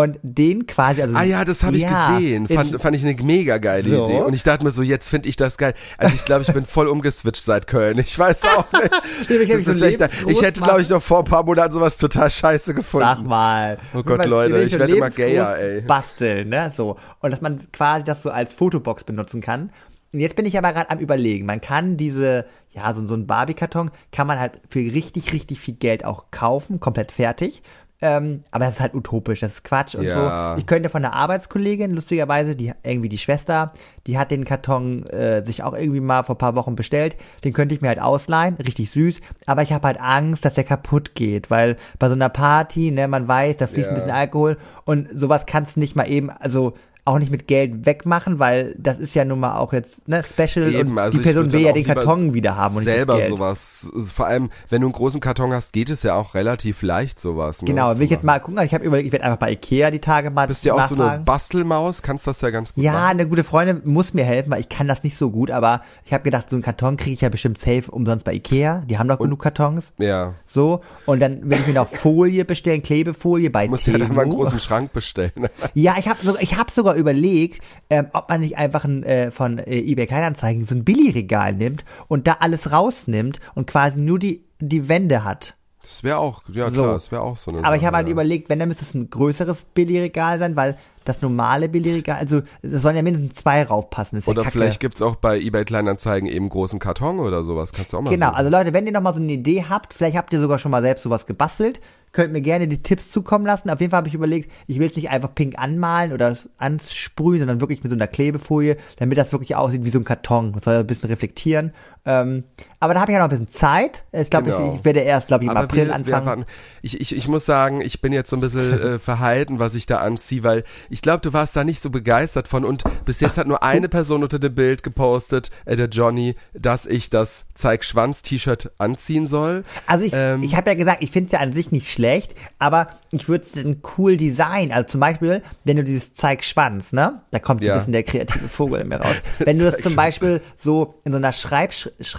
und 0.00 0.18
den 0.22 0.66
quasi, 0.66 1.02
also 1.02 1.14
Ah 1.16 1.22
ja, 1.22 1.44
das 1.44 1.62
habe 1.62 1.76
ich 1.76 1.82
Ja, 1.82 2.16
gesehen. 2.16 2.46
Fand, 2.48 2.74
ich- 2.74 2.80
fand 2.80 2.96
ich 2.96 3.04
eine 3.04 3.14
mega 3.22 3.58
geile 3.58 3.88
So. 3.88 4.04
Idee. 4.04 4.20
Und 4.20 4.32
ich 4.34 4.42
dachte 4.42 4.64
mir 4.64 4.70
so, 4.70 4.82
jetzt 4.82 5.08
finde 5.08 5.28
ich 5.28 5.36
das 5.36 5.58
geil. 5.58 5.74
Also 5.96 6.14
ich 6.14 6.24
glaube, 6.24 6.42
ich 6.42 6.52
bin 6.52 6.64
voll 6.66 6.86
umgeswitcht 6.88 7.42
seit 7.42 7.66
Köln. 7.66 7.98
Ich 7.98 8.18
weiß 8.18 8.42
auch 8.44 8.64
nicht. 8.72 8.84
Ich 9.30 9.48
Das 9.48 9.56
mich 9.58 9.64
so 9.64 9.72
ist 9.72 9.82
echt, 9.82 10.10
ich 10.26 10.42
hätte, 10.42 10.60
glaube 10.60 10.80
ich, 10.82 10.88
noch 10.90 11.02
vor 11.02 11.18
ein 11.20 11.24
paar 11.24 11.42
Monaten 11.44 11.72
sowas 11.74 11.96
total 11.96 12.30
scheiße 12.30 12.74
gefunden. 12.74 13.06
Sag 13.06 13.22
mal. 13.24 13.78
Oh 13.94 14.02
Gott, 14.02 14.18
Man- 14.18 14.28
Leute, 14.30 14.62
ich 14.62 14.72
so 14.72 14.78
werd 14.78 14.90
immer 14.90 15.10
gayer, 15.10 15.58
ey. 15.58 15.80
Basteln, 15.82 16.48
ne, 16.48 16.72
so. 16.74 16.96
Und 17.20 17.30
dass 17.30 17.40
man 17.40 17.58
quasi 17.72 18.04
das 18.04 18.22
so 18.22 18.30
als 18.30 18.52
Fotobox 18.52 19.04
benutzen 19.04 19.40
kann. 19.40 19.70
Und 20.12 20.20
jetzt 20.20 20.36
bin 20.36 20.46
ich 20.46 20.56
aber 20.56 20.72
gerade 20.72 20.90
am 20.90 20.98
überlegen. 21.00 21.44
Man 21.44 21.60
kann 21.60 21.96
diese, 21.98 22.46
ja, 22.70 22.94
so, 22.94 23.06
so 23.06 23.14
ein 23.14 23.26
Barbie-Karton 23.26 23.90
kann 24.10 24.26
man 24.26 24.38
halt 24.38 24.60
für 24.70 24.78
richtig, 24.78 25.32
richtig 25.32 25.60
viel 25.60 25.74
Geld 25.74 26.04
auch 26.04 26.26
kaufen, 26.30 26.80
komplett 26.80 27.12
fertig. 27.12 27.62
Ähm, 28.00 28.44
aber 28.52 28.66
das 28.66 28.74
ist 28.76 28.80
halt 28.80 28.94
utopisch, 28.94 29.40
das 29.40 29.54
ist 29.54 29.64
Quatsch 29.64 29.96
und 29.96 30.04
Ja. 30.04 30.52
so. 30.54 30.58
Ich 30.60 30.66
könnte 30.66 30.88
von 30.88 31.04
einer 31.04 31.14
Arbeitskollegin, 31.14 31.90
lustigerweise, 31.90 32.54
die 32.54 32.72
irgendwie 32.84 33.08
die 33.08 33.18
Schwester, 33.18 33.72
die 34.06 34.16
hat 34.18 34.30
den 34.30 34.44
Karton 34.44 35.04
äh, 35.06 35.44
sich 35.44 35.64
auch 35.64 35.72
irgendwie 35.74 35.98
mal 36.00 36.22
vor 36.22 36.36
ein 36.36 36.38
paar 36.38 36.54
Wochen 36.54 36.76
bestellt. 36.76 37.16
Den 37.42 37.52
könnte 37.52 37.74
ich 37.74 37.80
mir 37.80 37.88
halt 37.88 38.00
ausleihen, 38.00 38.54
richtig 38.54 38.90
süß. 38.92 39.20
Aber 39.46 39.62
ich 39.62 39.72
habe 39.72 39.86
halt 39.88 40.00
Angst, 40.00 40.44
dass 40.44 40.54
der 40.54 40.62
kaputt 40.64 41.16
geht, 41.16 41.50
weil 41.50 41.74
bei 41.98 42.06
so 42.06 42.14
einer 42.14 42.28
Party, 42.28 42.92
ne, 42.92 43.08
man 43.08 43.26
weiß, 43.26 43.56
da 43.56 43.66
fließt 43.66 43.88
ein 43.88 43.94
Ja. 43.94 44.00
bisschen 44.00 44.10
Alkohol 44.16 44.58
und 44.84 45.08
sowas 45.12 45.44
kannst 45.46 45.76
nicht 45.76 45.96
mal 45.96 46.08
eben, 46.08 46.30
also 46.30 46.74
auch 47.08 47.18
nicht 47.18 47.30
mit 47.32 47.46
Geld 47.48 47.86
wegmachen, 47.86 48.38
weil 48.38 48.74
das 48.78 48.98
ist 48.98 49.14
ja 49.14 49.24
nun 49.24 49.40
mal 49.40 49.56
auch 49.56 49.72
jetzt 49.72 50.06
ne, 50.08 50.22
Special 50.22 50.72
Eben, 50.72 50.90
und 50.92 50.98
also 50.98 51.18
die 51.18 51.24
Person 51.24 51.50
will 51.52 51.60
ja 51.60 51.72
den 51.72 51.84
Karton 51.84 52.34
wieder 52.34 52.56
haben 52.56 52.76
und 52.76 52.84
selber 52.84 53.14
nicht 53.14 53.22
das 53.24 53.28
Geld. 53.28 53.38
sowas. 53.38 53.90
Vor 54.12 54.26
allem, 54.26 54.50
wenn 54.68 54.80
du 54.82 54.86
einen 54.88 54.92
großen 54.92 55.20
Karton 55.20 55.52
hast, 55.52 55.72
geht 55.72 55.90
es 55.90 56.02
ja 56.02 56.14
auch 56.14 56.34
relativ 56.34 56.82
leicht 56.82 57.18
sowas. 57.18 57.62
Ne, 57.62 57.66
Genau, 57.66 57.94
will 57.96 58.02
ich 58.04 58.10
jetzt 58.10 58.24
mal 58.24 58.38
gucken. 58.38 58.62
Ich 58.64 58.74
habe 58.74 58.84
überlegt, 58.84 59.06
ich 59.06 59.12
werde 59.12 59.24
einfach 59.24 59.38
bei 59.38 59.50
Ikea 59.52 59.90
die 59.90 59.98
Tage 60.00 60.30
mal 60.30 60.46
Bist 60.46 60.64
ja 60.64 60.74
auch 60.74 60.84
so 60.84 60.94
eine. 60.94 61.18
Bastelmaus, 61.24 62.02
kannst 62.02 62.26
das 62.26 62.40
ja 62.42 62.50
ganz 62.50 62.74
gut 62.74 62.84
Ja, 62.84 62.92
machen. 62.92 63.04
eine 63.10 63.26
gute 63.26 63.44
Freundin 63.44 63.80
muss 63.84 64.12
mir 64.14 64.24
helfen, 64.24 64.50
weil 64.50 64.60
ich 64.60 64.68
kann 64.68 64.86
das 64.86 65.02
nicht 65.02 65.16
so 65.16 65.30
gut, 65.30 65.50
aber 65.50 65.82
ich 66.04 66.12
habe 66.12 66.24
gedacht, 66.24 66.50
so 66.50 66.56
einen 66.56 66.62
Karton 66.62 66.96
kriege 66.96 67.14
ich 67.14 67.20
ja 67.22 67.28
bestimmt 67.28 67.58
safe 67.60 67.90
umsonst 67.90 68.24
bei 68.24 68.34
Ikea. 68.34 68.82
Die 68.86 68.98
haben 68.98 69.08
doch 69.08 69.18
genug 69.18 69.42
Kartons. 69.42 69.84
Ja, 69.98 70.34
So, 70.46 70.82
und 71.06 71.20
dann 71.20 71.48
will 71.48 71.58
ich 71.58 71.66
mir 71.66 71.74
noch 71.74 71.88
Folie 71.88 72.44
bestellen, 72.44 72.82
Klebefolie 72.82 73.50
bei 73.50 73.64
du 73.64 73.70
musst 73.70 73.86
ja 73.86 73.96
dann 73.98 74.14
mal 74.14 74.22
einen 74.22 74.32
großen 74.34 74.60
Schrank 74.60 74.92
bestellen. 74.92 75.48
Ja, 75.74 75.94
ich 75.98 76.08
habe 76.08 76.18
sogar, 76.24 76.42
ich 76.42 76.56
hab 76.56 76.70
sogar 76.70 76.94
überlegt, 76.98 77.62
ähm, 77.90 78.08
ob 78.12 78.28
man 78.28 78.40
nicht 78.40 78.58
einfach 78.58 78.84
ein, 78.84 79.02
äh, 79.04 79.30
von 79.30 79.58
äh, 79.58 79.78
eBay 79.78 80.06
Kleinanzeigen 80.06 80.66
so 80.66 80.74
ein 80.74 80.84
Billigregal 80.84 81.54
nimmt 81.54 81.84
und 82.08 82.26
da 82.26 82.36
alles 82.40 82.72
rausnimmt 82.72 83.40
und 83.54 83.66
quasi 83.66 84.00
nur 84.00 84.18
die, 84.18 84.44
die 84.60 84.88
Wände 84.88 85.24
hat. 85.24 85.54
Das 85.82 86.04
wäre 86.04 86.18
auch, 86.18 86.42
ja 86.52 86.68
So. 86.68 86.82
klar, 86.82 86.92
das 86.94 87.10
wäre 87.10 87.22
auch 87.22 87.38
so 87.38 87.50
eine 87.50 87.64
Aber 87.64 87.74
ich 87.76 87.80
Sache, 87.80 87.86
habe 87.86 87.96
halt 87.98 88.08
ja. 88.08 88.12
überlegt, 88.12 88.50
wenn, 88.50 88.58
dann 88.58 88.68
müsste 88.68 88.84
es 88.84 88.92
ein 88.92 89.08
größeres 89.08 89.64
Billigregal 89.72 90.38
sein, 90.38 90.54
weil 90.54 90.76
das 91.04 91.22
normale 91.22 91.70
Billigregal, 91.70 92.18
also 92.18 92.42
es 92.60 92.82
sollen 92.82 92.94
ja 92.96 93.00
mindestens 93.00 93.36
zwei 93.36 93.62
raufpassen. 93.62 94.22
Oder 94.26 94.42
ja 94.42 94.50
vielleicht 94.50 94.80
gibt's 94.80 95.00
auch 95.00 95.16
bei 95.16 95.40
eBay 95.40 95.64
Kleinanzeigen 95.64 96.28
eben 96.28 96.50
großen 96.50 96.78
Karton 96.78 97.18
oder 97.20 97.42
sowas. 97.42 97.72
Kannst 97.72 97.94
du 97.94 97.96
auch 97.96 98.02
mal 98.02 98.10
Genau, 98.10 98.28
so. 98.28 98.34
also 98.34 98.50
Leute, 98.50 98.74
wenn 98.74 98.84
ihr 98.84 98.92
noch 98.92 99.00
mal 99.00 99.14
so 99.14 99.20
eine 99.20 99.32
Idee 99.32 99.64
habt, 99.66 99.94
vielleicht 99.94 100.16
habt 100.18 100.30
ihr 100.34 100.40
sogar 100.40 100.58
schon 100.58 100.70
mal 100.70 100.82
selbst 100.82 101.04
sowas 101.04 101.24
gebastelt, 101.24 101.80
könnt 102.12 102.32
mir 102.32 102.40
gerne 102.40 102.68
die 102.68 102.82
Tipps 102.82 103.10
zukommen 103.10 103.46
lassen. 103.46 103.70
Auf 103.70 103.80
jeden 103.80 103.90
Fall 103.90 103.98
habe 103.98 104.08
ich 104.08 104.14
überlegt, 104.14 104.50
ich 104.66 104.78
will 104.78 104.88
es 104.88 104.96
nicht 104.96 105.10
einfach 105.10 105.34
pink 105.34 105.58
anmalen 105.58 106.12
oder 106.12 106.36
ansprühen, 106.58 107.40
sondern 107.40 107.60
wirklich 107.60 107.82
mit 107.82 107.90
so 107.90 107.96
einer 107.96 108.06
Klebefolie, 108.06 108.76
damit 108.96 109.18
das 109.18 109.32
wirklich 109.32 109.54
aussieht 109.56 109.84
wie 109.84 109.90
so 109.90 109.98
ein 109.98 110.04
Karton. 110.04 110.52
Das 110.52 110.64
soll 110.64 110.74
ja 110.74 110.80
ein 110.80 110.86
bisschen 110.86 111.08
reflektieren. 111.10 111.72
Ähm, 112.06 112.44
aber 112.80 112.94
da 112.94 113.00
habe 113.00 113.12
ich 113.12 113.16
ja 113.16 113.18
noch 113.22 113.26
ein 113.30 113.38
bisschen 113.38 113.52
Zeit. 113.52 114.04
Ich 114.12 114.30
glaube, 114.30 114.46
Genau. 114.50 114.72
ich, 114.72 114.78
ich 114.80 114.84
werde 114.86 115.00
erst, 115.00 115.26
glaube 115.28 115.44
ich, 115.44 115.50
im 115.50 115.56
Aber 115.56 115.64
April 115.64 115.80
wir, 115.80 115.86
wir 115.88 115.94
anfangen. 115.94 116.26
warten. 116.26 116.44
Ich, 116.80 117.00
ich, 117.00 117.14
ich 117.14 117.28
muss 117.28 117.44
sagen, 117.44 117.82
ich 117.82 118.00
bin 118.00 118.12
jetzt 118.14 118.30
so 118.30 118.36
ein 118.36 118.40
bisschen 118.40 118.80
äh, 118.94 118.98
verhalten, 118.98 119.58
was 119.58 119.74
ich 119.74 119.84
da 119.84 119.98
anziehe, 119.98 120.42
weil 120.42 120.64
ich 120.88 121.02
glaube, 121.02 121.20
du 121.20 121.32
warst 121.34 121.54
da 121.54 121.64
nicht 121.64 121.80
so 121.80 121.90
begeistert 121.90 122.48
von 122.48 122.64
und 122.64 122.84
bis 123.04 123.20
jetzt 123.20 123.36
hat 123.36 123.46
nur 123.46 123.62
eine 123.62 123.88
Person 123.90 124.22
unter 124.22 124.38
dem 124.38 124.54
Bild 124.54 124.82
gepostet, 124.82 125.50
äh, 125.66 125.76
der 125.76 125.88
Johnny, 125.88 126.34
dass 126.54 126.86
ich 126.86 127.10
das 127.10 127.46
Zeig-Schwanz-T-Shirt 127.54 128.70
anziehen 128.78 129.26
soll. 129.26 129.64
Also 129.86 130.04
ich, 130.04 130.12
Ähm, 130.14 130.42
ich 130.42 130.56
habe 130.56 130.70
ja 130.70 130.76
gesagt, 130.76 131.02
ich 131.02 131.10
finde 131.10 131.26
es 131.26 131.32
ja 131.32 131.40
an 131.40 131.52
sich 131.52 131.72
nicht 131.72 131.92
schlecht, 131.98 132.34
aber 132.60 132.88
ich 133.10 133.28
würde 133.28 133.44
es 133.44 133.52
dann 133.52 133.82
cool 133.98 134.16
designen. 134.16 134.70
Also 134.72 134.86
zum 134.88 135.00
Beispiel, 135.00 135.42
wenn 135.64 135.76
du 135.78 135.82
dieses 135.84 136.14
Zeig 136.14 136.44
Schwanz, 136.44 136.92
ne? 136.92 137.22
Da 137.32 137.40
kommt 137.40 137.62
so 137.62 137.66
Ja. 137.68 137.74
ein 137.74 137.78
bisschen 137.80 137.92
der 137.92 138.04
kreative 138.04 138.46
Vogel 138.48 138.80
in 138.82 138.88
mir 138.88 139.00
raus. 139.00 139.16
Wenn 139.40 139.58
du 139.58 139.64
das 139.64 139.80
zum. 139.82 139.96
Beispiel 139.96 140.40
so 140.56 140.94
in 141.04 141.10
so 141.12 141.18
einer 141.18 141.32
Schreib 141.32 141.72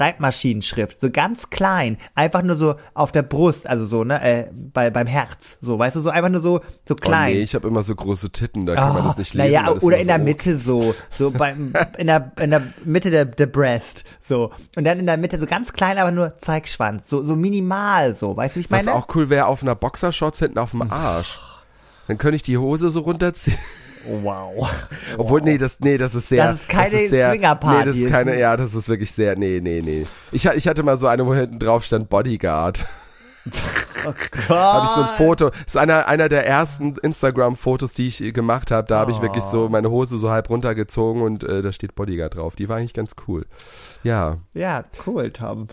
Schreibmaschinenschrift, 0.09 0.99
so 0.99 1.09
ganz 1.09 1.49
klein, 1.49 1.97
einfach 2.15 2.41
nur 2.41 2.55
so 2.57 2.75
auf 2.93 3.11
der 3.11 3.21
Brust, 3.21 3.67
also 3.67 3.87
so, 3.87 4.03
ne, 4.03 4.21
äh, 4.21 4.45
bei, 4.51 4.89
beim 4.89 5.07
Herz, 5.07 5.57
so, 5.61 5.77
weißt 5.79 5.95
du, 5.95 6.01
so 6.01 6.09
einfach 6.09 6.29
nur 6.29 6.41
so, 6.41 6.59
so 6.87 6.93
Oh 6.93 6.95
klein. 6.95 7.33
nee, 7.33 7.41
ich 7.41 7.55
habe 7.55 7.67
immer 7.67 7.83
so 7.83 7.95
große 7.95 8.31
Titten, 8.31 8.65
da 8.65 8.75
kann 8.75 8.93
man 8.93 9.03
das 9.05 9.17
nicht 9.17 9.33
lesen. 9.33 9.53
Naja, 9.53 9.71
oder 9.81 9.97
in 9.97 10.07
der 10.07 10.17
so 10.17 10.23
Mitte 10.23 10.59
so, 10.59 10.95
so 11.17 11.31
beim, 11.31 11.73
in 11.97 12.07
der, 12.07 12.31
in 12.39 12.49
der 12.51 12.61
Mitte 12.83 13.11
der, 13.11 13.25
der 13.25 13.45
Breast, 13.45 14.03
so. 14.21 14.51
Und 14.75 14.83
dann 14.83 14.99
in 14.99 15.05
der 15.05 15.17
Mitte 15.17 15.39
so 15.39 15.45
ganz 15.45 15.71
klein, 15.73 15.97
aber 15.97 16.11
nur 16.11 16.35
Zeigschwanz, 16.39 17.07
so, 17.09 17.23
so 17.23 17.35
minimal, 17.35 18.13
so, 18.13 18.35
weißt 18.35 18.55
du, 18.55 18.59
wie 18.59 18.63
ich 18.65 18.71
Was 18.71 18.85
meine? 18.85 18.97
auch 18.97 19.07
cool 19.15 19.29
wäre, 19.29 19.45
auf 19.45 19.61
einer 19.61 19.68
Boxershorts 19.75 20.39
hinten 20.39 20.57
auf 20.57 20.71
dem 20.71 20.91
Arsch. 20.91 21.39
Dann 22.07 22.17
könnte 22.17 22.37
ich 22.37 22.43
die 22.43 22.57
Hose 22.57 22.89
so 22.89 23.01
runterziehen. 23.01 23.57
Wow. 24.05 24.69
Obwohl, 25.17 25.41
nee, 25.41 25.57
das, 25.57 25.79
nee, 25.79 25.97
das 25.97 26.15
ist 26.15 26.29
sehr. 26.29 26.53
Das 26.53 26.61
ist 26.61 26.69
keine 26.69 27.09
sehr, 27.09 27.29
Swingerparty, 27.29 27.77
Nee, 27.77 27.85
das 27.85 27.97
ist 27.97 28.03
ist 28.03 28.11
keine, 28.11 28.39
ja, 28.39 28.57
das 28.57 28.73
ist 28.73 28.87
wirklich 28.87 29.11
sehr, 29.11 29.35
nee, 29.35 29.59
nee, 29.61 29.81
nee. 29.83 30.07
Ich, 30.31 30.45
ich 30.45 30.67
hatte 30.67 30.83
mal 30.83 30.97
so 30.97 31.07
eine, 31.07 31.25
wo 31.25 31.33
hinten 31.33 31.59
drauf 31.59 31.83
stand 31.83 32.09
Bodyguard. 32.09 32.85
habe 34.49 34.85
ich 34.85 34.91
so 34.91 35.01
ein 35.01 35.07
Foto. 35.17 35.49
Das 35.49 35.59
ist 35.67 35.77
einer, 35.77 36.07
einer 36.07 36.29
der 36.29 36.45
ersten 36.45 36.95
Instagram-Fotos, 36.97 37.93
die 37.93 38.07
ich 38.07 38.21
äh, 38.21 38.31
gemacht 38.31 38.71
habe. 38.71 38.87
Da 38.87 38.99
habe 38.99 39.11
ich 39.11 39.21
wirklich 39.21 39.43
so 39.43 39.69
meine 39.69 39.89
Hose 39.89 40.17
so 40.17 40.29
halb 40.29 40.49
runtergezogen 40.49 41.21
und 41.21 41.43
äh, 41.43 41.61
da 41.61 41.71
steht 41.71 41.95
Bodyguard 41.95 42.35
drauf. 42.35 42.55
Die 42.55 42.69
war 42.69 42.77
eigentlich 42.77 42.93
ganz 42.93 43.11
cool. 43.27 43.45
Ja. 44.03 44.37
Ja, 44.53 44.83
cool, 45.05 45.31
Tom. 45.31 45.67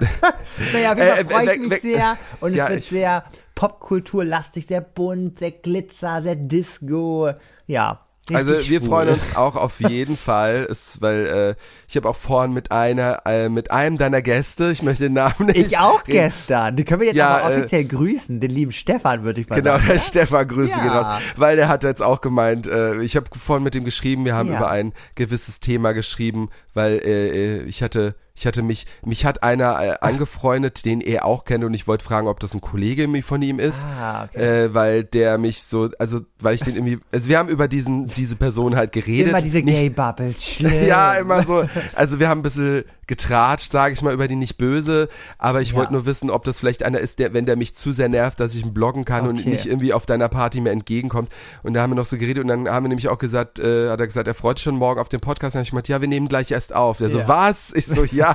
naja, 0.72 0.92
auf 0.92 0.98
jeden 0.98 1.08
Fall 1.08 1.18
Äh, 1.18 1.20
äh, 1.20 1.24
freue 1.24 1.54
ich 1.54 1.60
mich 1.68 1.80
sehr 1.82 2.16
und 2.40 2.50
es 2.50 2.56
Ja, 2.56 2.68
wird 2.68 2.78
ich- 2.80 2.88
sehr 2.90 3.24
popkulturlastig, 3.54 4.66
sehr 4.66 4.80
bunt, 4.80 5.38
sehr 5.38 5.50
glitzer, 5.52 6.22
sehr 6.22 6.36
Disco. 6.36 7.30
Ja. 7.66 8.00
Also 8.32 8.54
wir 8.54 8.60
schwul. 8.80 8.88
freuen 8.88 9.08
uns 9.10 9.36
auch 9.36 9.54
auf 9.54 9.78
jeden 9.80 10.16
Fall, 10.16 10.64
ist, 10.68 11.00
weil 11.00 11.26
äh, 11.26 11.54
ich 11.88 11.96
habe 11.96 12.08
auch 12.08 12.16
vorhin 12.16 12.52
mit 12.52 12.72
einer, 12.72 13.22
äh, 13.24 13.48
mit 13.48 13.70
einem 13.70 13.98
deiner 13.98 14.20
Gäste, 14.20 14.72
ich 14.72 14.82
möchte 14.82 15.04
den 15.04 15.12
Namen 15.12 15.46
nicht. 15.46 15.58
Ich 15.58 15.78
auch 15.78 16.00
reden. 16.00 16.12
gestern. 16.32 16.74
Die 16.74 16.84
können 16.84 17.02
wir 17.02 17.06
jetzt 17.06 17.16
Ja, 17.16 17.36
aber 17.38 17.54
äh, 17.54 17.58
offiziell 17.58 17.84
grüßen. 17.84 18.40
Den 18.40 18.50
lieben 18.50 18.72
Stefan, 18.72 19.22
würde 19.22 19.42
ich 19.42 19.48
mal 19.48 19.54
Genau, 19.54 19.74
sagen. 19.76 19.86
der 19.90 19.98
Stefan 20.00 20.48
Grüße 20.48 20.72
Ja. 20.72 20.78
gehen 20.82 20.90
raus. 20.90 21.22
Weil 21.36 21.54
der 21.54 21.68
hat 21.68 21.84
jetzt 21.84 22.02
auch 22.02 22.20
gemeint, 22.20 22.66
äh, 22.66 23.00
ich 23.00 23.14
habe 23.14 23.26
vorhin 23.38 23.62
mit 23.62 23.76
ihm 23.76 23.84
geschrieben, 23.84 24.24
wir 24.24 24.34
haben 24.34 24.50
Ja. 24.50 24.56
über 24.58 24.70
ein 24.70 24.92
gewisses 25.14 25.60
Thema 25.60 25.92
geschrieben, 25.92 26.50
weil 26.74 26.94
äh, 27.04 27.58
äh, 27.58 27.62
ich 27.62 27.80
hatte, 27.80 28.16
ich 28.36 28.46
hatte 28.46 28.62
mich, 28.62 28.86
mich 29.04 29.24
hat 29.24 29.42
einer 29.42 29.80
äh, 29.82 29.94
angefreundet, 30.00 30.84
den 30.84 31.00
er 31.00 31.24
auch 31.24 31.44
kennt 31.44 31.64
und 31.64 31.72
ich 31.74 31.86
wollte 31.88 32.04
fragen, 32.04 32.28
ob 32.28 32.38
das 32.40 32.54
ein 32.54 32.60
Kollege 32.60 33.06
von 33.22 33.40
ihm 33.42 33.58
ist, 33.58 33.84
Ah, 33.98 34.24
okay. 34.24 34.64
äh, 34.66 34.74
weil 34.74 35.04
der 35.04 35.38
mich 35.38 35.62
so, 35.62 35.90
also 35.98 36.20
weil 36.40 36.54
ich 36.54 36.62
den 36.62 36.74
irgendwie, 36.74 36.98
also 37.12 37.28
wir 37.28 37.38
haben 37.38 37.48
über 37.48 37.66
diesen, 37.66 38.06
diese 38.06 38.36
Person 38.36 38.76
halt 38.76 38.92
geredet. 38.92 39.28
Immer 39.30 39.40
diese 39.40 39.62
Gay-Bubble. 39.62 40.34
Schlimm. 40.38 40.86
ja, 40.86 41.14
immer 41.14 41.44
so. 41.46 41.66
Also 41.94 42.20
wir 42.20 42.28
haben 42.28 42.40
ein 42.40 42.42
bisschen 42.42 42.84
getratscht, 43.06 43.72
sage 43.72 43.94
ich 43.94 44.02
mal, 44.02 44.12
über 44.14 44.28
die 44.28 44.36
nicht 44.36 44.56
böse. 44.58 45.08
Aber 45.38 45.60
ich 45.62 45.70
Ja. 45.70 45.76
wollte 45.76 45.92
nur 45.92 46.06
wissen, 46.06 46.30
ob 46.30 46.44
das 46.44 46.58
vielleicht 46.60 46.82
einer 46.82 46.98
ist, 46.98 47.18
der, 47.18 47.32
wenn 47.34 47.46
der 47.46 47.56
mich 47.56 47.74
zu 47.76 47.92
sehr 47.92 48.08
nervt, 48.08 48.40
dass 48.40 48.54
ich 48.54 48.64
ihn 48.64 48.74
bloggen 48.74 49.04
kann 49.04 49.26
und 49.28 49.40
Okay. 49.40 49.48
nicht 49.50 49.66
irgendwie 49.66 49.92
auf 49.92 50.06
deiner 50.06 50.28
Party 50.28 50.60
mehr 50.60 50.72
entgegenkommt. 50.72 51.32
Und 51.62 51.74
da 51.74 51.82
haben 51.82 51.90
wir 51.90 51.94
noch 51.96 52.04
so 52.06 52.16
geredet 52.16 52.42
und 52.42 52.48
dann 52.48 52.68
haben 52.68 52.84
wir 52.84 52.88
nämlich 52.88 53.08
auch 53.08 53.18
gesagt, 53.18 53.58
äh, 53.58 53.90
hat 53.90 54.00
er 54.00 54.06
gesagt, 54.06 54.26
er 54.28 54.34
freut 54.34 54.58
sich 54.58 54.64
schon 54.64 54.76
morgen 54.76 55.00
auf 55.00 55.08
den 55.08 55.20
Podcast. 55.20 55.54
Und 55.54 55.58
dann 55.58 55.60
hab 55.60 55.64
ich 55.66 55.70
gemeint, 55.70 55.88
ja, 55.88 56.00
wir 56.00 56.08
nehmen 56.08 56.28
gleich 56.28 56.50
erst 56.50 56.74
auf. 56.74 56.98
Der 56.98 57.10
so, 57.10 57.20
Ja. 57.20 57.28
was? 57.28 57.72
Ich 57.74 57.86
so, 57.86 58.04
ja. 58.04 58.34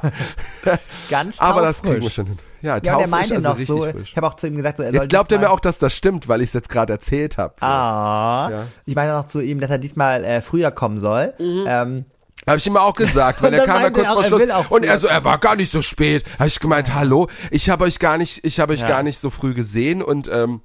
Ganz 1.09 1.39
Aber 1.39 1.61
das 1.61 1.81
kriegen 1.81 2.01
wir 2.01 2.09
schon 2.09 2.27
hin. 2.27 2.39
Ja, 2.61 2.69
Ja, 2.69 2.75
und 2.75 2.85
er 2.87 2.93
taufrisch, 2.93 3.09
meinte 3.09 3.35
also 3.35 3.49
noch 3.49 3.57
so, 3.57 3.81
frisch. 3.91 4.09
ich 4.11 4.17
habe 4.17 4.27
auch 4.27 4.35
zu 4.35 4.45
ihm 4.47 4.55
gesagt, 4.55 4.77
so, 4.77 4.83
er 4.83 4.93
Jetzt 4.93 5.09
glaubt 5.09 5.31
er 5.31 5.39
mir 5.39 5.49
auch, 5.49 5.59
dass 5.59 5.79
das 5.79 5.95
stimmt, 5.95 6.27
weil 6.27 6.41
ich 6.41 6.49
es 6.49 6.53
jetzt 6.53 6.69
gerade 6.69 6.93
erzählt 6.93 7.37
habe. 7.39 7.55
So. 7.59 7.65
Ah, 7.65 8.49
Ja. 8.51 8.63
ich 8.85 8.93
meine 8.95 9.13
noch 9.13 9.25
zu 9.25 9.41
ihm, 9.41 9.59
dass 9.59 9.71
er 9.71 9.79
diesmal 9.79 10.23
äh, 10.23 10.41
früher 10.41 10.69
kommen 10.69 10.99
soll. 10.99 11.33
Ähm, 11.39 12.05
Habe 12.47 12.57
ich 12.57 12.65
ihm 12.67 12.75
auch 12.77 12.93
gesagt, 12.93 13.41
weil 13.41 13.53
er 13.55 13.65
kam 13.65 13.81
ja 13.83 13.89
kurz 13.91 14.05
er 14.07 14.13
vor 14.13 14.21
er 14.23 14.27
Schluss. 14.27 14.41
Und 14.69 14.83
er 14.85 14.99
so, 14.99 15.07
er 15.07 15.23
war 15.23 15.37
gar 15.37 15.55
nicht 15.55 15.71
so 15.71 15.81
spät. 15.81 16.23
Habe 16.39 16.47
ich 16.47 16.59
gemeint, 16.59 16.93
hallo, 16.93 17.27
ich 17.51 17.69
habe 17.69 17.83
euch 17.83 17.99
gar 17.99 18.17
nicht, 18.17 18.43
ich 18.45 18.59
habe 18.59 18.73
euch 18.73 18.81
Ja. 18.81 18.87
gar 18.87 19.03
nicht 19.03 19.19
so 19.19 19.29
früh 19.29 19.53
gesehen 19.53 20.01
und 20.01 20.29
ähm, 20.33 20.61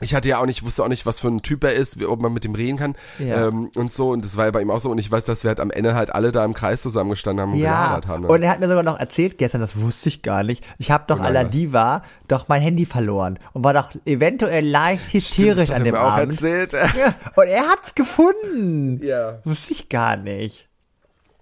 ich 0.00 0.14
hatte 0.14 0.28
ja 0.28 0.38
auch 0.38 0.46
nicht, 0.46 0.64
wusste 0.64 0.84
auch 0.84 0.88
nicht, 0.88 1.06
was 1.06 1.18
für 1.18 1.26
ein 1.26 1.42
Typ 1.42 1.64
er 1.64 1.72
ist, 1.74 1.98
wie, 1.98 2.06
ob 2.06 2.22
man 2.22 2.32
mit 2.32 2.44
ihm 2.44 2.54
reden 2.54 2.76
kann 2.78 2.94
Ja. 3.18 3.48
ähm, 3.48 3.68
und 3.74 3.92
so. 3.92 4.10
Und 4.10 4.24
das 4.24 4.36
war 4.36 4.44
ja 4.44 4.52
bei 4.52 4.62
ihm 4.62 4.70
auch 4.70 4.78
so. 4.78 4.90
Und 4.90 4.98
ich 4.98 5.10
weiß, 5.10 5.24
dass 5.24 5.42
wir 5.42 5.48
halt 5.48 5.58
am 5.58 5.72
Ende 5.72 5.96
halt 5.96 6.14
alle 6.14 6.30
da 6.30 6.44
im 6.44 6.54
Kreis 6.54 6.82
zusammengestanden 6.82 7.42
haben 7.42 7.52
und 7.54 7.58
ja, 7.58 7.82
gelabert 7.86 8.06
haben. 8.06 8.22
ne? 8.22 8.28
und 8.28 8.42
er 8.44 8.50
hat 8.52 8.60
mir 8.60 8.68
sogar 8.68 8.84
noch 8.84 8.96
erzählt 9.00 9.38
gestern, 9.38 9.60
das 9.60 9.74
wusste 9.76 10.08
ich 10.08 10.22
gar 10.22 10.44
nicht. 10.44 10.64
Ich 10.78 10.92
habe 10.92 11.02
doch 11.08 11.18
à 11.20 11.30
la 11.30 11.42
Diva 11.42 12.02
doch 12.28 12.46
mein 12.46 12.62
Handy 12.62 12.86
verloren 12.86 13.40
und 13.54 13.64
war 13.64 13.74
doch 13.74 13.90
eventuell 14.06 14.64
leicht 14.64 15.00
Stimmt, 15.08 15.14
hysterisch 15.24 15.56
das 15.56 15.68
hat 15.70 15.74
an 15.76 15.80
er 15.82 15.84
dem 15.86 15.94
mir 15.94 16.00
auch 16.00 16.12
Abend. 16.12 16.30
erzählt. 16.32 16.72
Ja, 16.96 17.14
und 17.34 17.48
er 17.48 17.68
hat's 17.68 17.94
gefunden. 17.96 19.00
ja. 19.04 19.40
Wusste 19.44 19.72
ich 19.72 19.88
gar 19.88 20.16
nicht. 20.16 20.67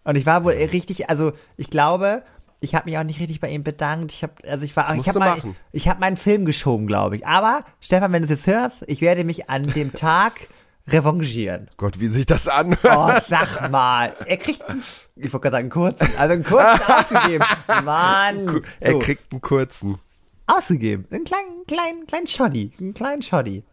Und 0.07 0.17
ich 0.17 0.25
war 0.25 0.45
wohl 0.45 0.53
richtig, 0.53 1.11
also 1.11 1.33
ich 1.57 1.69
glaube, 1.69 2.23
ich 2.61 2.75
habe 2.75 2.89
mich 2.89 2.97
auch 2.97 3.03
nicht 3.03 3.21
richtig 3.21 3.41
bei 3.41 3.51
ihm 3.51 3.65
bedankt. 3.65 4.13
Ich 4.13 4.23
habe, 4.23 4.33
also 4.49 4.65
ich 4.65 4.75
war, 4.77 4.95
ich 4.95 5.09
habe 5.09 5.19
mal, 5.19 5.37
ich 5.73 5.89
habe 5.89 6.01
meinen 6.01 6.17
Film 6.17 6.45
geschoben, 6.47 6.87
glaube 6.87 7.17
ich. 7.17 7.27
Aber 7.27 7.65
Stefan, 7.81 8.13
wenn 8.13 8.23
du 8.23 8.33
es 8.33 8.39
jetzt 8.39 8.47
hörst, 8.47 8.85
ich 8.87 9.01
werde 9.01 9.25
mich 9.25 9.51
an 9.51 9.65
dem 9.65 9.93
Tag 9.95 10.49
revanchieren. 10.89 11.69
Gott, 11.77 11.99
wie 11.99 12.07
sich 12.07 12.27
das 12.27 12.47
anhört. 12.47 12.81
Oh, 12.85 13.11
sag 13.29 13.71
mal, 13.71 14.15
er 14.27 14.37
kriegt, 14.37 14.63
einen, 14.63 14.83
ich 15.17 15.33
wollte 15.33 15.51
gerade 15.51 15.57
sagen, 15.57 15.65
einen 15.65 15.71
kurzen, 15.71 16.09
also 16.17 16.33
einen 16.35 16.45
kurzen 16.45 16.81
ausgegeben. 17.17 17.45
Mann, 17.85 18.63
Er 18.81 18.93
so, 18.93 18.99
kriegt 19.01 19.33
einen 19.33 19.41
kurzen. 19.41 19.99
ausgegeben, 20.47 21.07
einen 21.11 21.25
kleinen, 21.25 21.67
kleinen, 21.67 22.07
kleinen 22.07 22.27
Shoddy, 22.29 22.71
einen 22.79 22.95
kleinen 22.95 23.23
Shoddy. 23.23 23.65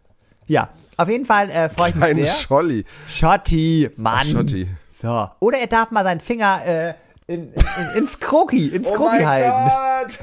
Ja, 0.46 0.68
auf 0.96 1.08
jeden 1.08 1.24
Fall 1.24 1.48
äh, 1.50 1.70
freue 1.70 1.90
ich 1.90 1.94
mich 1.94 2.04
Ein 2.04 2.16
sehr. 2.16 2.26
Scholli. 2.26 2.84
Schotti, 3.08 3.88
Mann. 3.96 4.26
Schotti. 4.26 4.68
So. 5.00 5.30
Oder 5.40 5.58
er 5.58 5.66
darf 5.66 5.90
mal 5.90 6.04
seinen 6.04 6.20
Finger 6.20 6.64
äh, 6.64 6.94
in, 7.26 7.52
in, 7.52 7.64
in, 7.94 7.96
ins 8.02 8.20
Kroki, 8.20 8.68
ins 8.68 8.92
Kroki 8.92 9.22
halten. 9.22 9.50
Oh 9.52 10.02
Gott. 10.04 10.18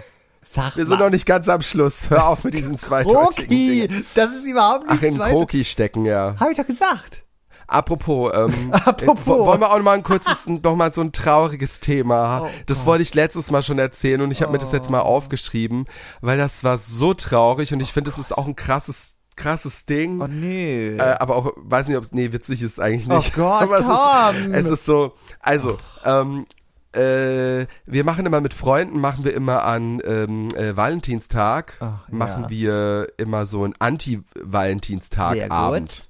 Sag 0.54 0.76
Wir 0.76 0.86
sind 0.86 1.00
mal. 1.00 1.06
noch 1.06 1.10
nicht 1.12 1.26
ganz 1.26 1.48
am 1.50 1.62
Schluss. 1.62 2.10
Hör 2.10 2.28
auf 2.28 2.44
mit 2.44 2.54
diesen 2.54 2.78
zweideutigen. 2.78 3.48
Kroki, 3.90 4.06
das 4.16 4.30
ist 4.32 4.46
überhaupt 4.46 4.90
nicht 4.90 5.00
Ach, 5.00 5.04
in 5.04 5.18
Kroki 5.18 5.64
stecken, 5.64 6.06
ja. 6.06 6.36
Habe 6.40 6.52
ich 6.52 6.58
doch 6.58 6.68
gesagt. 6.68 7.24
Apropos, 7.68 8.32
ähm, 8.36 8.72
Apropos. 8.74 9.18
äh, 9.24 9.28
wo- 9.28 9.46
wollen 9.46 9.62
wir 9.62 9.72
auch 9.72 9.78
noch 9.78 9.84
mal 9.84 9.94
ein 9.94 10.04
kurzes, 10.04 10.46
noch 10.48 10.76
mal 10.76 10.92
so 10.92 11.00
ein 11.02 11.14
trauriges 11.14 11.80
Thema. 11.80 12.42
Oh 12.44 12.50
das 12.66 12.86
wollte 12.86 13.02
ich 13.04 13.14
letztes 13.14 13.50
Mal 13.50 13.64
schon 13.64 13.80
erzählen 13.80 14.20
und 14.20 14.30
ich 14.32 14.42
habe 14.42 14.52
mir 14.52 14.58
das 14.58 14.74
jetzt 14.74 14.90
mal 14.90 15.00
aufgeschrieben, 15.00 15.86
weil 16.20 16.38
das 16.38 16.66
war 16.66 16.76
so 16.78 17.14
traurig 17.14 17.72
und 17.74 17.80
ich 17.80 17.94
finde, 17.94 18.12
es 18.12 18.18
ist 18.18 18.38
auch 18.38 18.46
ein 18.46 18.58
krasses, 18.58 19.14
krasses 19.42 19.86
Ding. 19.86 20.22
Oh 20.22 20.28
nee. 20.28 20.96
Äh, 20.96 21.16
aber 21.20 21.36
auch, 21.36 21.52
weiß 21.58 21.88
nicht, 21.88 21.98
ob 21.98 22.04
es, 22.04 22.12
nee, 22.12 22.32
witzig 22.32 22.62
ist 22.62 22.80
eigentlich 22.80 23.10
Oh 23.10 23.16
nicht. 23.16 23.34
Gott, 23.36 23.64
aber 23.64 23.80
es 23.80 23.86
Tom. 23.86 24.36
Ist, 24.54 24.66
es 24.66 24.72
ist 24.72 24.86
so, 24.86 25.16
also, 25.40 25.80
ähm, 26.06 26.46
äh, 26.94 27.66
wir 27.86 28.04
machen 28.04 28.26
immer 28.26 28.42
mit 28.42 28.54
Freunden, 28.54 29.00
machen 29.00 29.24
wir 29.24 29.34
immer 29.34 29.64
an 29.64 30.02
ähm, 30.06 30.50
äh, 30.56 30.76
Valentinstag, 30.76 31.78
Ach, 31.80 32.06
machen 32.10 32.44
ja. 32.44 32.50
wir 32.50 33.08
immer 33.18 33.46
so 33.46 33.64
einen 33.64 33.76
Anti-Valentinstag-Abend. 33.80 36.10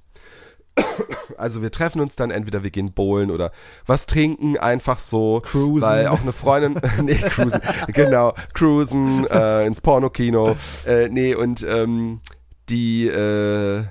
Also 1.37 1.61
wir 1.61 1.69
treffen 1.69 2.01
uns 2.01 2.15
dann 2.15 2.31
entweder 2.31 2.63
wir 2.63 2.71
gehen 2.71 2.93
bowlen 2.93 3.29
oder 3.29 3.51
was 3.85 4.05
trinken, 4.05 4.57
einfach 4.57 4.99
so. 4.99 5.41
Cruisen. 5.41 5.81
Weil 5.81 6.07
auch 6.07 6.21
eine 6.21 6.31
Freundin, 6.31 6.79
nee, 7.01 7.15
cruisen, 7.15 7.59
genau, 7.87 8.33
cruisen, 8.53 9.27
äh, 9.27 9.65
ins 9.65 9.81
Pornokino, 9.81 10.55
äh, 10.87 11.09
nee, 11.09 11.35
und 11.35 11.65
ähm, 11.67 12.21
die, 12.71 13.07
äh, 13.07 13.83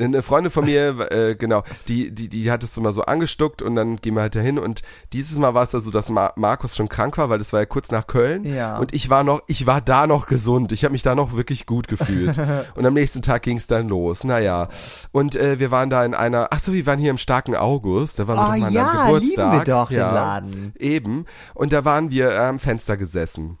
Eine 0.00 0.22
Freundin 0.22 0.52
von 0.52 0.64
mir, 0.64 1.10
äh, 1.10 1.34
genau, 1.34 1.64
die, 1.88 2.14
die, 2.14 2.28
die 2.28 2.52
hat 2.52 2.62
es 2.62 2.72
so 2.72 2.80
mal 2.80 2.92
so 2.92 3.02
angestuckt 3.02 3.62
und 3.62 3.74
dann 3.74 3.96
gehen 3.96 4.14
wir 4.14 4.20
halt 4.20 4.36
dahin 4.36 4.56
und 4.60 4.82
dieses 5.12 5.36
Mal 5.38 5.54
war 5.54 5.64
es 5.64 5.74
also, 5.74 5.90
dass 5.90 6.08
Mar 6.08 6.34
Markus 6.36 6.76
schon 6.76 6.88
krank 6.88 7.18
war, 7.18 7.30
weil 7.30 7.38
das 7.40 7.52
war 7.52 7.58
ja 7.58 7.66
kurz 7.66 7.90
nach 7.90 8.06
Köln 8.06 8.44
Ja. 8.44 8.78
und 8.78 8.94
ich 8.94 9.10
war 9.10 9.24
noch, 9.24 9.42
ich 9.48 9.66
war 9.66 9.80
da 9.80 10.06
noch 10.06 10.26
gesund, 10.26 10.70
ich 10.70 10.84
habe 10.84 10.92
mich 10.92 11.02
da 11.02 11.16
noch 11.16 11.34
wirklich 11.34 11.66
gut 11.66 11.88
gefühlt. 11.88 12.38
Und 12.76 12.86
am 12.86 12.94
nächsten 12.94 13.22
Tag 13.22 13.42
ging 13.42 13.56
es 13.56 13.66
dann 13.66 13.88
los, 13.88 14.22
naja 14.22 14.68
und 15.10 15.34
äh, 15.34 15.58
wir 15.58 15.72
waren 15.72 15.90
da 15.90 16.04
in 16.04 16.14
einer, 16.14 16.46
ach 16.52 16.60
so, 16.60 16.72
wir 16.72 16.86
waren 16.86 17.00
hier 17.00 17.10
im 17.10 17.18
starken 17.18 17.56
August, 17.56 18.20
da 18.20 18.28
waren 18.28 18.36
wir 18.36 18.42
Oh 18.42 18.52
doch 18.52 18.56
mal 18.60 18.66
an 18.68 18.72
ja, 18.72 18.88
einem 18.90 19.06
Geburtstag. 19.06 19.52
lieben 19.52 19.66
wir 19.66 19.74
doch 19.74 19.88
den 19.88 19.98
ja, 19.98 20.12
Laden. 20.12 20.72
Eben. 20.78 21.24
Und 21.54 21.72
da 21.72 21.84
waren 21.84 22.12
wir 22.12 22.40
am 22.40 22.60
Fenster 22.60 22.96
gesessen 22.96 23.58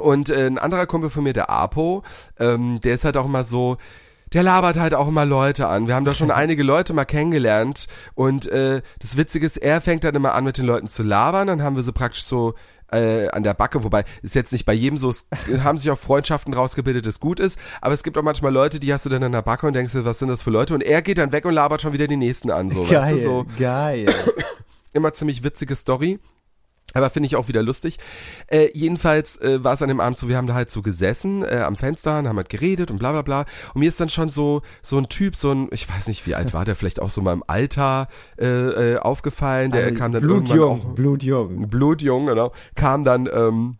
und 0.00 0.30
äh, 0.30 0.46
ein 0.46 0.58
anderer 0.58 0.86
Kumpel 0.86 1.10
von 1.10 1.24
mir, 1.24 1.32
der 1.32 1.50
Apo, 1.50 2.02
ähm, 2.38 2.80
der 2.80 2.94
ist 2.94 3.04
halt 3.04 3.16
auch 3.16 3.26
immer 3.26 3.44
so, 3.44 3.76
der 4.32 4.42
labert 4.42 4.78
halt 4.78 4.94
auch 4.94 5.08
immer 5.08 5.24
Leute 5.24 5.66
an. 5.66 5.86
Wir 5.86 5.94
haben 5.94 6.04
da 6.04 6.14
schon 6.14 6.30
einige 6.30 6.62
Leute 6.62 6.92
mal 6.92 7.04
kennengelernt 7.04 7.86
und 8.14 8.46
äh, 8.48 8.82
das 8.98 9.16
Witzige 9.16 9.46
ist, 9.46 9.56
er 9.56 9.80
fängt 9.80 10.04
dann 10.04 10.14
immer 10.14 10.34
an 10.34 10.44
mit 10.44 10.58
den 10.58 10.64
Leuten 10.64 10.88
zu 10.88 11.02
labern, 11.02 11.46
dann 11.46 11.62
haben 11.62 11.76
wir 11.76 11.82
so 11.82 11.92
praktisch 11.92 12.24
so 12.24 12.54
äh, 12.92 13.28
an 13.28 13.42
der 13.42 13.54
Backe, 13.54 13.84
wobei 13.84 14.04
ist 14.22 14.34
jetzt 14.34 14.52
nicht 14.52 14.64
bei 14.64 14.72
jedem 14.72 14.98
so, 14.98 15.10
es 15.10 15.28
haben 15.64 15.78
sich 15.78 15.90
auch 15.90 15.98
Freundschaften 15.98 16.54
rausgebildet, 16.54 17.06
das 17.06 17.20
gut 17.20 17.40
ist, 17.40 17.58
aber 17.80 17.94
es 17.94 18.02
gibt 18.02 18.18
auch 18.18 18.22
manchmal 18.22 18.52
Leute, 18.52 18.80
die 18.80 18.92
hast 18.92 19.06
du 19.06 19.08
dann 19.08 19.22
an 19.22 19.32
der 19.32 19.42
Backe 19.42 19.66
und 19.66 19.74
denkst 19.74 19.92
dir, 19.92 20.04
was 20.04 20.18
sind 20.18 20.28
das 20.28 20.42
für 20.42 20.50
Leute? 20.50 20.74
Und 20.74 20.82
er 20.82 21.02
geht 21.02 21.18
dann 21.18 21.32
weg 21.32 21.44
und 21.44 21.54
labert 21.54 21.82
schon 21.82 21.92
wieder 21.92 22.06
die 22.06 22.16
nächsten 22.16 22.50
an, 22.50 22.70
so, 22.70 22.88
weißt 22.88 23.12
du, 23.12 23.18
so 23.18 23.46
geil. 23.58 24.12
immer 24.92 25.12
ziemlich 25.12 25.44
witzige 25.44 25.76
Story. 25.76 26.18
Aber 26.94 27.10
finde 27.10 27.26
ich 27.26 27.36
auch 27.36 27.48
wieder 27.48 27.62
lustig. 27.62 27.98
Äh, 28.48 28.68
jedenfalls 28.74 29.36
äh, 29.40 29.62
war 29.62 29.74
es 29.74 29.82
an 29.82 29.88
dem 29.88 30.00
Abend 30.00 30.18
so, 30.18 30.28
wir 30.28 30.36
haben 30.36 30.46
da 30.46 30.54
halt 30.54 30.70
so 30.70 30.82
gesessen 30.82 31.44
äh, 31.44 31.62
am 31.64 31.76
Fenster 31.76 32.18
und 32.18 32.28
haben 32.28 32.36
halt 32.36 32.48
geredet 32.48 32.90
und 32.90 32.98
bla 32.98 33.12
bla 33.12 33.22
bla. 33.22 33.44
Und 33.74 33.80
mir 33.80 33.88
ist 33.88 34.00
dann 34.00 34.10
schon 34.10 34.28
so 34.28 34.62
so 34.82 34.98
ein 34.98 35.08
Typ, 35.08 35.36
so 35.36 35.52
ein, 35.52 35.68
ich 35.70 35.88
weiß 35.88 36.08
nicht, 36.08 36.26
wie 36.26 36.34
alt 36.34 36.52
war 36.52 36.64
der, 36.64 36.76
vielleicht 36.76 37.00
auch 37.00 37.10
so 37.10 37.20
mal 37.22 37.32
im 37.32 37.44
Alter 37.46 38.08
äh, 38.38 38.94
äh, 38.94 38.98
aufgefallen. 38.98 39.70
Der 39.70 39.94
kam 39.94 40.12
dann 40.12 40.22
irgendwann 40.22 40.60
auch 40.60 40.94
Blutjung. 40.94 41.68
blutjung, 41.68 42.26
genau, 42.26 42.52
kam 42.74 43.04
dann 43.04 43.28
ähm, 43.32 43.78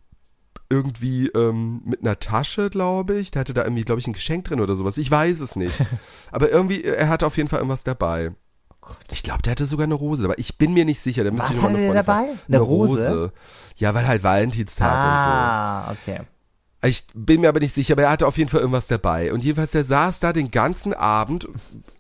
irgendwie 0.71 1.27
ähm, 1.29 1.83
mit 1.85 2.01
einer 2.03 2.19
Tasche, 2.21 2.71
glaube 2.71 3.19
ich. 3.19 3.33
Der 3.33 3.41
hatte 3.41 3.55
da 3.55 3.65
irgendwie, 3.65 3.83
glaube 3.83 4.01
ich, 4.01 4.07
ein 4.07 4.13
Geschenk 4.13 4.45
drin 4.45 4.61
oder 4.61 4.77
sowas. 4.77 4.97
Ich 4.99 5.11
weiß 5.11 5.41
es 5.41 5.57
nicht. 5.57 5.85
Aber 6.31 6.51
irgendwie, 6.51 6.85
er 6.85 7.09
hatte 7.09 7.27
auf 7.27 7.37
jeden 7.37 7.49
Fall 7.49 7.59
irgendwas 7.59 7.83
dabei. 7.83 8.33
Ich 9.11 9.23
glaube, 9.23 9.43
der 9.43 9.53
hatte 9.53 9.67
sogar 9.67 9.85
eine 9.85 9.95
Rose 9.95 10.23
dabei. 10.23 10.35
Ich 10.39 10.57
bin 10.59 10.73
mir 10.73 10.85
nicht 10.85 11.01
sicher. 11.01 11.23
Da 11.25 11.31
müsste 11.31 11.51
Was 11.51 11.57
ich 11.57 11.63
noch 11.63 11.63
mal 11.63 11.69
eine 11.77 11.79
Freundin 11.87 11.95
dabei? 12.07 12.25
fragen. 12.27 12.39
Eine 12.49 12.59
Rose? 12.59 13.33
Ja, 13.77 13.95
weil 13.95 14.07
halt 14.07 14.23
Valentinstag 14.23 14.91
Ah, 14.93 15.91
okay. 15.93 16.19
und 16.19 16.19
so. 16.19 16.25
Ich 16.83 17.05
bin 17.15 17.43
mir 17.43 17.51
aber 17.51 17.61
nicht 17.61 17.75
sicher, 17.75 17.93
aber 17.93 18.05
er 18.05 18.11
hatte 18.11 18.27
auf 18.27 18.39
jeden 18.39 18.49
Fall 18.49 18.61
irgendwas 18.61 18.87
dabei. 18.87 19.35
Und 19.35 19.45
jedenfalls, 19.45 19.73
der 19.73 19.85
saß 19.85 20.19
da 20.21 20.33
den 20.33 20.51
ganzen 20.51 20.95
Abend 20.95 21.47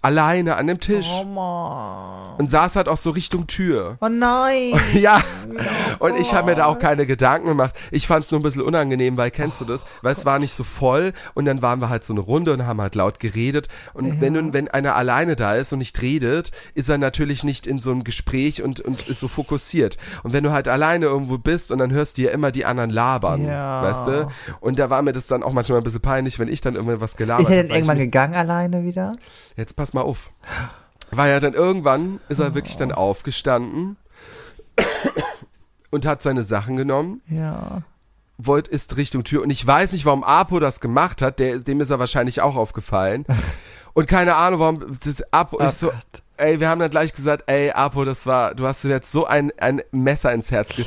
alleine 0.00 0.56
an 0.56 0.66
dem 0.68 0.80
Tisch. 0.80 1.06
Oh 1.20 1.24
Mann. 1.24 2.36
Und 2.38 2.50
saß 2.50 2.76
halt 2.76 2.88
auch 2.88 2.96
so 2.96 3.10
Richtung 3.10 3.46
Tür. 3.46 3.98
Oh 4.00 4.08
nein. 4.08 4.72
Ja, 4.94 5.22
und 5.98 6.16
ich 6.18 6.32
habe 6.32 6.46
mir 6.50 6.56
da 6.56 6.64
auch 6.64 6.78
keine 6.78 7.04
Gedanken 7.04 7.48
gemacht. 7.48 7.74
Ich 7.90 8.06
fand 8.06 8.24
es 8.24 8.30
nur 8.30 8.40
ein 8.40 8.42
bisschen 8.42 8.62
unangenehm, 8.62 9.18
weil 9.18 9.30
kennst 9.30 9.60
du 9.60 9.66
das? 9.66 9.84
Weil 10.00 10.12
es 10.12 10.24
war 10.24 10.38
nicht 10.38 10.54
so 10.54 10.64
voll 10.64 11.12
und 11.34 11.44
dann 11.44 11.60
waren 11.60 11.80
wir 11.82 11.90
halt 11.90 12.04
so 12.04 12.14
eine 12.14 12.20
Runde 12.20 12.52
und 12.54 12.66
haben 12.66 12.80
halt 12.80 12.94
laut 12.94 13.20
geredet. 13.20 13.68
Und 13.92 14.22
wenn, 14.22 14.32
du, 14.32 14.52
wenn 14.54 14.68
einer 14.68 14.96
alleine 14.96 15.36
da 15.36 15.54
ist 15.56 15.74
und 15.74 15.80
nicht 15.80 16.00
redet, 16.00 16.52
ist 16.74 16.88
er 16.88 16.96
natürlich 16.96 17.44
nicht 17.44 17.66
in 17.66 17.80
so 17.80 17.90
einem 17.90 18.02
Gespräch 18.04 18.62
und, 18.62 18.80
und 18.80 19.08
ist 19.08 19.20
so 19.20 19.28
fokussiert. 19.28 19.98
Und 20.22 20.32
wenn 20.32 20.42
du 20.44 20.52
halt 20.52 20.68
alleine 20.68 21.04
irgendwo 21.06 21.36
bist 21.36 21.70
und 21.70 21.78
dann 21.78 21.90
hörst 21.90 22.16
du 22.16 22.22
ja 22.22 22.30
immer 22.30 22.50
die 22.50 22.64
anderen 22.64 22.88
labern, 22.90 23.44
Ja. 23.46 23.82
weißt 23.82 24.06
du? 24.06 24.28
Und 24.60 24.69
da 24.78 24.90
war 24.90 25.02
mir 25.02 25.12
das 25.12 25.26
dann 25.26 25.42
auch 25.42 25.52
manchmal 25.52 25.78
ein 25.78 25.84
bisschen 25.84 26.00
peinlich, 26.00 26.38
wenn 26.38 26.48
ich 26.48 26.60
dann 26.60 26.74
irgendwie 26.74 27.00
was 27.00 27.16
gelabert 27.16 27.48
Ist 27.48 27.50
er 27.56 27.62
denn 27.62 27.72
irgendwann 27.72 27.98
gegangen 27.98 28.34
alleine 28.34 28.84
wieder? 28.84 29.12
Jetzt 29.56 29.76
pass 29.76 29.94
mal 29.94 30.02
auf. 30.02 30.30
War 31.10 31.28
ja 31.28 31.40
dann 31.40 31.54
irgendwann, 31.54 32.20
ist 32.28 32.38
er 32.38 32.54
wirklich 32.54 32.76
dann 32.76 32.92
aufgestanden 32.92 33.96
und 35.90 36.06
hat 36.06 36.22
seine 36.22 36.42
Sachen 36.42 36.76
genommen, 36.76 37.20
Ja. 37.28 37.82
wollt 38.38 38.68
ist 38.68 38.96
Richtung 38.96 39.24
Tür 39.24 39.42
und 39.42 39.50
ich 39.50 39.66
weiß 39.66 39.92
nicht, 39.92 40.06
warum 40.06 40.24
Apo 40.24 40.60
das 40.60 40.80
gemacht 40.80 41.20
hat, 41.22 41.40
der, 41.40 41.58
dem 41.58 41.80
ist 41.80 41.90
er 41.90 41.98
wahrscheinlich 41.98 42.40
auch 42.40 42.56
aufgefallen. 42.56 43.24
Und 43.92 44.06
keine 44.06 44.36
Ahnung, 44.36 44.60
warum 44.60 44.98
das 45.04 45.20
Apo, 45.32 45.58
Oh 45.60 45.66
ich 45.66 45.72
so, 45.72 45.90
ey, 46.36 46.60
wir 46.60 46.68
haben 46.68 46.78
dann 46.78 46.92
gleich 46.92 47.12
gesagt, 47.12 47.50
ey, 47.50 47.72
Apo, 47.72 48.04
das 48.04 48.24
war, 48.24 48.54
du 48.54 48.64
hast 48.64 48.84
dir 48.84 48.88
jetzt 48.90 49.10
so 49.10 49.26
ein, 49.26 49.50
ein 49.58 49.82
Messer 49.90 50.32
ins 50.32 50.52
Herz 50.52 50.76
ge 50.76 50.84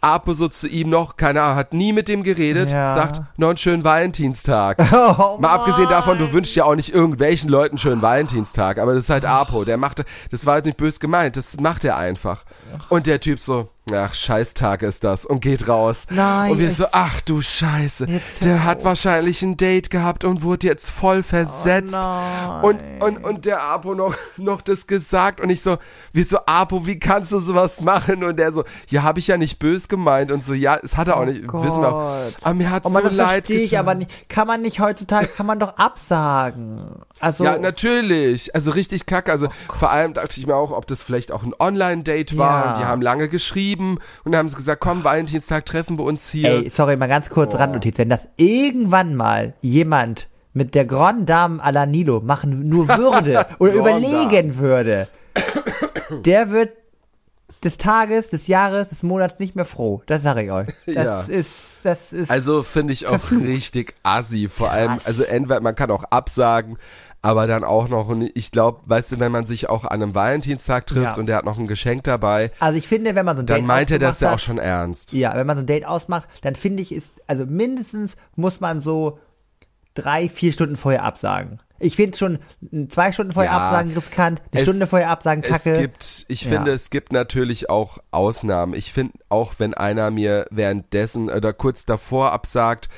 Apo 0.00 0.34
so 0.34 0.48
zu 0.48 0.68
ihm 0.68 0.90
noch, 0.90 1.16
keine 1.16 1.42
Ahnung, 1.42 1.56
hat 1.56 1.72
nie 1.74 1.92
mit 1.92 2.08
dem 2.08 2.22
geredet, 2.22 2.70
Ja. 2.70 2.94
sagt, 2.94 3.20
noch 3.36 3.48
einen 3.48 3.56
schönen 3.56 3.84
Valentinstag. 3.84 4.78
Oh 4.92 5.38
Mal 5.38 5.50
abgesehen 5.50 5.88
davon, 5.88 6.18
du 6.18 6.32
wünschst 6.32 6.54
ja 6.56 6.64
auch 6.64 6.74
nicht 6.74 6.92
irgendwelchen 6.94 7.48
Leuten 7.50 7.78
schönen 7.78 8.02
Valentinstag, 8.02 8.78
aber 8.78 8.94
das 8.94 9.04
ist 9.04 9.10
halt 9.10 9.24
Apo, 9.24 9.64
der 9.64 9.76
macht, 9.76 10.04
das 10.30 10.46
war 10.46 10.54
halt 10.54 10.64
nicht 10.66 10.76
böse 10.76 10.98
gemeint, 11.00 11.36
das 11.36 11.58
macht 11.60 11.84
er 11.84 11.96
einfach. 11.96 12.44
Und 12.88 13.06
der 13.06 13.20
Typ 13.20 13.40
so, 13.40 13.68
ach, 13.92 14.14
Scheißtag 14.14 14.82
ist 14.82 15.04
das 15.04 15.24
und 15.24 15.40
geht 15.40 15.68
raus. 15.68 16.06
Nein, 16.10 16.50
Und 16.52 16.58
wir 16.58 16.70
so, 16.72 16.86
ach 16.90 17.20
du 17.20 17.40
Scheiße, 17.40 18.06
der 18.42 18.64
hat 18.64 18.84
wahrscheinlich 18.84 19.42
ein 19.42 19.56
Date 19.56 19.90
gehabt 19.90 20.24
und 20.24 20.42
wurde 20.42 20.66
jetzt 20.66 20.90
voll 20.90 21.22
versetzt. 21.22 21.94
Oh 21.94 21.98
nein. 21.98 22.62
und, 22.64 22.80
und, 23.00 23.24
und 23.24 23.44
der 23.44 23.62
Apo 23.62 23.94
noch, 23.94 24.14
noch 24.36 24.60
das 24.60 24.86
gesagt 24.88 25.40
und 25.40 25.50
ich 25.50 25.62
so, 25.62 25.78
wie 26.12 26.24
so, 26.24 26.38
Apo, 26.46 26.86
wie 26.86 26.98
kannst 26.98 27.30
du 27.30 27.38
sowas 27.38 27.80
machen? 27.80 28.24
Und 28.24 28.38
der 28.38 28.50
so, 28.52 28.64
ja, 28.88 29.02
habe 29.04 29.20
ich 29.20 29.28
ja 29.28 29.36
nicht 29.36 29.58
böse 29.60 29.86
gemeint 29.86 30.32
und 30.32 30.42
so, 30.44 30.52
ja, 30.52 30.76
es 30.82 30.96
hat 30.96 31.06
er 31.08 31.16
auch 31.18 31.24
nicht, 31.24 31.42
wissen 31.44 31.80
wir 31.82 31.88
auch. 31.94 32.24
Gott. 32.24 32.36
Aber 32.42 32.54
mir 32.54 32.70
hat 32.70 32.84
Oh 32.86 32.90
so 32.90 32.98
leid 33.00 33.46
verstehe 33.46 33.60
ich 33.60 33.70
getan. 33.70 33.84
aber 33.86 33.94
nicht. 33.94 34.28
Kann 34.28 34.46
man 34.48 34.62
nicht 34.62 34.80
heutzutage, 34.80 35.28
kann 35.28 35.46
man 35.46 35.60
doch 35.60 35.76
absagen. 35.76 36.82
Also, 37.20 37.44
Ja, 37.44 37.56
natürlich. 37.58 38.54
Also 38.54 38.72
richtig 38.72 39.06
kacke. 39.06 39.30
Also 39.30 39.48
vor 39.68 39.90
allem 39.90 40.12
dachte 40.14 40.40
ich 40.40 40.46
mir 40.46 40.56
auch, 40.56 40.72
ob 40.72 40.86
das 40.86 41.02
vielleicht 41.02 41.30
auch 41.30 41.42
ein 41.44 41.54
Online-Date 41.58 42.36
war 42.36 42.64
Ja. 42.64 42.68
und 42.72 42.78
die 42.80 42.84
haben 42.84 43.00
lange 43.02 43.28
geschrieben 43.28 43.75
und 43.78 44.32
dann 44.32 44.36
haben 44.36 44.48
sie 44.48 44.56
gesagt, 44.56 44.80
komm, 44.80 45.04
Valentinstag 45.04 45.66
treffen 45.66 45.98
wir 45.98 46.04
uns 46.04 46.30
hier. 46.30 46.48
ey, 46.64 46.70
sorry, 46.70 46.96
mal 46.96 47.06
ganz 47.08 47.28
kurz 47.30 47.54
Randnotiz. 47.54 47.98
Wenn 47.98 48.08
das 48.10 48.20
irgendwann 48.36 49.14
mal 49.14 49.54
jemand 49.60 50.28
mit 50.52 50.74
der 50.74 50.84
Grande 50.86 51.24
Dame 51.26 51.62
à 51.62 51.70
la 51.70 51.84
Nilo 51.86 52.20
machen 52.20 52.68
nur 52.68 52.88
würde 52.88 53.46
oder 53.58 53.72
überlegen 53.74 54.56
würde, 54.58 55.08
der 56.24 56.50
wird 56.50 56.70
des 57.64 57.78
Tages, 57.78 58.28
des 58.30 58.46
Jahres, 58.46 58.88
des 58.90 59.02
Monats 59.02 59.38
nicht 59.40 59.56
mehr 59.56 59.64
froh. 59.64 60.02
Das 60.06 60.22
sage 60.22 60.42
ich 60.44 60.50
euch. 60.52 60.68
Das 60.86 60.94
Ja. 60.94 61.20
ist, 61.22 61.52
das 61.82 62.12
ist. 62.12 62.30
Also 62.30 62.62
finde 62.62 62.92
ich 62.92 63.06
auch 63.06 63.30
richtig 63.30 63.94
assi. 64.02 64.48
Vor 64.48 64.70
allem, 64.70 64.98
also 65.04 65.22
entweder 65.24 65.60
man 65.60 65.74
kann 65.74 65.90
auch 65.90 66.04
absagen, 66.04 66.78
aber 67.26 67.46
dann 67.48 67.64
auch 67.64 67.88
noch, 67.88 68.08
und 68.08 68.30
ich 68.34 68.52
glaube, 68.52 68.80
weißt 68.86 69.12
du, 69.12 69.18
wenn 69.18 69.32
man 69.32 69.46
sich 69.46 69.68
auch 69.68 69.84
an 69.84 70.00
einem 70.00 70.14
Valentinstag 70.14 70.86
trifft 70.86 71.16
Ja. 71.16 71.20
und 71.20 71.26
der 71.26 71.36
hat 71.36 71.44
noch 71.44 71.58
ein 71.58 71.66
Geschenk 71.66 72.04
dabei, 72.04 72.52
also 72.60 72.78
ich 72.78 72.86
finde, 72.86 73.14
wenn 73.16 73.24
man 73.26 73.36
so 73.36 73.42
ein 73.42 73.46
Date 73.46 73.58
dann 73.58 73.66
meint 73.66 73.90
er 73.90 73.98
das 73.98 74.20
ja 74.20 74.32
auch 74.32 74.38
schon 74.38 74.58
ernst. 74.58 75.12
Ja, 75.12 75.34
wenn 75.34 75.46
man 75.46 75.56
so 75.56 75.62
ein 75.64 75.66
Date 75.66 75.86
ausmacht, 75.86 76.28
dann 76.42 76.54
finde 76.54 76.82
ich, 76.82 76.92
ist, 76.92 77.12
also 77.26 77.44
mindestens 77.44 78.16
muss 78.36 78.60
man 78.60 78.80
so 78.80 79.18
drei, 79.94 80.28
vier 80.28 80.52
Stunden 80.52 80.76
vorher 80.76 81.02
absagen. 81.04 81.58
Ich 81.78 81.96
finde 81.96 82.16
schon 82.16 82.38
zwei 82.88 83.12
Stunden 83.12 83.32
vorher 83.32 83.50
Ja, 83.52 83.58
absagen 83.68 83.92
riskant, 83.92 84.40
eine 84.52 84.62
Es- 84.62 84.68
Stunde 84.68 84.86
vorher 84.86 85.10
absagen 85.10 85.42
kacke. 85.42 85.72
Es 85.72 85.78
gibt, 85.80 86.24
ich 86.28 86.42
Ja. 86.42 86.50
finde, 86.50 86.72
es 86.72 86.90
gibt 86.90 87.12
natürlich 87.12 87.68
auch 87.68 87.98
Ausnahmen. 88.12 88.72
Ich 88.74 88.92
finde 88.92 89.14
auch, 89.28 89.54
wenn 89.58 89.74
einer 89.74 90.10
mir 90.10 90.46
währenddessen 90.50 91.28
oder 91.28 91.52
kurz 91.52 91.84
davor 91.84 92.32
absagt 92.32 92.88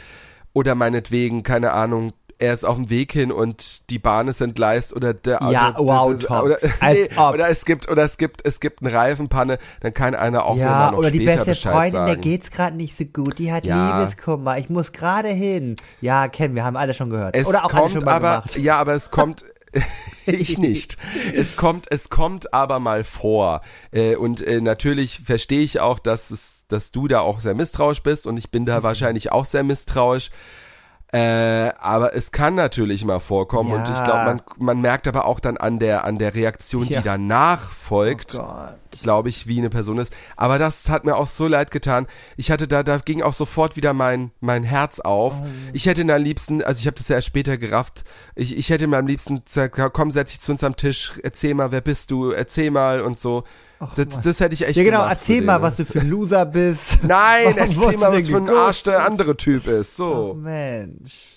oder 0.53 0.75
meinetwegen, 0.75 1.43
keine 1.43 1.73
Ahnung, 1.73 2.13
er 2.41 2.55
ist 2.55 2.65
auf 2.65 2.77
dem 2.77 2.89
Weg 2.89 3.13
hin 3.13 3.33
und 3.33 3.91
die 3.91 3.99
Bahn 3.99 4.29
ist 4.29 4.41
entgleist 4.41 4.95
oder 4.95 5.13
der 5.13 5.41
Ja, 5.51 5.73
der- 5.73 5.75
wow, 5.85 6.13
das- 6.15 6.25
top. 6.25 6.45
Oder, 6.45 6.59
nee, 6.83 7.09
oder 7.17 7.49
es 7.49 7.65
gibt 7.65 7.89
oder 7.91 8.05
es 8.05 8.17
gibt 8.17 8.47
es 8.47 8.61
gibt 8.61 8.81
eine 8.83 8.93
Reifenpanne, 8.93 9.59
dann 9.81 9.93
kann 9.93 10.15
einer 10.15 10.45
auch 10.45 10.57
ja, 10.57 10.67
immer 10.67 10.91
noch 10.93 10.99
oder 10.99 11.11
die 11.11 11.21
beste 11.25 11.47
Bescheid 11.47 11.73
Freundin, 11.73 11.93
der 11.95 12.07
sagen. 12.09 12.21
geht's 12.21 12.51
gerade 12.51 12.77
nicht 12.77 12.97
so 12.97 13.05
gut, 13.05 13.39
die 13.39 13.53
hat 13.53 13.65
Ja. 13.65 14.01
Liebeskummer, 14.01 14.57
ich 14.59 14.69
muss 14.71 14.93
gerade 14.93 15.29
hin. 15.29 15.75
Ja, 16.01 16.29
kennen 16.29 16.55
wir, 16.55 16.65
haben 16.65 16.77
alle 16.77 16.95
schon 16.95 17.11
gehört. 17.11 17.35
Es 17.37 17.47
oder 17.47 17.65
auch 17.65 17.73
alle 17.73 17.81
kommt 17.83 17.93
schon 17.95 18.05
mal 18.05 18.13
aber, 18.15 18.31
gemacht. 18.43 18.57
ja, 18.57 18.77
aber 18.79 18.95
es 18.95 19.11
kommt, 19.11 19.45
ich 20.27 20.59
nicht. 20.59 20.97
Es 21.35 21.57
kommt, 21.57 21.87
es 21.91 22.09
kommt 22.09 22.55
aber 22.55 22.79
mal 22.79 23.03
vor. 23.05 23.61
Äh, 23.91 24.15
und 24.17 24.41
äh, 24.47 24.61
natürlich 24.61 25.21
verstehe 25.25 25.63
ich 25.63 25.81
auch, 25.81 25.99
dass 25.99 26.31
es, 26.31 26.65
dass 26.69 26.91
du 26.93 27.09
da 27.09 27.21
auch 27.21 27.41
sehr 27.41 27.55
misstrauisch 27.55 28.03
bist 28.03 28.27
und 28.27 28.37
ich 28.37 28.51
bin 28.51 28.65
da 28.65 28.83
wahrscheinlich 28.85 29.33
auch 29.33 29.45
sehr 29.45 29.65
misstrauisch. 29.65 30.31
Äh, 31.11 31.71
aber 31.81 32.15
es 32.15 32.33
kann 32.33 32.55
natürlich 32.55 33.03
mal 33.03 33.19
vorkommen 33.19 33.73
und 33.73 33.89
Ja. 33.89 33.95
ich 33.95 34.05
glaube, 34.05 34.25
man, 34.27 34.43
man 34.59 34.81
merkt 34.83 35.09
aber 35.09 35.25
auch 35.25 35.41
dann 35.41 35.57
an 35.57 35.79
der, 35.79 36.05
an 36.05 36.19
der 36.19 36.35
Reaktion, 36.35 36.85
Ja. 36.87 36.99
die 37.01 37.05
danach 37.05 37.71
folgt, 37.71 38.35
Oh 38.39 38.45
glaube 39.03 39.29
ich, 39.29 39.47
wie 39.47 39.59
eine 39.59 39.71
Person 39.71 39.99
ist. 39.99 40.15
Aber 40.37 40.59
das 40.59 40.89
hat 40.91 41.05
mir 41.05 41.17
auch 41.17 41.27
so 41.27 41.47
leid 41.47 41.71
getan. 41.71 42.07
Ich 42.37 42.51
hatte 42.51 42.69
da, 42.69 42.83
da 42.83 42.99
ging 42.99 43.23
auch 43.23 43.33
sofort 43.35 43.77
wieder 43.77 43.93
mein, 43.93 44.33
mein 44.41 44.65
Herz 44.65 44.99
auf. 45.01 45.35
Oh. 45.43 45.47
Ich 45.73 45.87
hätte 45.87 46.01
ihn 46.03 46.11
am 46.11 46.23
liebsten, 46.23 46.63
also 46.63 46.81
ich 46.81 46.87
habe 46.87 46.97
das 46.97 47.09
ja 47.09 47.17
erst 47.17 47.27
später 47.29 47.57
gerafft, 47.59 48.05
ich, 48.35 48.57
ich 48.57 48.69
hätte 48.71 48.87
mir 48.87 48.99
am 48.99 49.07
liebsten 49.07 49.45
gesagt, 49.45 49.79
komm, 49.95 50.11
setz 50.11 50.31
dich 50.33 50.41
zu 50.41 50.53
uns 50.53 50.65
am 50.65 50.77
Tisch, 50.77 51.13
erzähl 51.23 51.55
mal, 51.55 51.71
wer 51.73 51.81
bist 51.81 52.11
du, 52.11 52.31
erzähl 52.33 52.71
mal 52.71 53.01
und 53.01 53.19
so. 53.19 53.45
Das, 53.95 54.21
das 54.21 54.41
hätte 54.41 54.55
ich 54.55 54.67
echt 54.67 54.77
Ja 54.77 54.83
genau, 54.85 55.07
erzähl 55.07 55.43
mal, 55.43 55.63
was 55.63 55.77
du 55.77 55.85
für 55.85 56.01
ein 56.01 56.09
Loser 56.11 56.45
bist. 56.47 56.99
Nein, 57.03 57.55
erzähl 57.57 57.97
mal, 57.97 58.11
du 58.13 58.19
was 58.19 58.29
für 58.29 58.37
ein? 58.39 58.51
Arsch 58.51 58.83
der 58.83 59.05
andere 59.07 59.37
Typ 59.37 59.67
ist. 59.67 60.01
Oh 60.01 60.33
So. 60.33 60.35
Mensch. 60.35 61.35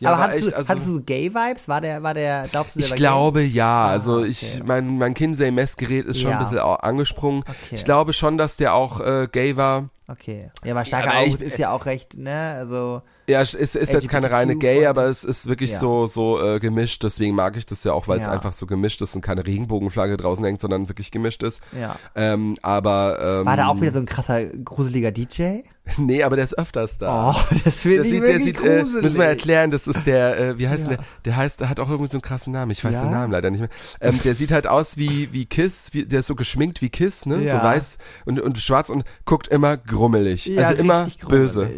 Ja, 0.00 0.10
aber 0.10 0.18
war 0.18 0.24
hattest, 0.28 0.44
echt, 0.46 0.52
du, 0.52 0.56
also- 0.56 0.68
hattest 0.68 0.86
du 0.86 1.00
Gay-Vibes? 1.02 1.68
War 1.68 1.80
der, 1.80 2.02
war 2.04 2.14
der, 2.14 2.46
glaubst 2.50 2.76
du, 2.76 2.78
der 2.78 2.88
Ich 2.88 2.94
glaube 2.94 3.42
ja. 3.42 3.86
Ah, 3.86 3.88
Also 3.88 4.18
okay. 4.18 4.26
ich, 4.28 4.62
mein, 4.64 4.96
mein 4.98 5.12
Kinsey-Messgerät 5.14 6.04
ist 6.06 6.20
schon 6.20 6.30
Ja. 6.30 6.38
ein 6.38 6.44
bisschen 6.44 6.58
angesprungen. 6.60 7.42
Okay. 7.48 7.74
Ich 7.74 7.84
glaube 7.84 8.12
schon, 8.12 8.38
dass 8.38 8.56
der 8.56 8.74
auch 8.74 9.00
äh, 9.00 9.26
gay 9.30 9.56
war. 9.56 9.88
Okay. 10.10 10.50
Ja, 10.64 10.72
aber 10.72 10.86
starker 10.86 11.10
ich- 11.22 11.28
August 11.34 11.42
ist 11.42 11.58
ja 11.58 11.70
auch 11.70 11.84
recht, 11.84 12.16
ne, 12.16 12.54
also, 12.58 13.02
Ja, 13.28 13.42
es 13.42 13.52
ist, 13.52 13.76
ist 13.76 13.92
jetzt 13.92 14.08
keine 14.08 14.30
reine 14.30 14.56
Gay, 14.56 14.86
aber 14.86 15.04
es 15.04 15.22
ist 15.22 15.46
wirklich 15.48 15.72
Ja. 15.72 15.78
so 15.80 16.06
so 16.06 16.42
äh, 16.42 16.58
gemischt. 16.60 17.04
Deswegen 17.04 17.34
mag 17.34 17.58
ich 17.58 17.66
das 17.66 17.84
ja 17.84 17.92
auch, 17.92 18.08
weil 18.08 18.18
es 18.20 18.24
Ja. 18.26 18.32
einfach 18.32 18.54
so 18.54 18.64
gemischt 18.64 19.02
ist 19.02 19.14
und 19.14 19.20
keine 19.20 19.46
Regenbogenflagge 19.46 20.16
draußen 20.16 20.42
hängt, 20.46 20.62
sondern 20.62 20.88
wirklich 20.88 21.10
gemischt 21.10 21.42
ist. 21.42 21.60
ja. 21.78 21.96
Ähm, 22.14 22.56
aber 22.62 23.18
ähm, 23.40 23.46
War 23.46 23.56
da 23.58 23.66
auch 23.68 23.80
wieder 23.82 23.92
so 23.92 23.98
ein 23.98 24.06
krasser, 24.06 24.46
gruseliger 24.46 25.12
DJ? 25.12 25.60
nee, 25.96 26.22
aber 26.22 26.36
der 26.36 26.44
ist 26.44 26.58
öfters 26.58 26.98
da. 26.98 27.30
Oh, 27.30 27.54
das 27.64 27.74
finde 27.74 27.96
Der 27.98 28.04
ich 28.04 28.10
sieht, 28.10 28.26
der 28.26 28.40
sieht, 28.40 28.60
äh, 28.60 28.84
müssen 29.02 29.18
wir 29.18 29.26
erklären, 29.26 29.70
das 29.70 29.86
ist 29.86 30.06
der, 30.06 30.38
äh, 30.38 30.58
wie 30.58 30.68
heißt 30.68 30.84
Ja. 30.84 30.96
der? 30.96 31.04
Der 31.24 31.36
heißt, 31.36 31.60
der 31.60 31.68
hat 31.68 31.80
auch 31.80 31.88
irgendwie 31.88 32.10
so 32.10 32.16
einen 32.16 32.22
krassen 32.22 32.52
Namen. 32.52 32.70
Ich 32.70 32.84
weiß 32.84 32.94
Ja? 32.94 33.02
den 33.02 33.10
Namen 33.10 33.32
leider 33.32 33.50
nicht 33.50 33.60
mehr. 33.60 33.70
Ähm, 34.00 34.20
der 34.24 34.34
sieht 34.34 34.52
halt 34.52 34.66
aus 34.66 34.96
wie, 34.96 35.32
wie 35.32 35.46
Kiss, 35.46 35.88
wie, 35.92 36.04
der 36.04 36.20
ist 36.20 36.26
so 36.26 36.34
geschminkt 36.34 36.82
wie 36.82 36.90
Kiss, 36.90 37.26
ne? 37.26 37.36
So 37.36 37.42
Ja. 37.42 37.62
weiß 37.62 37.98
und, 38.26 38.40
und 38.40 38.58
schwarz 38.58 38.88
und 38.90 39.04
guckt 39.24 39.48
immer 39.48 39.76
grummelig. 39.76 40.46
Ja, 40.46 40.68
also 40.68 40.74
immer 40.74 41.06
richtig 41.06 41.26
böse. 41.26 41.70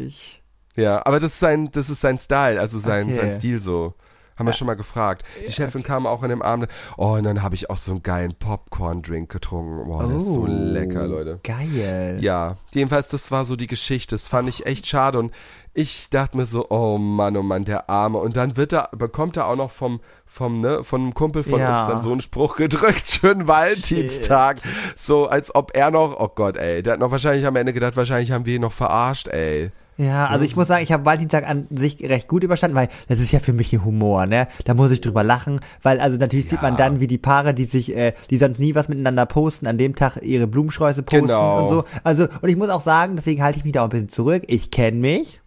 Ja, 0.76 1.04
aber 1.04 1.20
das 1.20 1.32
ist 1.32 1.40
sein, 1.40 1.70
das 1.72 1.90
ist 1.90 2.00
sein 2.00 2.18
Style, 2.18 2.60
also 2.60 2.78
sein, 2.78 3.06
Okay. 3.06 3.14
sein 3.16 3.32
Stil 3.34 3.60
so. 3.60 3.94
Haben 4.40 4.46
wir 4.46 4.52
schon 4.54 4.66
mal 4.66 4.74
gefragt. 4.74 5.22
Die 5.46 5.52
Chefin 5.52 5.82
kam 5.82 6.06
auch 6.06 6.22
an 6.22 6.30
dem 6.30 6.40
Abend. 6.42 6.66
Oh, 6.96 7.12
und 7.12 7.24
dann 7.24 7.42
habe 7.42 7.54
ich 7.54 7.68
auch 7.70 7.76
so 7.76 7.92
einen 7.92 8.02
geilen 8.02 8.34
Popcorn-Drink 8.34 9.30
getrunken. 9.30 9.84
Boah, 9.84 10.06
der 10.08 10.16
ist 10.16 10.26
so 10.32 10.40
Oh, 10.40 10.46
lecker, 10.48 11.06
Leute. 11.06 11.40
Geil. 11.44 12.16
Ja, 12.20 12.56
jedenfalls, 12.72 13.10
das 13.10 13.30
war 13.30 13.44
so 13.44 13.54
die 13.54 13.66
Geschichte. 13.66 14.14
Das 14.14 14.28
fand 14.28 14.48
ich 14.48 14.64
echt 14.66 14.86
schade. 14.86 15.18
Und 15.18 15.32
ich 15.74 16.08
dachte 16.10 16.36
mir 16.36 16.46
so, 16.46 16.66
oh 16.70 16.96
Mann, 16.98 17.36
oh 17.36 17.42
Mann, 17.42 17.64
der 17.64 17.88
Arme. 17.90 18.18
Und 18.18 18.36
dann 18.36 18.56
wird 18.56 18.72
er, 18.72 18.88
bekommt 18.96 19.36
er 19.36 19.46
auch 19.46 19.56
noch 19.56 19.70
vom, 19.70 20.00
vom, 20.26 20.60
ne, 20.62 20.82
von 20.84 21.02
einem 21.02 21.14
Kumpel 21.14 21.42
von 21.44 21.60
Ja. 21.60 21.80
uns 21.82 21.88
dann 21.92 22.00
so 22.00 22.10
einen 22.10 22.22
Spruch 22.22 22.56
gedrückt. 22.56 23.06
Schönen 23.20 23.46
Valentinstag. 23.46 24.58
So, 24.96 25.26
als 25.28 25.54
ob 25.54 25.76
er 25.76 25.90
noch, 25.90 26.18
oh 26.18 26.28
Gott, 26.34 26.56
ey. 26.56 26.82
Der 26.82 26.94
hat 26.94 27.00
noch 27.00 27.10
wahrscheinlich 27.10 27.46
am 27.46 27.56
Ende 27.56 27.72
gedacht, 27.72 27.96
wahrscheinlich 27.96 28.32
haben 28.32 28.46
wir 28.46 28.56
ihn 28.56 28.62
noch 28.62 28.72
verarscht, 28.72 29.28
ey. 29.28 29.70
Ja, 30.00 30.28
also 30.28 30.46
ich 30.46 30.56
muss 30.56 30.68
sagen, 30.68 30.82
ich 30.82 30.92
habe 30.92 31.04
Valentinstag 31.04 31.46
an 31.46 31.66
sich 31.70 32.02
recht 32.02 32.26
gut 32.26 32.42
überstanden, 32.42 32.74
weil 32.74 32.88
das 33.08 33.20
ist 33.20 33.32
ja 33.32 33.38
für 33.38 33.52
mich 33.52 33.70
ein 33.74 33.84
Humor, 33.84 34.24
ne? 34.24 34.48
Da 34.64 34.72
muss 34.72 34.90
ich 34.92 35.02
drüber 35.02 35.22
lachen, 35.22 35.60
weil 35.82 36.00
also 36.00 36.16
natürlich 36.16 36.48
sieht 36.48 36.62
man 36.62 36.78
dann, 36.78 37.00
wie 37.00 37.06
die 37.06 37.18
Paare, 37.18 37.52
die 37.52 37.66
sich, 37.66 37.94
äh, 37.94 38.14
die 38.30 38.38
sonst 38.38 38.58
nie 38.58 38.74
was 38.74 38.88
miteinander 38.88 39.26
posten, 39.26 39.66
an 39.66 39.76
dem 39.76 39.94
Tag 39.94 40.22
ihre 40.22 40.46
Blumensträuße 40.46 41.02
posten 41.02 41.26
Genau. 41.26 41.62
und 41.64 41.68
so. 41.68 41.84
Also 42.02 42.28
und 42.40 42.48
ich 42.48 42.56
muss 42.56 42.70
auch 42.70 42.80
sagen, 42.80 43.16
deswegen 43.16 43.42
halte 43.42 43.58
ich 43.58 43.64
mich 43.64 43.74
da 43.74 43.80
auch 43.82 43.88
ein 43.88 43.90
bisschen 43.90 44.08
zurück. 44.08 44.44
Ich 44.46 44.70
kenne 44.70 44.96
mich. 44.96 45.42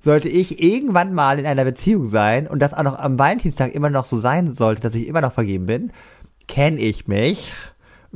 Sollte 0.00 0.28
ich 0.28 0.60
irgendwann 0.60 1.14
mal 1.14 1.38
in 1.38 1.46
einer 1.46 1.64
Beziehung 1.64 2.10
sein 2.10 2.48
und 2.48 2.58
das 2.60 2.74
auch 2.74 2.82
noch 2.82 2.98
am 2.98 3.16
Valentinstag 3.16 3.72
immer 3.74 3.90
noch 3.90 4.06
so 4.06 4.18
sein 4.18 4.54
sollte, 4.54 4.82
dass 4.82 4.94
ich 4.96 5.06
immer 5.06 5.20
noch 5.20 5.32
vergeben 5.32 5.66
bin, 5.66 5.92
kenne 6.48 6.78
ich 6.78 7.06
mich, 7.06 7.52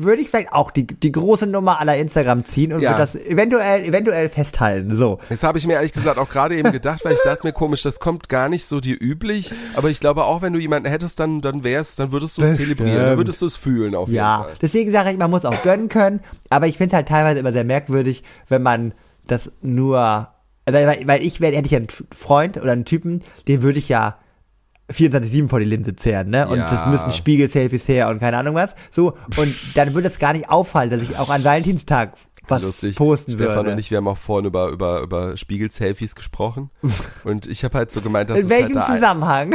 würde 0.02 0.22
ich 0.22 0.30
vielleicht 0.30 0.52
auch 0.52 0.70
die, 0.70 0.86
die 0.86 1.12
große 1.12 1.46
Nummer 1.46 1.80
aller 1.80 1.96
Instagram 1.96 2.44
ziehen 2.44 2.72
und 2.72 2.80
Ja. 2.80 2.90
würde 2.90 3.00
das 3.02 3.14
eventuell, 3.14 3.84
eventuell 3.84 4.28
festhalten. 4.28 4.96
So. 4.96 5.18
Das 5.28 5.42
habe 5.42 5.58
ich 5.58 5.66
mir 5.66 5.74
ehrlich 5.74 5.92
gesagt 5.92 6.18
auch 6.18 6.28
gerade 6.28 6.56
eben 6.56 6.72
gedacht, 6.72 7.04
weil 7.04 7.12
ich 7.14 7.20
dachte 7.22 7.46
mir 7.46 7.52
komisch, 7.52 7.82
das 7.82 8.00
kommt 8.00 8.28
gar 8.28 8.48
nicht 8.48 8.64
so 8.66 8.80
dir 8.80 8.96
üblich. 9.00 9.50
Aber 9.74 9.90
ich 9.90 10.00
glaube 10.00 10.24
auch, 10.24 10.42
wenn 10.42 10.52
du 10.52 10.58
jemanden 10.58 10.88
hättest, 10.88 11.20
dann, 11.20 11.40
dann 11.40 11.64
wär's, 11.64 11.96
dann 11.96 12.12
würdest 12.12 12.38
du 12.38 12.42
es 12.42 12.56
zelebrieren, 12.56 13.06
dann 13.06 13.16
würdest 13.18 13.42
du 13.42 13.46
es 13.46 13.56
fühlen 13.56 13.94
auf 13.94 14.08
jeden 14.08 14.16
Ja, 14.18 14.42
Fall. 14.44 14.54
deswegen 14.62 14.92
sage 14.92 15.10
ich, 15.10 15.18
man 15.18 15.30
muss 15.30 15.44
auch 15.44 15.62
gönnen 15.62 15.88
können, 15.88 16.20
aber 16.48 16.66
ich 16.66 16.76
finde 16.76 16.88
es 16.90 16.94
halt 16.96 17.08
teilweise 17.08 17.38
immer 17.40 17.52
sehr 17.52 17.64
merkwürdig, 17.64 18.22
wenn 18.48 18.62
man 18.62 18.94
das 19.26 19.50
nur, 19.62 20.28
weil, 20.66 21.00
weil, 21.06 21.22
ich 21.22 21.40
wäre, 21.40 21.54
hätte 21.54 21.66
ich 21.66 21.72
ja 21.72 21.78
einen 21.78 21.88
Freund 22.14 22.56
oder 22.56 22.72
einen 22.72 22.84
Typen, 22.84 23.22
den 23.48 23.62
würde 23.62 23.78
ich 23.78 23.88
ja 23.88 24.16
24-7 24.90 25.48
vor 25.48 25.58
die 25.60 25.64
Linse 25.66 25.94
zehren, 25.96 26.30
ne? 26.30 26.46
Und 26.48 26.58
Ja. 26.58 26.70
das 26.70 26.86
müssen 26.88 27.12
Spiegel-Selfies 27.12 27.86
her 27.88 28.08
und 28.08 28.18
keine 28.20 28.36
Ahnung 28.36 28.54
was. 28.54 28.74
So, 28.90 29.16
und 29.36 29.54
dann 29.74 29.94
würde 29.94 30.08
es 30.08 30.18
gar 30.18 30.32
nicht 30.32 30.48
auffallen, 30.50 30.90
dass 30.90 31.02
ich 31.02 31.16
auch 31.16 31.30
an 31.30 31.44
Valentinstag 31.44 32.12
was 32.48 32.62
Lustig. 32.62 32.96
posten 32.96 33.32
Stefan 33.32 33.56
würde. 33.56 33.72
und 33.72 33.78
ich, 33.78 33.90
wir 33.90 33.98
haben 33.98 34.08
auch 34.08 34.16
vorhin 34.16 34.46
über, 34.46 34.68
über, 34.70 35.00
über 35.02 35.36
Spiegel-Selfies 35.36 36.14
gesprochen. 36.16 36.70
und 37.24 37.46
ich 37.46 37.62
habe 37.64 37.78
halt 37.78 37.90
so 37.92 38.00
gemeint, 38.00 38.30
dass 38.30 38.38
In 38.38 38.44
es 38.44 38.50
welchem 38.50 38.76
halt 38.76 38.88
da 38.88 38.94
Zusammenhang? 38.94 39.54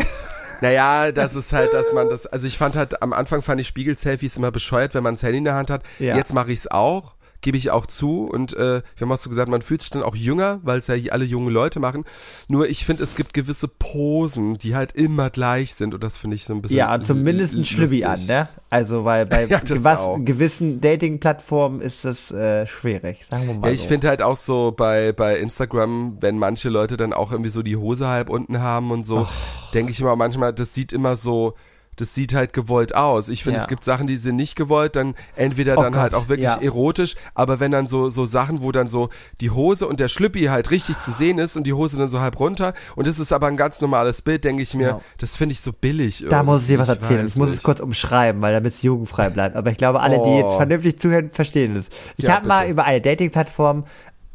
Naja, 0.61 1.11
das 1.11 1.35
ist 1.35 1.51
halt, 1.51 1.73
dass 1.73 1.91
man 1.91 2.09
das, 2.09 2.25
also 2.25 2.47
ich 2.47 2.57
fand 2.57 2.77
halt, 2.77 3.01
am 3.01 3.11
Anfang 3.11 3.41
fand 3.41 3.59
ich 3.59 3.67
Spiegel-Selfies 3.67 4.37
immer 4.37 4.51
bescheuert, 4.51 4.93
wenn 4.95 5.03
man 5.03 5.15
das 5.15 5.23
Handy 5.23 5.39
in 5.39 5.43
der 5.43 5.55
Hand 5.55 5.69
hat. 5.69 5.83
Ja. 5.99 6.15
Jetzt 6.15 6.33
mache 6.33 6.53
ich 6.53 6.59
es 6.59 6.71
auch, 6.71 7.14
gebe 7.45 7.57
ich 7.57 7.69
auch 7.69 7.85
zu 7.85 8.23
und 8.23 8.53
äh, 8.53 8.81
wir 8.81 9.01
haben 9.01 9.11
auch 9.11 9.19
so 9.19 9.29
gesagt, 9.29 9.49
man 9.49 9.61
fühlt 9.61 9.81
sich 9.81 9.91
dann 9.91 10.01
auch 10.01 10.15
jünger, 10.15 10.59
weil 10.63 10.79
es 10.79 10.87
ja 10.87 10.95
alle 11.11 11.25
junge 11.25 11.51
Leute 11.51 11.79
machen. 11.79 12.03
Nur 12.47 12.67
ich 12.67 12.85
finde, 12.85 13.03
es 13.03 13.15
gibt 13.15 13.35
gewisse 13.35 13.67
Posen, 13.67 14.57
die 14.57 14.75
halt 14.75 14.93
immer 14.93 15.29
gleich 15.29 15.75
sind 15.75 15.93
und 15.93 16.03
das 16.03 16.17
finde 16.17 16.35
ich 16.37 16.45
so 16.45 16.55
ein 16.55 16.63
bisschen 16.63 16.79
Ja, 16.79 16.99
zumindest 16.99 17.53
ein 17.53 17.63
Schlübbi 17.63 18.03
an, 18.03 18.25
ne? 18.25 18.47
Also, 18.71 19.05
weil 19.05 19.27
bei 19.27 19.45
Ja, 19.49 19.59
gewas, 19.59 19.99
gewissen 20.25 20.81
Dating-Plattformen 20.81 21.81
ist 21.81 22.03
das 22.03 22.31
äh, 22.31 22.65
schwierig, 22.65 23.23
sagen 23.29 23.45
wir 23.45 23.53
mal 23.53 23.67
Ja, 23.67 23.73
ich 23.75 23.83
so. 23.83 23.89
finde 23.89 24.07
halt 24.07 24.23
auch 24.23 24.37
so 24.37 24.73
bei, 24.75 25.13
bei 25.13 25.37
Instagram, 25.37 26.17
wenn 26.21 26.39
manche 26.39 26.69
Leute 26.69 26.97
dann 26.97 27.13
auch 27.13 27.31
irgendwie 27.31 27.51
so 27.51 27.61
die 27.61 27.77
Hose 27.77 28.07
halb 28.07 28.31
unten 28.31 28.59
haben 28.59 28.89
und 28.89 29.05
so, 29.05 29.27
denke 29.75 29.91
ich 29.91 30.01
immer 30.01 30.15
manchmal, 30.15 30.51
das 30.51 30.73
sieht 30.73 30.91
immer 30.91 31.15
so, 31.15 31.53
das 31.97 32.13
sieht 32.15 32.33
halt 32.33 32.53
gewollt 32.53 32.93
aus. 32.95 33.29
Ich 33.29 33.43
finde, 33.43 33.57
Ja. 33.57 33.63
es 33.63 33.67
gibt 33.67 33.83
Sachen, 33.83 34.07
die 34.07 34.17
sind 34.17 34.35
nicht 34.35 34.55
gewollt, 34.55 34.95
dann 34.95 35.15
entweder 35.35 35.77
Oh 35.77 35.81
dann 35.81 35.93
Gott, 35.93 36.01
halt 36.01 36.13
auch 36.13 36.27
wirklich 36.27 36.45
ja. 36.45 36.57
erotisch, 36.61 37.15
aber 37.33 37.59
wenn 37.59 37.71
dann 37.71 37.87
so, 37.87 38.09
so 38.09 38.25
Sachen, 38.25 38.61
wo 38.61 38.71
dann 38.71 38.87
so 38.89 39.09
die 39.41 39.49
Hose 39.51 39.87
und 39.87 39.99
der 39.99 40.07
Schlüppi 40.07 40.45
halt 40.45 40.71
richtig 40.71 40.99
zu 40.99 41.11
sehen 41.11 41.37
ist 41.37 41.55
und 41.57 41.65
die 41.65 41.73
Hose 41.73 41.97
dann 41.97 42.09
so 42.09 42.19
halb 42.19 42.39
runter 42.39 42.73
und 42.95 43.07
es 43.07 43.19
ist 43.19 43.31
aber 43.31 43.47
ein 43.47 43.57
ganz 43.57 43.81
normales 43.81 44.21
Bild, 44.21 44.43
denke 44.43 44.63
ich 44.63 44.73
mir, 44.73 44.87
Ja. 44.87 45.01
das 45.17 45.37
finde 45.37 45.53
ich 45.53 45.61
so 45.61 45.71
billig. 45.73 46.25
Da 46.29 46.43
muss 46.43 46.61
ich 46.61 46.67
dir 46.67 46.79
was 46.79 46.89
erzählen. 46.89 47.23
weiß 47.25 47.31
Ich 47.31 47.35
muss 47.37 47.49
nicht. 47.49 47.57
es 47.59 47.63
kurz 47.63 47.79
umschreiben, 47.79 48.41
weil 48.41 48.53
damit 48.53 48.73
es 48.73 48.81
jugendfrei 48.81 49.29
bleibt. 49.29 49.55
Aber 49.55 49.71
ich 49.71 49.77
glaube, 49.77 50.01
alle, 50.01 50.21
die 50.23 50.29
jetzt 50.37 50.45
Oh. 50.45 50.57
vernünftig 50.57 50.99
zuhören, 50.99 51.29
verstehen 51.31 51.75
es. 51.75 51.89
Ich 52.17 52.25
Ja, 52.25 52.35
habe 52.35 52.47
mal 52.47 52.67
über 52.69 52.83
eine 52.85 53.01
Dating-Plattform 53.01 53.85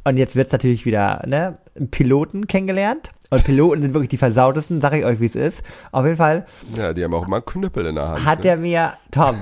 und 0.05 0.17
jetzt 0.17 0.37
wird's 0.37 0.53
natürlich 0.53 0.85
wieder, 0.87 1.23
ne, 1.27 1.59
Piloten 1.91 2.47
kennengelernt. 2.47 3.11
Und 3.31 3.45
Piloten 3.45 3.81
sind 3.83 3.93
wirklich 3.95 4.09
die 4.09 4.17
versautesten, 4.17 4.81
sag 4.81 4.93
ich 4.95 5.05
euch, 5.05 5.21
wie 5.21 5.27
es 5.27 5.37
ist. 5.37 5.63
Auf 5.93 6.05
jeden 6.05 6.17
Fall 6.17 6.47
Ja, 6.77 6.93
die 6.93 7.05
haben 7.05 7.15
auch 7.15 7.29
mal 7.29 7.37
einen 7.37 7.45
Knüppel 7.47 7.87
in 7.87 7.95
der 7.95 8.09
Hand. 8.09 8.25
hat 8.25 8.41
ne? 8.45 8.51
er 8.51 8.57
mir, 8.57 8.93
Tom, 9.13 9.37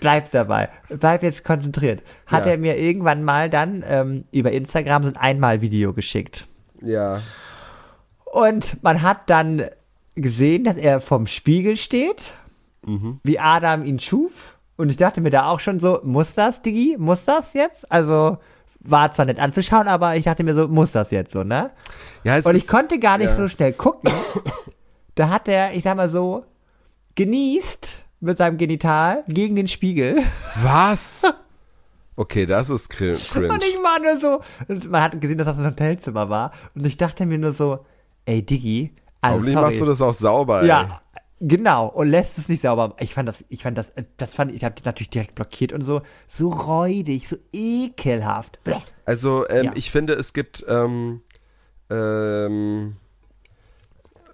bleib 0.00 0.30
dabei, 0.30 0.70
bleib 0.88 1.22
jetzt 1.22 1.44
konzentriert, 1.44 2.02
hat 2.26 2.46
Ja. 2.46 2.52
er 2.52 2.58
mir 2.58 2.78
irgendwann 2.78 3.22
mal 3.22 3.50
dann 3.50 3.84
ähm, 3.86 4.24
über 4.32 4.50
Instagram 4.52 5.02
so 5.02 5.08
ein 5.10 5.16
Einmal-Video 5.16 5.92
geschickt. 5.92 6.46
Ja. 6.80 7.20
Und 8.24 8.82
man 8.82 9.02
hat 9.02 9.28
dann 9.28 9.64
gesehen, 10.14 10.64
dass 10.64 10.76
er 10.76 11.00
vom 11.00 11.26
Spiegel 11.26 11.76
steht, 11.76 12.32
Mhm. 12.84 13.20
wie 13.22 13.38
Adam 13.38 13.84
ihn 13.84 14.00
schuf. 14.00 14.56
Und 14.76 14.90
ich 14.90 14.96
dachte 14.96 15.20
mir 15.20 15.30
da 15.30 15.46
auch 15.46 15.60
schon 15.60 15.78
so, 15.78 16.00
muss 16.02 16.34
das, 16.34 16.62
Digi? 16.62 16.96
Muss 16.98 17.24
das 17.24 17.54
jetzt? 17.54 17.90
Also, 17.92 18.38
war 18.84 19.12
zwar 19.12 19.24
nett 19.26 19.38
anzuschauen, 19.38 19.88
aber 19.88 20.16
ich 20.16 20.24
dachte 20.24 20.42
mir 20.44 20.54
so, 20.54 20.68
muss 20.68 20.92
das 20.92 21.10
jetzt 21.10 21.32
so, 21.32 21.44
ne? 21.44 21.70
Ja, 22.24 22.36
es 22.38 22.46
Und 22.46 22.54
ich 22.56 22.62
ist, 22.64 22.68
konnte 22.70 22.98
gar 22.98 23.18
nicht 23.18 23.28
ja. 23.30 23.36
so 23.36 23.48
schnell 23.48 23.72
gucken. 23.72 24.10
Da 25.14 25.28
hat 25.28 25.46
er, 25.46 25.74
ich 25.74 25.82
sag 25.84 25.96
mal 25.98 26.08
so, 26.08 26.44
genießt 27.16 27.94
mit 28.20 28.38
seinem 28.38 28.56
Genital 28.56 29.24
gegen 29.28 29.56
den 29.56 29.68
Spiegel. 29.68 30.22
was? 30.62 31.22
Okay, 32.14 32.44
das 32.44 32.68
ist 32.68 32.92
cr- 32.92 33.16
cringe. 33.32 33.48
Und 33.50 33.64
ich 33.64 33.74
war 33.76 33.98
nur 33.98 34.20
so, 34.20 34.88
man 34.90 35.00
hat 35.02 35.18
gesehen, 35.18 35.38
dass 35.38 35.46
das 35.46 35.56
ein 35.56 35.64
Hotelzimmer 35.64 36.28
war. 36.28 36.52
Und 36.74 36.84
ich 36.84 36.98
dachte 36.98 37.24
mir 37.24 37.38
nur 37.38 37.52
so, 37.52 37.86
ey, 38.26 38.44
Digi, 38.44 38.92
also 39.22 39.36
Hoffentlich 39.36 39.54
sorry. 39.54 39.66
machst 39.66 39.80
du 39.80 39.84
das 39.86 40.02
auch 40.02 40.12
sauber, 40.12 40.60
ey. 40.60 40.68
Ja, 40.68 41.00
genau. 41.42 41.88
Und 41.88 42.08
lässt 42.08 42.38
es 42.38 42.48
nicht 42.48 42.62
sauber. 42.62 42.94
Ich 42.98 43.14
fand 43.14 43.28
das, 43.28 43.36
ich 43.48 43.62
fand 43.62 43.76
das, 43.76 43.86
das 44.16 44.34
fand 44.34 44.50
ich, 44.50 44.58
ich 44.58 44.64
habe 44.64 44.74
die 44.74 44.84
natürlich 44.84 45.10
direkt 45.10 45.34
blockiert 45.34 45.72
und 45.72 45.82
so, 45.84 46.00
so 46.28 46.48
räudig, 46.48 47.28
so 47.28 47.36
ekelhaft. 47.52 48.58
Also, 49.04 49.46
ähm, 49.48 49.66
Ja. 49.66 49.72
ich 49.74 49.90
finde, 49.90 50.14
es 50.14 50.32
gibt, 50.32 50.64
ähm, 50.68 51.22
ähm, 51.90 52.96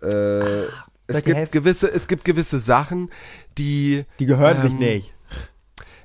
äh, 0.03 0.65
es 1.11 1.17
dir 1.17 1.23
gibt 1.23 1.37
helfen? 1.37 1.53
gewisse, 1.53 1.91
es 1.91 2.07
gibt 2.07 2.25
gewisse 2.25 2.59
Sachen, 2.59 3.11
die, 3.57 4.05
Die 4.19 4.27
gehören 4.27 4.61
sich 4.63 4.73
Ähm, 4.73 4.79
nicht. 4.79 5.15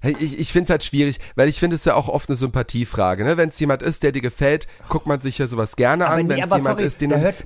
Hey, 0.03 0.17
ich, 0.19 0.37
ich 0.37 0.51
finde 0.51 0.65
es 0.65 0.69
halt 0.69 0.83
schwierig, 0.83 1.21
weil 1.35 1.47
ich 1.47 1.61
finde 1.61 1.77
es 1.77 1.85
ja 1.85 1.95
auch 1.95 2.09
oft 2.09 2.27
eine 2.27 2.35
Sympathiefrage. 2.35 3.23
Ne? 3.23 3.37
Wenn 3.37 3.47
es 3.47 3.59
jemand 3.61 3.81
ist, 3.81 4.03
der 4.03 4.11
dir 4.11 4.21
gefällt, 4.21 4.67
guckt 4.89 5.07
man 5.07 5.21
sich 5.21 5.37
ja 5.37 5.47
sowas 5.47 5.77
gerne 5.77 6.07
Aber 6.07 6.15
an. 6.15 6.23
nee, 6.27 6.29
Wenn 6.35 6.43
es 6.43 6.49
jemand 6.49 6.63
sorry, 6.65 6.83
ist, 6.83 6.99
den 6.99 7.09
mir 7.11 7.19
jetzt, 7.21 7.45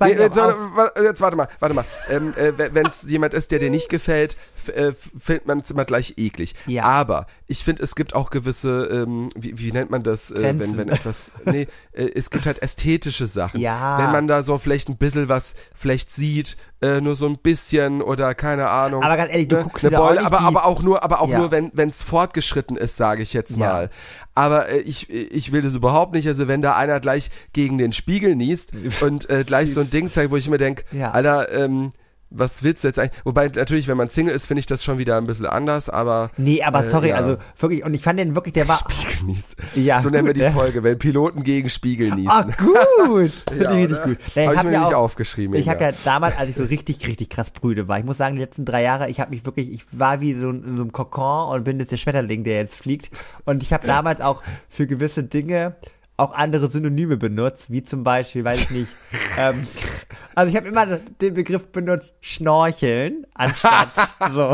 warte, 1.20 1.36
mal, 1.36 1.48
warte 1.60 1.74
mal. 1.76 1.84
Ähm, 2.10 2.34
äh, 2.36 2.74
wenn 2.74 2.86
es 2.86 3.02
jemand 3.02 3.32
ist, 3.34 3.52
der 3.52 3.60
dir 3.60 3.70
nicht 3.70 3.88
gefällt, 3.88 4.36
äh, 4.68 4.92
findet 4.92 5.46
man 5.46 5.60
es 5.60 5.70
immer 5.70 5.84
gleich 5.84 6.14
eklig. 6.16 6.54
Ja. 6.66 6.84
Aber 6.84 7.26
ich 7.46 7.64
finde, 7.64 7.82
es 7.82 7.94
gibt 7.94 8.14
auch 8.14 8.30
gewisse, 8.30 8.86
ähm, 8.92 9.30
wie, 9.36 9.58
wie 9.58 9.72
nennt 9.72 9.90
man 9.90 10.02
das, 10.02 10.30
äh, 10.30 10.54
wenn, 10.58 10.76
wenn 10.76 10.88
etwas, 10.88 11.32
nee, 11.44 11.66
äh, 11.92 12.08
es 12.14 12.30
gibt 12.30 12.46
halt 12.46 12.60
ästhetische 12.62 13.26
Sachen. 13.26 13.60
Ja. 13.60 13.98
Wenn 13.98 14.10
man 14.12 14.26
da 14.28 14.42
so 14.42 14.58
vielleicht 14.58 14.88
ein 14.88 14.96
bisschen 14.96 15.28
was 15.28 15.54
vielleicht 15.74 16.10
sieht, 16.12 16.56
äh, 16.80 17.00
nur 17.00 17.16
so 17.16 17.26
ein 17.26 17.38
bisschen 17.38 18.02
oder 18.02 18.34
keine 18.34 18.68
Ahnung. 18.68 19.02
Aber 19.02 19.16
ganz 19.16 19.30
ehrlich, 19.32 19.48
du 19.48 19.56
ne, 19.56 19.62
guckst 19.62 19.84
eine 19.84 19.98
auch 19.98 20.06
Beule, 20.06 20.16
nicht 20.20 20.26
aber, 20.26 20.40
aber 20.40 20.64
auch 20.64 20.82
nur, 20.82 21.02
aber 21.02 21.20
auch 21.22 21.28
Ja. 21.28 21.38
nur, 21.38 21.50
wenn 21.50 21.88
es 21.88 22.02
fortgeschritten 22.02 22.76
ist, 22.76 22.96
sage 22.96 23.22
ich 23.22 23.32
jetzt 23.32 23.52
Ja. 23.56 23.66
mal. 23.66 23.90
Aber 24.34 24.68
äh, 24.68 24.78
ich, 24.78 25.10
ich 25.10 25.50
will 25.52 25.62
das 25.62 25.74
überhaupt 25.74 26.14
nicht. 26.14 26.28
Also 26.28 26.46
wenn 26.48 26.62
da 26.62 26.76
einer 26.76 27.00
gleich 27.00 27.30
gegen 27.52 27.78
den 27.78 27.92
Spiegel 27.92 28.36
niest 28.36 28.72
und 29.00 29.28
äh, 29.30 29.44
gleich 29.44 29.72
so 29.74 29.80
ein 29.80 29.90
Ding 29.90 30.10
zeigt, 30.10 30.30
wo 30.30 30.36
ich 30.36 30.48
mir 30.48 30.58
denke, 30.58 30.84
Ja. 30.92 31.10
Alter, 31.10 31.50
ähm, 31.52 31.90
was 32.30 32.62
willst 32.62 32.84
du 32.84 32.88
jetzt 32.88 32.98
eigentlich? 32.98 33.18
Wobei 33.24 33.48
natürlich, 33.48 33.88
wenn 33.88 33.96
man 33.96 34.08
Single 34.08 34.34
ist, 34.34 34.46
finde 34.46 34.60
ich 34.60 34.66
das 34.66 34.84
schon 34.84 34.98
wieder 34.98 35.16
ein 35.16 35.26
bisschen 35.26 35.46
anders, 35.46 35.88
aber 35.88 36.30
Nee, 36.36 36.62
aber 36.62 36.80
Äh, 36.80 36.82
sorry, 36.84 37.08
ja. 37.08 37.16
also 37.16 37.36
wirklich, 37.58 37.84
und 37.84 37.94
ich 37.94 38.02
fand 38.02 38.18
den 38.18 38.34
wirklich, 38.34 38.54
der 38.54 38.68
war. 38.68 38.78
Spiegel 38.78 39.24
niest. 39.26 39.56
Ja, 39.74 40.00
so 40.00 40.10
nennen 40.10 40.26
wir 40.26 40.34
gut, 40.34 40.42
die 40.42 40.46
ne? 40.46 40.52
Folge, 40.52 40.82
wenn 40.82 40.98
Piloten 40.98 41.42
gegen 41.42 41.70
Spiegel 41.70 42.10
niesen. 42.14 42.28
Ah, 42.30 42.42
gut! 42.58 43.32
Finde 43.48 43.64
Ja, 43.64 43.70
ich 43.72 43.76
richtig 43.76 43.92
oder? 43.96 44.04
gut. 44.06 44.18
Nee, 44.34 44.46
Hab 44.46 44.52
ich 44.52 44.58
hab 44.58 44.66
mir 44.66 44.72
ja 44.72 44.80
nicht 44.84 44.94
auch- 44.94 44.98
aufgeschrieben. 45.04 45.54
Ich 45.56 45.68
habe 45.68 45.82
ja 45.84 45.92
damals, 46.04 46.36
als 46.36 46.50
ich 46.50 46.56
so 46.56 46.64
richtig, 46.64 47.06
richtig 47.06 47.30
krass 47.30 47.50
brüde 47.50 47.88
war, 47.88 47.98
ich 47.98 48.04
muss 48.04 48.18
sagen, 48.18 48.34
die 48.36 48.42
letzten 48.42 48.64
drei 48.64 48.82
Jahre, 48.82 49.08
ich 49.08 49.20
habe 49.20 49.30
mich 49.30 49.46
wirklich, 49.46 49.72
ich 49.72 49.84
war 49.92 50.20
wie 50.20 50.34
so 50.34 50.50
in 50.50 50.62
so 50.76 50.82
einem 50.82 50.92
Kokon 50.92 51.54
und 51.54 51.64
bin 51.64 51.78
jetzt 51.80 51.92
der 51.92 51.96
Schmetterling, 51.96 52.44
der 52.44 52.58
jetzt 52.58 52.74
fliegt. 52.76 53.10
Und 53.46 53.62
ich 53.62 53.72
habe 53.72 53.86
damals 53.86 54.20
auch 54.20 54.42
für 54.68 54.86
gewisse 54.86 55.24
Dinge 55.24 55.76
auch 56.18 56.32
andere 56.34 56.68
Synonyme 56.70 57.16
benutzt, 57.16 57.70
wie 57.70 57.82
zum 57.82 58.04
Beispiel, 58.04 58.44
weiß 58.44 58.62
ich 58.62 58.70
nicht, 58.70 58.88
ähm, 59.38 59.66
also 60.34 60.50
ich 60.50 60.56
habe 60.56 60.68
immer 60.68 60.84
den 60.86 61.34
Begriff 61.34 61.68
benutzt, 61.68 62.12
schnorcheln, 62.20 63.26
anstatt 63.34 63.88
so. 64.34 64.50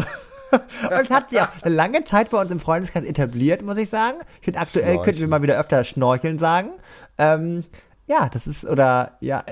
Und 0.54 0.92
es 1.02 1.10
hat 1.10 1.30
sich 1.30 1.40
auch 1.40 1.48
eine 1.62 1.74
lange 1.74 2.04
Zeit 2.04 2.30
bei 2.30 2.40
uns 2.40 2.50
im 2.52 2.60
Freundeskreis 2.60 3.02
etabliert, 3.02 3.62
muss 3.62 3.76
ich 3.76 3.90
sagen. 3.90 4.18
Ich 4.38 4.44
finde, 4.44 4.60
aktuell 4.60 4.98
könnten 5.02 5.20
wir 5.20 5.26
mal 5.26 5.42
wieder 5.42 5.58
öfter 5.58 5.82
schnorcheln 5.82 6.38
sagen. 6.38 6.70
Ähm, 7.18 7.64
ja, 8.07 8.28
das 8.32 8.46
ist, 8.46 8.64
oder 8.64 9.16
ja, 9.20 9.44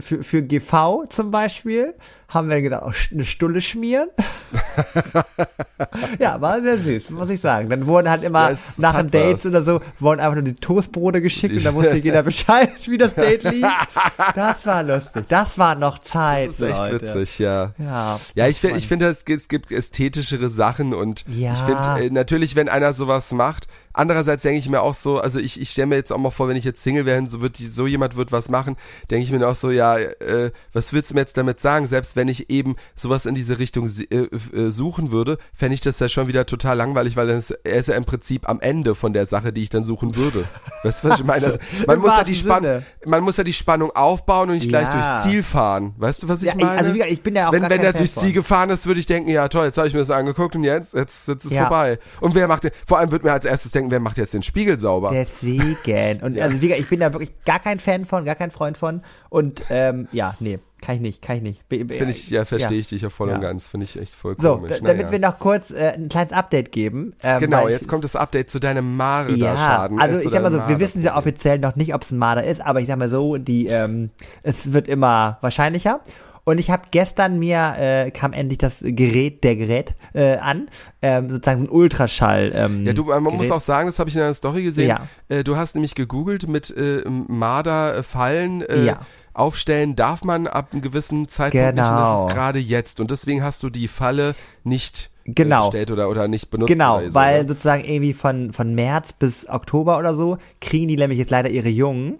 für, 0.00 0.22
für 0.24 0.42
GV 0.42 1.04
zum 1.10 1.30
Beispiel 1.30 1.94
haben 2.28 2.48
wir 2.48 2.62
gedacht, 2.62 2.82
auch 2.82 2.94
eine 3.10 3.26
Stulle 3.26 3.60
schmieren. 3.60 4.08
ja, 6.18 6.40
war 6.40 6.62
sehr 6.62 6.78
süß, 6.78 7.10
muss 7.10 7.28
ich 7.30 7.40
sagen. 7.40 7.68
Dann 7.68 7.86
wurden 7.86 8.08
halt 8.08 8.22
immer 8.24 8.50
Ja, 8.50 8.56
nach 8.78 8.96
den 8.96 9.10
Dates 9.10 9.44
oder 9.46 9.62
so, 9.62 9.80
wurden 10.00 10.20
einfach 10.20 10.34
nur 10.36 10.44
die 10.44 10.54
Toastbrote 10.54 11.20
geschickt 11.20 11.54
und 11.54 11.64
dann 11.64 11.74
wusste 11.74 11.96
jeder 11.96 12.22
Bescheid, 12.22 12.70
wie 12.86 12.98
das 12.98 13.14
Date 13.14 13.42
lief. 13.44 13.66
Das 14.34 14.64
war 14.66 14.82
lustig. 14.82 15.24
Das 15.28 15.58
war 15.58 15.74
noch 15.74 15.98
Zeit, 15.98 16.48
Das 16.48 16.60
ist 16.60 16.70
echt 16.70 16.78
Leute. 16.78 17.02
witzig, 17.02 17.38
ja. 17.38 17.72
Ja, 17.78 18.20
Ja, 18.34 18.46
ich, 18.48 18.62
ich 18.64 18.88
finde, 18.88 19.06
es 19.06 19.24
gibt, 19.24 19.42
es 19.42 19.48
gibt 19.48 19.72
ästhetischere 19.72 20.48
Sachen 20.48 20.94
und 20.94 21.24
Ja. 21.28 21.52
ich 21.52 21.58
finde, 21.60 22.00
äh, 22.06 22.10
natürlich, 22.10 22.56
wenn 22.56 22.68
einer 22.68 22.92
sowas 22.92 23.32
macht, 23.32 23.66
andererseits 23.92 24.42
denke 24.42 24.58
ich 24.58 24.68
mir 24.68 24.80
auch 24.82 24.94
so, 24.94 25.18
also 25.18 25.38
ich, 25.38 25.60
ich 25.60 25.70
stelle 25.70 25.86
mir 25.86 25.96
jetzt 25.96 26.12
auch 26.12 26.18
mal 26.18 26.30
vor, 26.30 26.48
wenn 26.48 26.56
ich 26.56 26.64
jetzt 26.64 26.82
Single 26.82 27.06
wäre 27.06 27.28
so, 27.28 27.40
wird, 27.40 27.58
die- 27.58 27.66
so 27.66 27.86
jemand 27.86 28.16
wird 28.16 28.32
was 28.32 28.48
machen, 28.48 28.76
denke 29.10 29.24
ich 29.24 29.30
mir 29.30 29.46
auch 29.46 29.54
so, 29.54 29.70
ja, 29.70 29.98
äh, 29.98 30.50
was 30.72 30.92
willst 30.92 31.10
du 31.10 31.14
mir 31.14 31.20
jetzt 31.20 31.36
damit 31.36 31.60
sagen? 31.60 31.86
Selbst 31.86 32.16
wenn 32.16 32.28
ich 32.28 32.50
eben 32.50 32.76
sowas 32.96 33.26
in 33.26 33.34
diese 33.34 33.58
Richtung 33.58 33.88
äh, 34.10 34.14
äh, 34.14 34.70
suchen 34.70 35.10
würde, 35.12 35.38
fände 35.54 35.74
ich 35.74 35.80
das 35.80 35.98
ja 35.98 36.08
schon 36.08 36.28
wieder 36.28 36.46
total 36.46 36.76
langweilig, 36.76 37.16
weil 37.16 37.26
das, 37.28 37.50
er 37.50 37.76
ist 37.76 37.88
ja 37.88 37.94
im 37.94 38.04
Prinzip 38.04 38.48
am 38.48 38.60
Ende 38.60 38.94
von 38.94 39.12
der 39.12 39.26
Sache, 39.26 39.52
die 39.52 39.62
ich 39.62 39.70
dann 39.70 39.84
suchen 39.84 40.16
würde. 40.16 40.44
Weißt 40.82 41.04
du, 41.04 41.08
was 41.10 41.20
ich 41.20 41.26
meine? 41.26 41.46
Also, 41.46 41.58
man, 41.86 41.96
Im 41.96 42.02
muss 42.02 42.16
ja 42.16 42.24
die 42.24 42.34
Spannung, 42.34 42.82
man 43.04 43.22
muss 43.22 43.36
ja 43.36 43.44
die 43.44 43.52
Spannung 43.52 43.90
aufbauen 43.94 44.48
und 44.50 44.56
nicht 44.56 44.68
gleich 44.68 44.88
Ja. 44.88 44.92
durchs 44.92 45.22
Ziel 45.30 45.42
fahren. 45.42 45.94
Weißt 45.98 46.22
du, 46.22 46.28
was 46.28 46.42
ich 46.42 46.48
Ja, 46.48 46.54
ich- 46.56 46.64
meine? 46.64 46.78
also 46.78 46.90
wie 46.94 46.98
gesagt, 46.98 47.12
ich 47.12 47.22
bin 47.22 47.34
ja 47.36 47.48
auch 47.48 47.52
wenn, 47.52 47.62
wenn 47.62 47.80
er 47.80 47.92
durchs. 47.92 48.14
Ziel 48.14 48.32
gefahren 48.32 48.70
ist, 48.70 48.86
würde 48.86 49.00
ich 49.00 49.06
denken, 49.06 49.28
ja 49.30 49.48
toll, 49.48 49.66
jetzt 49.66 49.78
habe 49.78 49.88
ich 49.88 49.94
mir 49.94 50.00
das 50.00 50.10
angeguckt 50.10 50.54
und 50.56 50.64
jetzt, 50.64 50.94
jetzt, 50.94 51.28
jetzt 51.28 51.44
ist 51.44 51.52
Ja. 51.52 51.62
vorbei. 51.62 51.98
Und 52.20 52.34
wer 52.34 52.46
macht 52.48 52.64
den, 52.64 52.70
vor 52.86 52.98
allem 52.98 53.10
wird 53.10 53.24
mir 53.24 53.32
als 53.32 53.44
erstes 53.44 53.72
denken, 53.72 53.81
wer 53.90 54.00
macht 54.00 54.18
jetzt 54.18 54.34
den 54.34 54.42
Spiegel 54.42 54.78
sauber? 54.78 55.10
Deswegen. 55.12 56.22
Und 56.22 56.38
also 56.40 56.60
wie 56.60 56.68
gesagt, 56.68 56.80
ich 56.82 56.88
bin 56.88 57.00
da 57.00 57.12
wirklich 57.12 57.32
gar 57.44 57.58
kein 57.58 57.80
Fan 57.80 58.06
von, 58.06 58.24
gar 58.24 58.34
kein 58.34 58.50
Freund 58.50 58.76
von. 58.78 59.02
Und 59.28 59.62
ähm, 59.70 60.08
ja, 60.12 60.34
nee, 60.40 60.58
kann 60.82 60.96
ich 60.96 61.00
nicht, 61.00 61.22
kann 61.22 61.36
ich 61.36 61.42
nicht. 61.42 61.60
Finde 61.68 62.10
ich, 62.10 62.28
ja, 62.30 62.44
verstehe 62.44 62.78
ich 62.78 62.88
dich 62.88 63.02
ja 63.02 63.08
voll 63.10 63.28
Ja. 63.28 63.36
und 63.36 63.40
ganz. 63.40 63.68
Finde 63.68 63.84
ich 63.84 63.98
echt 63.98 64.14
voll 64.14 64.36
So, 64.38 64.56
komisch. 64.56 64.72
da, 64.72 64.76
damit 64.86 65.06
Naja. 65.06 65.12
wir 65.12 65.18
noch 65.20 65.38
kurz 65.38 65.70
äh, 65.70 65.92
ein 65.94 66.08
kleines 66.08 66.32
Update 66.32 66.70
geben. 66.72 67.14
Ähm, 67.22 67.38
Genau, 67.40 67.68
jetzt 67.68 67.82
ich, 67.82 67.88
kommt 67.88 68.04
das 68.04 68.14
Update 68.16 68.50
zu 68.50 68.58
deinem 68.60 68.96
Mare 68.96 69.32
ja, 69.34 69.52
da 69.52 69.56
Schaden. 69.56 70.00
also 70.00 70.18
äh, 70.18 70.22
ich 70.24 70.30
sag 70.30 70.42
mal 70.42 70.52
so, 70.52 70.58
wir 70.68 70.80
wissen 70.80 71.02
ja 71.02 71.16
offiziell 71.16 71.58
noch 71.58 71.76
nicht, 71.76 71.94
ob 71.94 72.02
es 72.02 72.10
ein 72.10 72.18
Marder 72.18 72.44
ist, 72.44 72.60
aber 72.60 72.80
ich 72.80 72.86
sag 72.86 72.98
mal 72.98 73.08
so, 73.08 73.36
die, 73.38 73.66
ähm, 73.66 74.10
es 74.42 74.72
wird 74.72 74.88
immer 74.88 75.38
wahrscheinlicher. 75.40 76.00
Und 76.44 76.58
ich 76.58 76.70
habe 76.70 76.82
gestern 76.90 77.38
mir 77.38 77.74
äh, 77.78 78.10
kam 78.10 78.32
endlich 78.32 78.58
das 78.58 78.80
Gerät, 78.82 79.44
der 79.44 79.54
Gerät 79.54 79.94
äh, 80.12 80.38
an, 80.38 80.68
ähm, 81.00 81.30
sozusagen 81.30 81.62
ein 81.64 81.68
Ultraschall. 81.68 82.50
Ähm, 82.54 82.84
Ja, 82.84 82.92
du, 82.94 83.04
man 83.04 83.22
muss 83.22 83.32
Gerät. 83.34 83.52
auch 83.52 83.60
sagen, 83.60 83.86
das 83.88 83.98
habe 84.00 84.10
ich 84.10 84.16
in 84.16 84.22
einer 84.22 84.34
Story 84.34 84.64
gesehen. 84.64 84.88
Ja. 84.88 85.06
Äh, 85.28 85.44
du 85.44 85.56
hast 85.56 85.76
nämlich 85.76 85.94
gegoogelt 85.94 86.48
mit 86.48 86.74
äh, 86.76 87.02
Marder-Fallen. 87.08 88.62
Äh, 88.62 88.84
Ja. 88.86 89.00
Aufstellen 89.34 89.96
darf 89.96 90.24
man 90.24 90.46
ab 90.46 90.68
einem 90.72 90.82
gewissen 90.82 91.26
Zeitpunkt 91.26 91.54
nicht 91.74 91.84
und 91.84 91.90
Genau. 91.90 92.16
das 92.16 92.26
ist 92.26 92.34
gerade 92.34 92.58
jetzt. 92.58 93.00
Und 93.00 93.10
deswegen 93.10 93.42
hast 93.42 93.62
du 93.62 93.70
die 93.70 93.88
Falle 93.88 94.34
nicht 94.62 95.10
äh, 95.24 95.32
Genau. 95.32 95.60
bestellt 95.62 95.90
oder, 95.90 96.10
oder 96.10 96.28
nicht 96.28 96.50
benutzt. 96.50 96.68
Genau, 96.70 97.00
so, 97.00 97.14
weil 97.14 97.42
ne? 97.44 97.48
sozusagen 97.48 97.82
irgendwie 97.82 98.12
von, 98.12 98.52
von 98.52 98.74
März 98.74 99.14
bis 99.14 99.48
Oktober 99.48 99.96
oder 99.98 100.14
so 100.16 100.36
kriegen 100.60 100.86
die 100.88 100.96
nämlich 100.96 101.18
jetzt 101.18 101.30
leider 101.30 101.48
ihre 101.48 101.70
Jungen. 101.70 102.18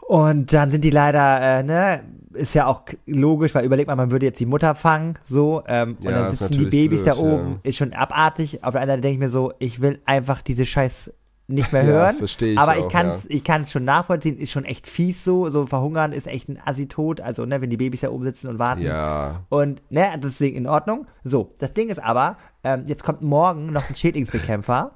Und 0.00 0.52
dann 0.52 0.70
sind 0.72 0.82
die 0.82 0.90
leider, 0.90 1.60
äh, 1.60 1.62
ne, 1.62 2.02
ist 2.34 2.54
ja 2.54 2.66
auch 2.66 2.82
logisch, 3.06 3.54
weil 3.54 3.64
überlegt 3.64 3.88
mal, 3.88 3.96
man 3.96 4.10
würde 4.10 4.26
jetzt 4.26 4.40
die 4.40 4.46
Mutter 4.46 4.74
fangen, 4.74 5.18
so, 5.28 5.62
ähm, 5.66 5.96
und 5.98 6.04
Ja, 6.04 6.10
dann 6.22 6.32
ist 6.32 6.38
sitzen 6.38 6.52
die 6.52 6.64
Babys 6.66 7.02
blöd, 7.02 7.16
da 7.16 7.20
oben, 7.20 7.60
ist 7.62 7.76
schon 7.76 7.92
abartig. 7.92 8.64
Auf 8.64 8.72
der 8.72 8.80
anderen 8.82 8.98
Seite 8.98 9.00
denke 9.02 9.14
ich 9.14 9.20
mir 9.20 9.30
so, 9.30 9.52
ich 9.58 9.80
will 9.80 10.00
einfach 10.04 10.42
diese 10.42 10.64
Scheiß 10.66 11.12
nicht 11.48 11.72
mehr 11.72 11.82
Ja, 11.84 11.88
hören. 11.88 12.16
versteh 12.16 12.52
ich 12.52 12.58
aber 12.58 12.72
auch, 12.72 12.76
ich 12.76 12.88
kann's, 12.88 13.26
ich 13.28 13.44
kann's 13.44 13.72
schon 13.72 13.84
nachvollziehen, 13.84 14.38
ist 14.38 14.50
schon 14.52 14.64
echt 14.64 14.88
fies 14.88 15.24
so, 15.24 15.50
so 15.50 15.66
verhungern 15.66 16.12
ist 16.12 16.26
echt 16.26 16.48
ein 16.48 16.58
Assi-Tod, 16.64 17.20
also, 17.20 17.44
ne, 17.44 17.60
wenn 17.60 17.70
die 17.70 17.76
Babys 17.76 18.00
da 18.00 18.10
oben 18.10 18.24
sitzen 18.24 18.48
und 18.48 18.58
warten. 18.58 18.82
Ja. 18.82 19.44
Und, 19.48 19.82
ne, 19.90 20.06
deswegen 20.22 20.56
in 20.56 20.66
Ordnung. 20.66 21.06
So, 21.24 21.54
das 21.58 21.72
Ding 21.74 21.88
ist 21.90 22.02
aber, 22.02 22.36
ähm, 22.64 22.84
jetzt 22.86 23.04
kommt 23.04 23.22
morgen 23.22 23.72
noch 23.72 23.88
ein 23.88 23.96
Schädlingsbekämpfer. 23.96 24.92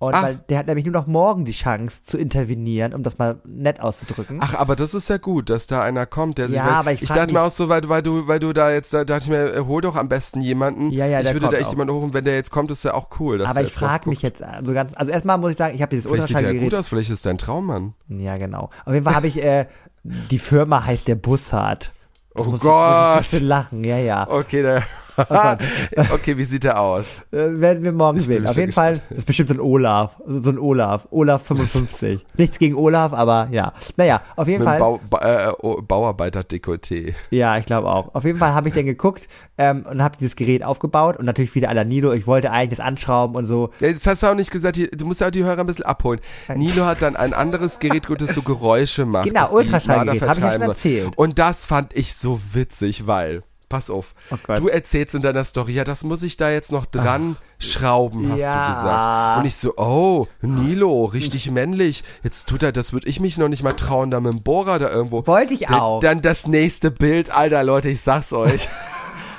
Und 0.00 0.14
Ah. 0.14 0.22
weil 0.22 0.36
der 0.48 0.58
hat 0.58 0.66
nämlich 0.68 0.86
nur 0.86 0.92
noch 0.92 1.08
morgen 1.08 1.44
die 1.44 1.50
Chance 1.52 2.04
zu 2.04 2.18
intervenieren, 2.18 2.94
um 2.94 3.02
das 3.02 3.18
mal 3.18 3.40
nett 3.44 3.80
auszudrücken. 3.80 4.38
Ach, 4.40 4.54
aber 4.54 4.76
das 4.76 4.94
ist 4.94 5.08
ja 5.08 5.16
gut, 5.16 5.50
dass 5.50 5.66
da 5.66 5.82
einer 5.82 6.06
kommt, 6.06 6.38
der 6.38 6.46
sich. 6.48 6.56
Ja, 6.56 6.66
weil, 6.66 6.72
aber 6.74 6.92
ich 6.92 7.02
ich 7.02 7.08
dachte 7.08 7.32
mir 7.32 7.40
mich- 7.40 7.48
auch 7.48 7.50
so, 7.50 7.68
weil, 7.68 7.88
weil 7.88 8.00
du, 8.02 8.28
weil 8.28 8.38
du 8.38 8.52
da 8.52 8.70
jetzt, 8.70 8.92
da 8.94 9.04
dachte 9.04 9.24
ich 9.24 9.30
mir, 9.30 9.54
äh, 9.54 9.60
hol 9.66 9.80
doch 9.82 9.96
am 9.96 10.08
besten 10.08 10.40
jemanden. 10.40 10.92
Ja, 10.92 11.04
ja, 11.06 11.20
ich 11.20 11.32
würde 11.32 11.48
da 11.48 11.56
echt 11.56 11.66
auch. 11.66 11.70
jemanden 11.72 11.94
holen, 11.94 12.14
wenn 12.14 12.24
der 12.24 12.36
jetzt 12.36 12.52
kommt, 12.52 12.70
ist 12.70 12.84
ja 12.84 12.94
auch 12.94 13.08
cool. 13.18 13.44
Aber 13.44 13.60
ich 13.62 13.72
frage 13.72 14.08
mich 14.08 14.22
jetzt 14.22 14.40
also 14.40 14.72
ganz, 14.72 14.92
also 14.94 15.10
erstmal 15.10 15.36
muss 15.38 15.50
ich 15.50 15.58
sagen, 15.58 15.74
ich 15.74 15.82
habe 15.82 15.90
dieses 15.90 16.08
Vielleicht 16.08 16.28
sieht 16.28 16.38
der 16.40 16.54
gut 16.54 16.74
aus, 16.76 16.86
vielleicht 16.86 17.10
ist 17.10 17.24
der 17.24 17.30
ein 17.34 17.38
Traummann. 17.38 17.94
Ja, 18.06 18.36
genau. 18.36 18.70
Auf 18.84 18.92
jeden 18.92 19.04
Fall 19.04 19.16
habe 19.16 19.26
ich, 19.26 19.42
äh, 19.42 19.66
die 20.04 20.38
Firma 20.38 20.84
heißt 20.84 21.08
der 21.08 21.16
Bussard. 21.16 21.90
Oh 22.36 22.44
Gott. 22.44 22.62
Muss 22.62 22.62
ich 22.62 22.70
ein 22.70 23.18
bisschen 23.18 23.46
lachen, 23.48 23.82
ja, 23.82 23.98
ja. 23.98 24.28
Okay, 24.30 24.62
der. 24.62 24.84
Okay, 25.18 26.36
wie 26.36 26.44
sieht 26.44 26.64
der 26.64 26.80
aus? 26.80 27.22
Äh, 27.32 27.60
werden 27.60 27.82
wir 27.84 27.92
morgen 27.92 28.18
Ich 28.18 28.26
sehen. 28.26 28.46
Auf 28.46 28.56
jeden 28.56 28.72
Fall 28.72 29.00
ist 29.10 29.26
bestimmt 29.26 29.48
so 29.48 29.54
ein 29.54 29.60
Olaf. 29.60 30.16
So 30.26 30.50
ein 30.50 30.58
Olaf. 30.58 31.08
Olaf 31.10 31.42
55. 31.44 32.24
Nichts 32.36 32.58
gegen 32.58 32.74
Olaf, 32.76 33.12
aber 33.12 33.48
ja. 33.50 33.72
Naja, 33.96 34.22
auf 34.36 34.46
jeden 34.48 34.60
Mit 34.60 34.68
Fall. 34.68 34.78
Bau, 34.78 35.00
ba, 35.10 35.48
äh, 35.48 35.52
oh, 35.60 35.80
Bauarbeiter-Dekolleté. 35.82 37.14
Ja, 37.30 37.58
ich 37.58 37.66
glaube 37.66 37.88
auch. 37.88 38.14
Auf 38.14 38.24
jeden 38.24 38.38
Fall 38.38 38.52
habe 38.54 38.68
ich 38.68 38.74
dann 38.74 38.86
geguckt 38.86 39.28
ähm, 39.56 39.84
und 39.90 40.02
habe 40.02 40.16
dieses 40.18 40.36
Gerät 40.36 40.62
aufgebaut 40.62 41.16
und 41.18 41.24
natürlich 41.24 41.54
wieder 41.54 41.72
la 41.74 41.84
Nido. 41.84 42.12
Ich 42.12 42.26
wollte 42.26 42.50
eigentlich 42.50 42.78
das 42.78 42.80
anschrauben 42.80 43.36
und 43.36 43.46
so. 43.46 43.70
Ja, 43.80 43.88
jetzt 43.88 44.06
hast 44.06 44.22
du 44.22 44.28
auch 44.28 44.34
nicht 44.34 44.50
gesagt, 44.50 44.76
du 44.78 45.06
musst 45.06 45.20
ja 45.20 45.26
auch 45.28 45.32
die 45.32 45.44
Hörer 45.44 45.60
ein 45.60 45.66
bisschen 45.66 45.84
abholen. 45.84 46.20
Nilo 46.54 46.84
hat 46.86 47.02
dann 47.02 47.16
ein 47.16 47.32
anderes 47.34 47.78
Gerät, 47.78 48.06
gut, 48.06 48.20
das 48.20 48.34
so 48.34 48.42
Geräusche 48.42 49.04
macht. 49.06 49.26
Genau, 49.28 49.50
Ultraschallgerät, 49.52 50.20
Marder 50.20 50.28
hab 50.28 50.36
ich 50.38 50.42
ja 50.44 50.50
schon 50.52 50.60
soll. 50.60 50.68
erzählt. 50.68 51.12
Und 51.18 51.38
das 51.38 51.66
fand 51.66 51.96
ich 51.96 52.14
so 52.14 52.40
witzig, 52.52 53.06
weil, 53.06 53.42
pass 53.68 53.90
auf, 53.90 54.14
Oh 54.30 54.36
du 54.56 54.68
erzählst 54.68 55.14
in 55.14 55.22
deiner 55.22 55.44
Story, 55.44 55.72
ja, 55.74 55.84
das 55.84 56.04
muss 56.04 56.22
ich 56.22 56.36
da 56.36 56.50
jetzt 56.50 56.72
noch 56.72 56.86
dran 56.86 57.36
schrauben, 57.58 58.32
hast 58.32 58.40
Ja. 58.40 58.66
du 58.68 58.74
gesagt. 58.74 59.38
Und 59.40 59.44
ich 59.46 59.56
so, 59.56 59.74
oh, 59.76 60.26
Nilo, 60.40 61.04
richtig 61.06 61.50
männlich. 61.50 62.04
Jetzt 62.22 62.48
tut 62.48 62.62
er, 62.62 62.72
das 62.72 62.92
würde 62.92 63.08
ich 63.08 63.20
mich 63.20 63.36
noch 63.38 63.48
nicht 63.48 63.62
mal 63.62 63.72
trauen, 63.72 64.10
da 64.10 64.20
mit 64.20 64.32
dem 64.32 64.42
Bohrer 64.42 64.78
da 64.78 64.88
irgendwo. 64.90 65.26
Wollte 65.26 65.54
ich 65.54 65.68
auch. 65.70 66.00
Dann 66.00 66.22
das 66.22 66.46
nächste 66.46 66.90
Bild, 66.90 67.30
Alter, 67.30 67.62
Leute, 67.64 67.88
ich 67.90 68.00
sag's 68.00 68.32
euch. 68.32 68.68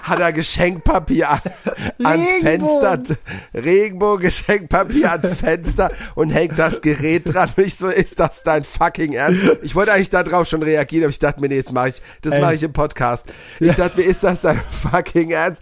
Hat 0.09 0.19
er 0.19 0.33
Geschenkpapier 0.33 1.29
an, 1.29 1.39
ans 2.03 2.27
Regenbogen. 2.43 3.05
Fenster, 3.05 3.15
Regenbogen-Geschenkpapier 3.53 5.11
ans 5.11 5.33
Fenster 5.39 5.91
und 6.15 6.29
hängt 6.31 6.57
das 6.57 6.81
Gerät 6.81 7.33
dran. 7.33 7.49
Und 7.55 7.65
ich 7.65 7.75
so, 7.75 7.87
ist 7.87 8.19
das 8.19 8.43
dein 8.43 8.63
fucking 8.63 9.13
Ernst? 9.13 9.41
Ich 9.61 9.75
wollte 9.75 9.93
eigentlich 9.93 10.09
darauf 10.09 10.47
schon 10.47 10.63
reagieren, 10.63 11.03
aber 11.05 11.11
ich 11.11 11.19
dachte 11.19 11.39
mir, 11.41 11.49
nee, 11.49 11.55
jetzt 11.55 11.71
mache 11.71 11.89
ich, 11.89 12.01
das 12.21 12.39
mache 12.39 12.55
ich 12.55 12.63
im 12.63 12.73
Podcast. 12.73 13.25
Ich 13.59 13.75
dachte 13.75 13.97
mir, 13.99 14.03
ist 14.05 14.23
das 14.23 14.41
dein 14.41 14.59
fucking 14.71 15.31
Ernst? 15.31 15.61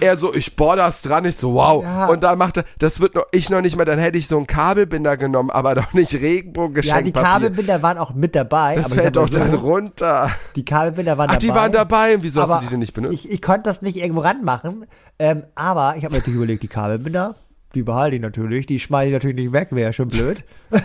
Er 0.00 0.16
so, 0.16 0.34
ich 0.34 0.56
bohr 0.56 0.76
das 0.76 1.02
dran. 1.02 1.24
Ich 1.24 1.36
so, 1.36 1.54
wow. 1.54 1.82
Ja. 1.82 2.06
Und 2.06 2.22
dann 2.22 2.38
macht 2.38 2.58
er, 2.58 2.64
das 2.78 3.00
wird 3.00 3.14
noch, 3.14 3.24
ich 3.32 3.50
noch 3.50 3.60
nicht 3.60 3.76
mal, 3.76 3.84
dann 3.84 3.98
hätte 3.98 4.18
ich 4.18 4.28
so 4.28 4.36
einen 4.36 4.46
Kabelbinder 4.46 5.16
genommen, 5.16 5.50
aber 5.50 5.74
doch 5.74 5.92
nicht 5.92 6.12
Ja, 6.12 7.00
die. 7.02 7.12
Kabelbinder 7.12 7.82
waren 7.82 7.98
auch 7.98 8.14
mit 8.14 8.34
dabei. 8.34 8.76
das 8.76 8.94
fällt 8.94 9.16
doch 9.16 9.28
dann 9.28 9.54
runter. 9.54 10.30
Die 10.56 10.64
Kabelbinder 10.64 11.18
waren 11.18 11.28
Ach, 11.30 11.34
dabei. 11.34 11.38
die 11.38 11.48
waren 11.54 11.72
dabei. 11.72 12.14
Und 12.14 12.22
wieso 12.22 12.42
hast 12.42 12.54
du 12.54 12.64
die 12.64 12.70
denn 12.70 12.78
nicht 12.80 12.94
benutzt? 12.94 13.14
Ich, 13.14 13.30
ich 13.30 13.42
konnte 13.42 13.62
das 13.64 13.79
das 13.80 13.94
nicht 13.94 13.96
irgendwo 14.02 14.20
ranmachen. 14.22 14.86
Ähm, 15.18 15.44
aber 15.54 15.94
ich 15.96 16.04
habe 16.04 16.14
natürlich 16.14 16.36
überlegt, 16.36 16.62
die 16.62 16.68
Kabelbinder, 16.68 17.34
die 17.74 17.82
behalte 17.82 18.16
ich 18.16 18.22
natürlich. 18.22 18.66
Die 18.66 18.80
schmeiße 18.80 19.08
ich 19.08 19.12
natürlich 19.12 19.36
nicht 19.36 19.52
weg, 19.52 19.68
wäre 19.70 19.88
ja 19.88 19.92
schon 19.92 20.08
blöd. 20.08 20.42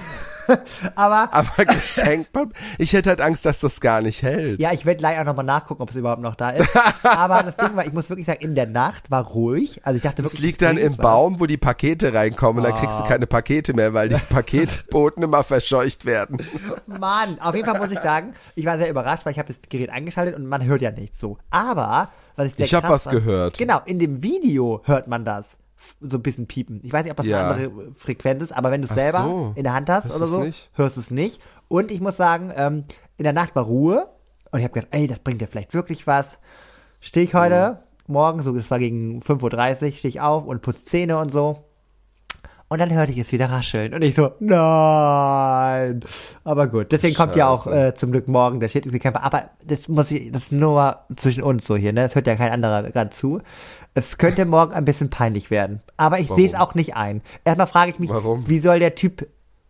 aber 0.96 1.30
Aber 1.34 1.66
Geschenkpapier, 1.66 2.54
ich 2.78 2.94
hätte 2.94 3.10
halt 3.10 3.22
Angst, 3.22 3.46
dass 3.46 3.60
das 3.62 3.80
gar 3.80 4.02
nicht 4.02 4.22
hält. 4.22 4.60
ja, 4.60 4.72
ich 4.74 4.86
werde 4.86 5.00
gleich 5.00 5.18
auch 5.20 5.24
nochmal 5.24 5.46
nachgucken, 5.46 5.82
ob 5.82 5.90
es 5.90 5.96
überhaupt 5.96 6.22
noch 6.22 6.36
da 6.36 6.52
ist. 6.52 6.70
aber 7.04 7.42
das 7.42 7.58
Ding 7.58 7.76
war, 7.76 7.86
ich 7.88 7.94
muss 7.94 8.10
wirklich 8.10 8.28
sagen, 8.28 8.42
in 8.42 8.54
der 8.54 8.68
Nacht 8.68 9.10
war 9.10 9.24
ruhig. 9.26 9.82
Also 9.84 9.98
ich 9.98 10.04
dachte 10.04 10.22
Das 10.22 10.34
wirklich, 10.34 10.46
liegt 10.52 10.62
dann 10.62 10.78
im 10.78 10.92
was. 10.98 11.04
Baum, 11.04 11.40
wo 11.40 11.48
die 11.48 11.58
Pakete 11.58 12.14
reinkommen 12.14 12.64
und 12.64 12.70
dann 12.72 12.80
kriegst 12.80 13.00
du 13.00 13.04
Ah. 13.04 13.08
keine 13.08 13.26
Pakete 13.26 13.74
mehr, 13.74 13.94
weil 13.96 14.10
die 14.10 14.16
Paketboten 14.30 15.24
immer 15.24 15.44
verscheucht 15.44 16.06
werden. 16.06 16.38
Mann, 16.86 17.40
auf 17.42 17.56
jeden 17.56 17.68
Fall 17.68 17.80
muss 17.80 17.90
ich 17.92 18.00
sagen, 18.00 18.34
ich 18.54 18.66
war 18.66 18.78
sehr 18.78 18.90
überrascht, 18.90 19.26
weil 19.26 19.32
ich 19.34 19.40
habe 19.40 19.48
das 19.52 19.58
Gerät 19.70 19.90
angeschaltet 19.90 20.36
und 20.36 20.46
man 20.46 20.64
hört 20.64 20.82
ja 20.84 20.92
nichts 20.92 21.20
so. 21.20 21.38
Aber, 21.50 22.10
was 22.36 22.48
ich 22.48 22.56
sehr 22.56 22.66
Ich 22.66 22.74
hab 22.74 22.82
krass 22.84 22.92
was 22.92 23.04
fand- 23.06 23.16
gehört. 23.18 23.58
Genau, 23.58 23.80
in 23.86 24.00
dem 24.00 24.22
Video 24.24 24.82
hört 24.86 25.08
man 25.08 25.26
das. 25.26 25.58
So 26.02 26.18
ein 26.18 26.24
bisschen 26.24 26.48
piepen. 26.48 26.80
Ich 26.84 26.92
weiß 26.92 27.04
nicht, 27.04 27.12
ob 27.12 27.18
das 27.18 27.26
Ja. 27.28 27.50
eine 27.52 27.66
andere 27.66 27.94
Frequenz 27.96 28.42
ist, 28.42 28.52
aber 28.52 28.72
wenn 28.72 28.82
du 28.82 28.88
es 28.88 28.94
selber 28.96 29.24
so. 29.24 29.52
in 29.56 29.64
der 29.64 29.74
Hand 29.74 29.90
hast 29.90 30.06
Hörst 30.06 30.18
oder 30.18 30.26
so, 30.28 30.40
nicht? 30.42 30.70
hörst 30.74 30.98
du 30.98 31.02
es 31.02 31.12
nicht. 31.12 31.40
Und 31.68 31.92
ich 31.92 32.02
muss 32.02 32.18
sagen, 32.18 32.52
ähm, 32.56 32.86
in 33.18 33.24
der 33.24 33.34
Nacht 33.34 33.56
war 33.56 33.64
Ruhe 33.66 34.08
und 34.52 34.60
ich 34.60 34.64
habe 34.66 34.74
gedacht, 34.74 34.94
ey, 34.96 35.06
das 35.08 35.20
bringt 35.20 35.42
dir 35.42 35.48
vielleicht 35.48 35.74
wirklich 35.74 36.08
was. 36.08 36.40
Stehe 37.02 37.24
ich 37.26 37.36
heute, 37.36 37.78
Mhm. 38.08 38.14
morgen, 38.14 38.42
so 38.42 38.56
es 38.56 38.72
war 38.72 38.80
gegen 38.80 39.22
5.30 39.22 39.92
Uhr, 39.94 39.98
stehe 39.98 40.10
ich 40.10 40.22
auf 40.22 40.46
und 40.46 40.62
putze 40.64 40.84
Zähne 40.86 41.20
und 41.20 41.32
so. 41.32 41.66
Und 42.68 42.80
dann 42.80 42.92
hörte 42.92 43.12
ich 43.12 43.20
es 43.20 43.32
wieder 43.32 43.50
rascheln. 43.52 43.94
Und 43.94 44.02
ich 44.02 44.16
so, 44.16 44.32
nein. 44.40 46.02
Aber 46.44 46.68
gut, 46.68 46.92
deswegen 46.92 47.14
kommt 47.16 47.36
ja 47.36 47.48
auch 47.48 47.66
Scheiße. 47.66 47.88
äh, 47.88 47.94
zum 47.96 48.12
Glück 48.12 48.28
morgen 48.28 48.60
der 48.60 48.70
Schädlingsbekämpfer. 48.70 49.24
Aber 49.24 49.52
das 49.64 49.88
muss 49.88 50.10
ich, 50.12 50.32
das 50.32 50.44
ist 50.46 50.52
nur 50.52 50.98
zwischen 51.16 51.44
uns 51.44 51.66
so 51.66 51.76
hier, 51.76 51.94
ne? 51.94 52.02
Das 52.02 52.16
hört 52.16 52.26
ja 52.28 52.36
kein 52.36 52.52
anderer 52.52 52.84
gerade 52.84 53.12
zu. 53.12 53.42
Es 53.94 54.18
könnte 54.18 54.46
morgen 54.46 54.74
ein 54.74 54.84
bisschen 54.84 55.10
peinlich 55.10 55.52
werden. 55.52 55.82
Aber 55.98 56.20
ich 56.20 56.28
sehe 56.30 56.48
es 56.48 56.56
auch 56.56 56.74
nicht 56.76 56.96
ein. 56.96 57.22
Erstmal 57.46 57.68
frage 57.68 57.92
ich 57.92 58.00
mich, 58.00 58.10
Warum? 58.10 58.48
wie 58.50 58.60
soll 58.60 58.80
der 58.80 58.96
Typ, 58.96 59.28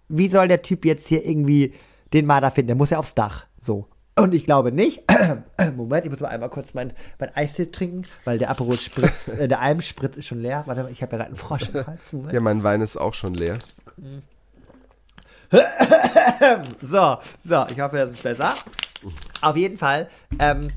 wie 0.08 0.30
soll 0.30 0.48
der 0.48 0.62
Typ 0.62 0.86
jetzt 0.86 1.08
hier 1.08 1.26
irgendwie 1.26 1.74
den 2.14 2.26
Marder 2.26 2.50
finden? 2.50 2.68
Der 2.68 2.76
muss 2.78 2.90
ja 2.92 2.98
aufs 2.98 3.14
Dach. 3.14 3.46
So. 3.62 3.88
Und 4.18 4.34
ich 4.34 4.46
glaube 4.46 4.72
nicht. 4.72 5.04
Moment, 5.76 6.06
ich 6.06 6.12
muss 6.12 6.22
mal 6.22 6.30
einmal 6.30 6.50
kurz 6.50 6.74
mein, 6.74 6.94
mein 7.20 7.36
Eistee 7.36 7.66
trinken, 7.66 8.06
weil 8.24 8.38
der 8.38 8.50
Aperol 8.50 8.80
Spritz, 8.80 9.28
äh, 9.40 9.48
der 9.48 9.60
Almspritz 9.60 10.16
ist 10.18 10.28
schon 10.28 10.42
leer. 10.42 10.64
Warte 10.66 10.84
mal, 10.84 10.92
ich 10.92 11.02
habe 11.02 11.14
ja 11.14 11.18
gerade 11.18 11.30
einen 11.30 11.38
Frosch 11.38 11.70
im 11.70 11.86
Hals. 11.86 12.00
Moment. 12.14 12.34
Ja, 12.34 12.40
mein 12.40 12.64
Wein 12.64 12.82
ist 12.82 12.98
auch 12.98 13.14
schon 13.14 13.34
leer. 13.34 13.60
So, 16.82 17.18
so, 17.44 17.66
ich 17.70 17.80
hoffe, 17.80 17.98
das 17.98 18.12
ist 18.12 18.24
besser. 18.24 18.56
Auf 19.42 19.56
jeden 19.56 19.78
Fall, 19.78 20.10
ähm, 20.40 20.68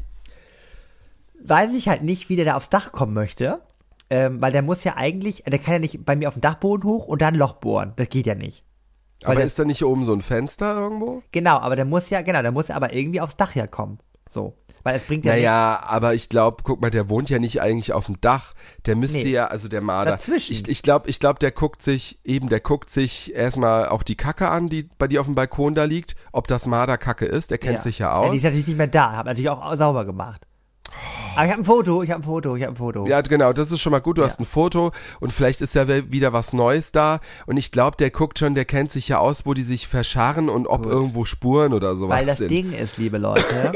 weiß 1.43 1.73
ich 1.73 1.89
halt 1.89 2.03
nicht, 2.03 2.29
wie 2.29 2.37
der 2.37 2.45
da 2.45 2.57
aufs 2.57 2.71
Dach 2.71 2.93
kommen 2.93 3.13
möchte. 3.13 3.61
Ähm, 4.11 4.41
weil 4.41 4.53
der 4.53 4.63
muss 4.63 4.85
ja 4.85 4.97
eigentlich, 4.97 5.43
der 5.45 5.59
kann 5.59 5.75
ja 5.75 5.79
nicht 5.81 6.05
bei 6.05 6.17
mir 6.17 6.29
auf 6.29 6.35
den 6.35 6.43
Dachboden 6.43 6.85
hoch 6.85 7.07
und 7.07 7.21
dann 7.21 7.35
ein 7.35 7.39
Loch 7.39 7.55
bohren. 7.55 7.93
Das 7.97 8.09
geht 8.09 8.27
ja 8.27 8.35
nicht. 8.35 8.63
Weil 9.23 9.31
Aber 9.33 9.35
der- 9.37 9.47
ist 9.47 9.59
da 9.59 9.65
nicht 9.65 9.85
oben 9.85 10.05
so 10.05 10.13
ein 10.13 10.23
Fenster 10.23 10.75
irgendwo? 10.77 11.23
Genau, 11.33 11.59
aber 11.59 11.77
der 11.77 11.85
muss 11.85 12.09
ja, 12.11 12.23
genau, 12.23 12.43
der 12.43 12.53
muss 12.53 12.69
ja 12.69 12.77
aber 12.77 12.93
irgendwie 12.93 13.21
aufs 13.21 13.37
Dach 13.37 13.55
ja 13.55 13.67
kommen. 13.67 13.99
So. 14.31 14.55
Weil 14.85 14.95
es 14.97 15.03
bringt 15.03 15.25
ja. 15.25 15.33
Naja, 15.33 15.81
aber 15.87 16.15
ich 16.15 16.29
glaube, 16.29 16.59
guck 16.63 16.81
mal, 16.81 16.91
der 16.91 17.11
wohnt 17.11 17.29
ja 17.31 17.39
nicht 17.41 17.61
eigentlich 17.61 17.93
auf 17.93 18.07
dem 18.07 18.21
Dach. 18.21 18.53
Der 18.87 18.95
müsste 18.95 19.19
Nee. 19.19 19.31
ja, 19.33 19.47
also 19.49 19.67
der 19.69 19.81
Marder. 19.81 20.13
Dazwischen. 20.13 20.53
Ich, 20.53 20.69
ich 20.69 20.83
glaube, 20.83 21.11
ich 21.11 21.19
glaub, 21.19 21.41
der 21.41 21.51
guckt 21.51 21.83
sich, 21.83 22.21
eben, 22.25 22.49
der 22.49 22.61
guckt 22.61 22.89
sich 22.89 23.35
erstmal 23.35 23.89
auch 23.89 24.03
die 24.05 24.15
Kacke 24.17 24.49
an, 24.49 24.69
die 24.69 24.89
bei 24.97 25.09
dir 25.09 25.21
auf 25.21 25.27
dem 25.27 25.35
Balkon 25.35 25.75
da 25.75 25.85
liegt. 25.85 26.15
Ob 26.33 26.47
das 26.47 26.67
Marderkacke 26.67 27.27
ist, 27.27 27.51
der 27.51 27.59
kennt 27.59 27.83
sich 27.83 27.99
ja 27.99 28.15
aus. 28.15 28.31
die 28.31 28.37
ist 28.37 28.45
natürlich 28.45 28.69
nicht 28.69 28.79
mehr 28.79 28.87
da, 28.87 29.13
hab 29.17 29.27
natürlich 29.27 29.51
auch 29.51 29.77
sauber 29.77 30.05
gemacht. 30.05 30.47
Aber 31.35 31.45
ich 31.45 31.53
habe 31.53 31.63
ein 31.63 31.65
Foto, 31.65 32.03
ich 32.03 32.11
habe 32.11 32.23
ein 32.23 32.25
Foto, 32.25 32.57
ich 32.57 32.63
habe 32.63 32.73
ein 32.73 32.77
Foto. 32.77 33.07
Ja, 33.07 33.21
genau, 33.21 33.53
das 33.53 33.71
ist 33.71 33.81
schon 33.81 33.93
mal 33.93 34.01
gut. 34.01 34.19
Du 34.19 34.25
hast 34.25 34.41
ein 34.41 34.45
Foto 34.45 34.93
und 35.21 35.33
vielleicht 35.33 35.61
ist 35.61 35.75
ja 35.75 35.87
wieder 35.89 36.33
was 36.33 36.53
Neues 36.53 36.91
da. 36.91 37.21
Und 37.47 37.57
ich 37.57 37.71
glaube, 37.71 37.97
der 37.97 38.11
guckt 38.11 38.39
schon, 38.39 38.55
der 38.55 38.65
kennt 38.65 38.91
sich 38.91 39.09
ja 39.09 39.19
aus, 39.19 39.47
wo 39.47 39.55
die 39.55 39.63
sich 39.63 39.87
verscharren 39.87 40.49
und 40.49 40.67
ob 40.67 40.87
irgendwo 40.87 41.25
Spuren 41.25 41.73
oder 41.73 41.95
sowas 41.95 42.19
Weil 42.19 42.27
das 42.27 42.39
sind. 42.39 42.51
Ding 42.51 42.73
ist, 42.73 42.99
liebe 42.99 43.19
Leute, 43.19 43.73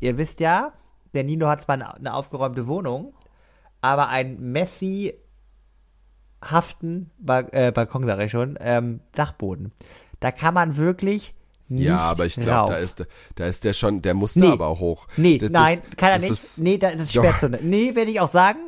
ihr 0.00 0.16
wisst 0.16 0.40
ja, 0.40 0.72
der 1.12 1.24
Nino 1.24 1.48
hat 1.48 1.62
zwar 1.62 1.74
eine, 1.74 2.14
aufgeräumte 2.14 2.66
Wohnung, 2.66 3.14
aber 3.80 4.08
ein 4.08 4.40
Messi 4.40 5.14
haften 6.42 7.10
äh, 7.26 7.72
Balkon, 7.72 8.06
sag 8.06 8.20
ich 8.20 8.30
schon, 8.30 8.56
ähm, 8.60 9.00
Dachboden. 9.12 9.72
Da 10.20 10.30
kann 10.30 10.54
man 10.54 10.76
wirklich 10.76 11.33
nicht 11.68 11.86
ja, 11.86 11.98
aber 11.98 12.26
ich 12.26 12.34
glaube, 12.34 12.72
da 12.72 12.78
ist, 12.78 13.04
da 13.36 13.46
ist 13.46 13.64
der 13.64 13.72
schon, 13.72 14.02
der 14.02 14.14
muss 14.14 14.36
Nee. 14.36 14.46
da 14.46 14.52
aber 14.52 14.66
auch 14.68 14.80
hoch. 14.80 15.06
Nee, 15.16 15.38
Das- 15.38 15.50
nein, 15.50 15.80
das- 15.88 15.96
kann 15.96 16.10
er 16.10 16.18
nicht. 16.18 16.30
ist- 16.30 16.58
nee, 16.58 16.76
da, 16.78 16.90
das 16.92 17.02
ist 17.04 17.16
Doch. 17.16 17.24
Sperrzone. 17.24 17.58
Nee, 17.62 17.94
werde 17.94 18.10
ich 18.10 18.20
auch 18.20 18.32
sagen. 18.32 18.58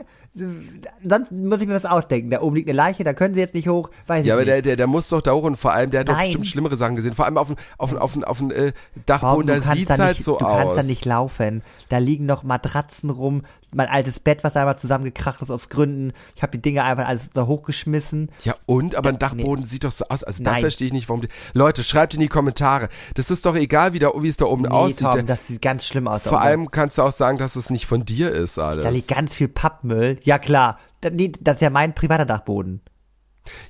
Sonst 1.03 1.33
muss 1.33 1.61
ich 1.63 1.67
mir 1.67 1.75
was 1.75 1.87
ausdenken. 1.87 2.31
Da 2.31 2.43
oben 2.43 2.57
liegt 2.57 2.69
eine 2.69 2.77
Leiche, 2.77 3.05
da 3.05 3.15
können 3.15 3.33
sie 3.35 3.41
jetzt 3.41 3.55
nicht 3.55 3.69
hoch. 3.69 3.89
Weiß 4.07 4.19
Ja, 4.27 4.27
ich 4.27 4.33
aber 4.33 4.41
nicht. 4.43 4.49
der, 4.49 4.63
der, 4.63 4.77
der 4.77 4.87
muss 4.87 5.09
doch 5.09 5.23
da 5.23 5.33
hoch 5.33 5.45
und 5.45 5.57
vor 5.57 5.73
allem, 5.73 5.91
der 5.91 6.01
hat 6.01 6.09
doch 6.11 6.15
Nein. 6.15 6.25
bestimmt 6.27 6.47
schlimmere 6.47 6.77
Sachen 6.77 6.95
gesehen. 6.97 7.15
Vor 7.15 7.25
allem 7.25 7.39
auf 7.39 7.49
dem, 7.49 7.57
auf 7.79 7.95
auf 7.95 8.23
auf 8.23 8.41
äh, 8.51 8.73
Dachboden, 9.07 9.47
da 9.47 9.55
du 9.55 9.77
sieht's 9.79 9.97
da 9.97 9.99
halt 10.05 10.19
nicht, 10.19 10.25
so 10.25 10.37
du 10.39 10.45
aus. 10.45 10.59
kannst 10.63 10.77
da 10.79 10.83
nicht 10.83 11.05
laufen. 11.07 11.63
Da 11.89 11.99
liegen 11.99 12.27
noch 12.27 12.43
Matratzen 12.43 13.09
rum, 13.11 13.45
mein 13.73 13.89
altes 13.89 14.21
Bett, 14.21 14.43
was 14.45 14.53
da 14.53 14.61
einmal 14.61 14.79
zusammengekracht 14.79 15.43
ist 15.43 15.51
aus 15.51 15.69
Gründen. 15.69 16.13
Ich 16.35 16.43
habe 16.43 16.53
die 16.53 16.63
Dinge 16.63 16.85
einfach 16.85 17.07
alles 17.07 17.31
da 17.35 17.47
hochgeschmissen. 17.47 18.31
Ja, 18.45 18.55
und? 18.67 18.95
Aber 18.95 19.09
ein 19.11 19.19
Dachboden 19.19 19.67
sieht 19.67 19.85
doch 19.85 19.93
so 19.93 20.07
aus. 20.09 20.25
Also 20.25 20.43
da 20.43 20.53
Nein. 20.53 20.61
verstehe 20.61 20.87
ich 20.87 20.93
nicht, 20.93 21.09
warum 21.09 21.23
die. 21.23 21.29
Leute, 21.53 21.83
schreibt 21.83 22.15
in 22.15 22.21
die 22.21 22.29
Kommentare. 22.29 22.89
Das 23.15 23.31
ist 23.31 23.45
doch 23.45 23.57
egal, 23.57 23.93
wie, 23.93 23.99
da, 23.99 24.11
wie 24.17 24.29
es 24.29 24.37
da 24.37 24.47
oben 24.47 24.63
Nee, 24.63 24.69
aussieht. 24.69 25.07
Tom, 25.11 25.27
das 25.27 25.47
sieht 25.47 25.63
ganz 25.63 25.85
schlimm 25.87 26.09
aus. 26.09 26.23
da 26.23 26.31
vor 26.31 26.41
allem 26.41 26.71
kannst 26.71 26.99
du 26.99 27.03
auch 27.03 27.13
sagen, 27.13 27.39
dass 27.39 27.57
es 27.57 27.71
nicht 27.71 27.87
von 27.87 28.05
dir 28.05 28.31
ist, 28.33 28.59
alles. 28.59 28.85
Da 28.85 28.91
liegt 28.91 29.09
ganz 29.09 29.35
viel 29.35 29.49
Pappmüll. 29.49 30.19
Ja 30.25 30.39
klar, 30.39 30.79
da, 31.01 31.11
nee, 31.11 31.33
das 31.41 31.57
ist 31.57 31.63
ja 31.63 31.71
mein 31.71 31.95
privater 31.95 32.25
Dachboden. 32.25 32.81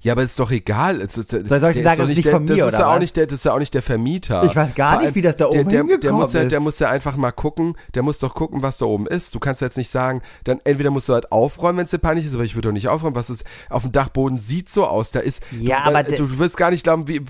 Ja, 0.01 0.12
aber 0.12 0.22
ist 0.22 0.39
doch 0.39 0.51
egal. 0.51 1.01
Es 1.01 1.16
ist, 1.18 1.31
soll 1.31 1.41
ich 1.43 1.49
der 1.49 1.61
sagen, 1.61 1.74
ist 1.74 1.87
das 1.87 1.99
ist 1.99 2.09
nicht 2.09 2.24
der, 2.24 2.33
von 2.33 2.47
das 2.47 2.57
mir, 2.57 2.66
ist 2.66 2.74
oder 2.74 2.79
ja 2.85 2.95
auch 2.95 2.99
nicht 2.99 3.16
der, 3.16 3.27
das 3.27 3.35
ist 3.39 3.45
ja 3.45 3.53
auch 3.55 3.59
nicht 3.59 3.74
der 3.74 3.83
Vermieter. 3.83 4.45
Ich 4.45 4.57
weiß 4.57 4.74
gar 4.74 5.01
nicht, 5.03 5.14
wie 5.14 5.22
das 5.22 5.37
da 5.37 5.49
der, 5.49 5.61
oben 5.61 5.70
der, 5.70 5.83
der 5.85 5.95
hingekommen 5.95 6.20
muss 6.22 6.33
ja, 6.33 6.43
ist. 6.43 6.53
Der 6.53 6.61
muss 6.61 6.79
ja 6.79 6.91
einfach 6.91 7.16
mal 7.16 7.33
gucken, 7.33 7.77
der 7.95 8.03
muss 8.03 8.18
doch 8.18 8.35
gucken, 8.35 8.62
was 8.62 8.79
da 8.79 8.87
oben 8.87 9.07
ist. 9.07 9.35
Du 9.35 9.39
kannst 9.39 9.61
jetzt 9.62 9.77
nicht 9.77 9.91
sagen, 9.91 10.22
dann 10.45 10.61
entweder 10.64 10.91
musst 10.91 11.09
du 11.09 11.14
halt 11.14 11.31
aufräumen, 11.33 11.79
wenn 11.79 11.85
es 11.87 11.91
dir 11.91 11.99
peinlich 11.99 12.27
ist, 12.27 12.35
aber 12.35 12.45
ich 12.45 12.55
würde 12.55 12.68
doch 12.68 12.72
nicht 12.72 12.89
aufräumen, 12.89 13.14
was 13.16 13.31
ist 13.31 13.45
auf 13.70 13.83
dem 13.83 13.93
Dachboden 13.93 14.39
sieht 14.39 14.68
so 14.68 14.87
aus. 14.87 15.11
Da 15.11 15.20
ist, 15.20 15.43
Ja, 15.61 15.83
du, 15.83 15.89
aber 15.89 16.03
der- 16.03 16.16
du 16.18 16.39
wirst 16.39 16.57
gar 16.57 16.70
nicht 16.70 16.85
glauben, 16.85 17.09
wie, 17.09 17.20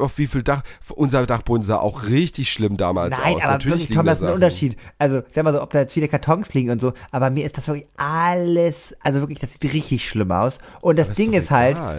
auf 0.00 0.18
wie 0.18 0.26
viel 0.26 0.42
Dach, 0.42 0.62
unser 0.94 1.24
Dachboden 1.26 1.64
sah 1.64 1.76
auch 1.78 2.04
richtig 2.04 2.50
schlimm 2.52 2.76
damals 2.76 3.18
Nein, 3.18 3.36
aus. 3.36 3.42
aber 3.42 3.52
Natürlich 3.52 3.80
wirklich, 3.82 3.96
Tom, 3.96 4.06
da 4.06 4.12
das 4.12 4.20
ist 4.22 4.28
ein. 4.28 4.34
Unterschied. 4.34 4.76
Also, 4.98 5.22
sag 5.32 5.44
mal 5.44 5.52
so, 5.52 5.62
ob 5.62 5.70
da 5.70 5.80
jetzt 5.80 5.92
viele 5.92 6.08
Kartons 6.08 6.52
liegen 6.54 6.70
und 6.70 6.80
so, 6.80 6.92
aber 7.10 7.30
mir 7.30 7.44
ist 7.44 7.56
das 7.58 7.66
wirklich 7.68 7.86
alles, 7.96 8.94
also 9.02 9.20
wirklich, 9.20 9.38
das 9.38 9.52
sieht 9.54 9.64
richtig 9.72 10.08
schlimm 10.08 10.32
aus. 10.32 10.58
Und 10.80 10.98
das 10.98 11.10
ist 11.10 11.18
Ding 11.18 11.32
doch 11.32 11.38
ist 11.38 11.50
halt, 11.50 11.76
egal. 11.76 11.91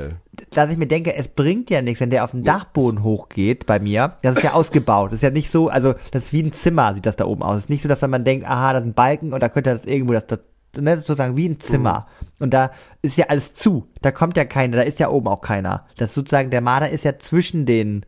Dass 0.52 0.72
ich 0.72 0.78
mir 0.78 0.88
denke, 0.88 1.16
es 1.16 1.28
bringt 1.28 1.70
ja 1.70 1.82
nichts, 1.82 2.00
wenn 2.00 2.10
der 2.10 2.24
auf 2.24 2.32
den 2.32 2.44
Dachboden 2.44 3.04
hochgeht 3.04 3.66
bei 3.66 3.80
mir. 3.80 4.16
Das 4.22 4.38
ist 4.38 4.44
ja 4.44 4.54
ausgebaut. 4.54 5.12
Das 5.12 5.18
ist 5.18 5.24
ja 5.24 5.30
nicht 5.30 5.50
so, 5.50 5.70
also 5.70 5.94
das 6.12 6.24
ist 6.24 6.34
wie 6.34 6.44
ein 6.44 6.54
Zimmer, 6.54 6.94
sieht 6.94 7.06
das 7.06 7.16
da 7.16 7.26
oben 7.26 7.44
aus. 7.44 7.58
Es 7.58 7.64
ist 7.64 7.70
nicht 7.70 7.84
so, 7.84 7.90
dass 7.90 8.02
man 8.02 8.24
denkt, 8.24 8.48
aha, 8.48 8.74
da 8.74 8.82
sind 8.82 8.96
Balken 8.96 9.34
und 9.34 9.42
da 9.42 9.50
könnte 9.50 9.74
das 9.76 9.86
irgendwo, 9.86 10.14
das, 10.14 10.28
das, 10.28 10.40
ne, 10.78 10.92
das 10.92 11.00
ist 11.00 11.08
sozusagen 11.08 11.38
wie 11.38 11.50
ein 11.50 11.60
Zimmer. 11.60 12.08
Und 12.40 12.54
da 12.54 12.72
ist 13.02 13.18
ja 13.18 13.28
alles 13.28 13.54
zu. 13.54 13.88
Da 14.02 14.12
kommt 14.12 14.38
ja 14.38 14.46
keiner, 14.46 14.78
da 14.78 14.84
ist 14.84 15.00
ja 15.00 15.10
oben 15.10 15.28
auch 15.28 15.42
keiner. 15.42 15.86
Das 15.98 16.10
ist 16.10 16.16
sozusagen, 16.16 16.50
der 16.50 16.62
Marder 16.62 16.90
ist 16.90 17.04
ja 17.04 17.18
zwischen 17.20 17.66
den, 17.66 18.06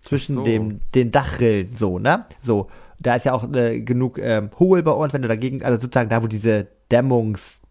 zwischen 0.00 0.34
so. 0.34 0.44
dem, 0.44 0.80
den 0.94 1.10
Dachrillen, 1.10 1.76
so, 1.76 1.98
ne? 1.98 2.24
So. 2.42 2.68
Da 3.00 3.14
ist 3.14 3.26
ja 3.26 3.32
auch 3.32 3.52
äh, 3.52 3.80
genug 3.80 4.18
ähm, 4.18 4.50
Hohl 4.58 4.82
bei 4.82 4.90
uns, 4.90 5.12
wenn 5.12 5.22
du 5.22 5.28
dagegen, 5.28 5.62
also 5.62 5.78
sozusagen 5.78 6.08
da, 6.08 6.22
wo 6.22 6.26
diese 6.26 6.66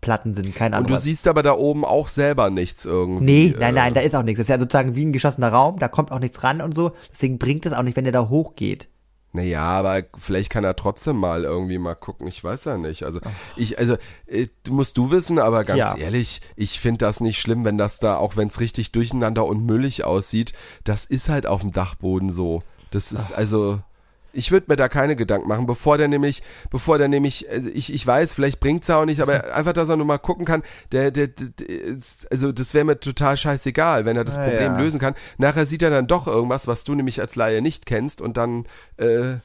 Dämmungsplatten 0.02 0.34
sind, 0.36 0.56
keine 0.56 0.76
Ahnung. 0.76 0.86
Und 0.86 0.90
du 0.92 0.96
was. 0.96 1.04
siehst 1.04 1.28
aber 1.28 1.44
da 1.44 1.54
oben 1.54 1.86
auch 1.86 2.08
selber 2.08 2.50
nichts 2.50 2.86
irgendwie. 2.86 3.24
Nee, 3.26 3.56
nein, 3.58 3.76
äh, 3.76 3.80
nein, 3.80 3.94
da 3.94 4.02
ist 4.02 4.16
auch 4.16 4.24
nichts. 4.24 4.38
Das 4.40 4.46
ist 4.46 4.50
ja 4.50 4.60
sozusagen 4.60 4.96
wie 4.96 5.06
ein 5.06 5.14
geschlossener 5.14 5.50
Raum, 5.52 5.80
da 5.80 5.88
kommt 5.88 6.12
auch 6.12 6.20
nichts 6.20 6.44
ran 6.44 6.62
und 6.62 6.76
so. 6.76 6.92
Deswegen 7.12 7.38
bringt 7.40 7.66
es 7.66 7.74
auch 7.74 7.84
nicht, 7.84 7.98
wenn 7.98 8.06
der 8.06 8.14
da 8.14 8.30
hochgeht. 8.30 8.90
Naja, 9.34 9.62
aber 9.62 10.04
vielleicht 10.18 10.50
kann 10.50 10.64
er 10.64 10.76
trotzdem 10.76 11.18
mal 11.18 11.44
irgendwie 11.44 11.78
mal 11.78 11.96
gucken. 11.96 12.28
Ich 12.28 12.44
weiß 12.44 12.66
ja 12.66 12.78
nicht. 12.78 13.04
Also 13.04 13.20
ich, 13.56 13.78
also 13.78 13.98
äh, 14.26 14.48
du 14.64 14.74
musst 14.74 14.98
du 14.98 15.12
wissen, 15.12 15.38
aber 15.38 15.64
ganz 15.64 15.78
Ja. 15.78 15.96
ehrlich, 15.96 16.42
ich 16.56 16.80
finde 16.80 17.00
das 17.00 17.20
nicht 17.20 17.40
schlimm, 17.40 17.64
wenn 17.66 17.78
das 17.78 18.00
da, 18.00 18.18
auch 18.18 18.38
wenn 18.38 18.48
es 18.48 18.60
richtig 18.60 18.94
durcheinander 18.94 19.46
und 19.46 19.66
müllig 19.66 20.06
aussieht, 20.06 20.54
das 20.86 21.06
ist 21.06 21.30
halt 21.30 21.46
auf 21.46 21.62
dem 21.62 21.72
Dachboden 21.72 22.30
so. 22.30 22.64
Das 22.90 23.12
ist 23.12 23.32
also. 23.34 23.80
Ich 24.38 24.52
würde 24.52 24.68
mir 24.70 24.76
da 24.76 24.88
keine 24.88 25.16
Gedanken 25.16 25.48
machen, 25.48 25.66
bevor 25.66 25.98
der 25.98 26.08
nämlich, 26.08 26.44
bevor 26.70 26.98
der 26.98 27.08
nämlich, 27.08 27.50
also 27.50 27.70
ich, 27.74 27.92
ich 27.94 28.06
weiß, 28.06 28.34
vielleicht 28.34 28.60
bringt's 28.60 28.88
ja 28.88 28.98
auch 29.02 29.06
nicht, 29.06 29.20
aber 29.22 29.54
einfach, 29.56 29.74
dass 29.74 29.90
er 29.90 29.98
nur 29.98 30.06
mal 30.06 30.18
gucken 30.20 30.46
kann, 30.46 30.62
der, 30.92 31.12
der, 31.12 31.28
der 31.28 31.48
also 32.32 32.52
das 32.52 32.74
wäre 32.74 32.86
mir 32.86 33.00
total 33.00 33.36
scheißegal, 33.38 34.06
wenn 34.06 34.16
er 34.16 34.24
das 34.26 34.36
Ja, 34.38 34.44
Problem 34.44 34.74
ja. 34.74 34.78
lösen 34.78 35.00
kann. 35.00 35.16
Nachher 35.38 35.66
sieht 35.66 35.82
er 35.82 35.90
dann 35.90 36.08
doch 36.08 36.28
irgendwas, 36.28 36.68
was 36.68 36.84
du 36.84 36.94
nämlich 36.96 37.20
als 37.20 37.36
Laie 37.36 37.62
nicht 37.62 37.86
kennst 37.86 38.22
und 38.22 38.38
dann 38.38 38.66
äh, 38.98 39.38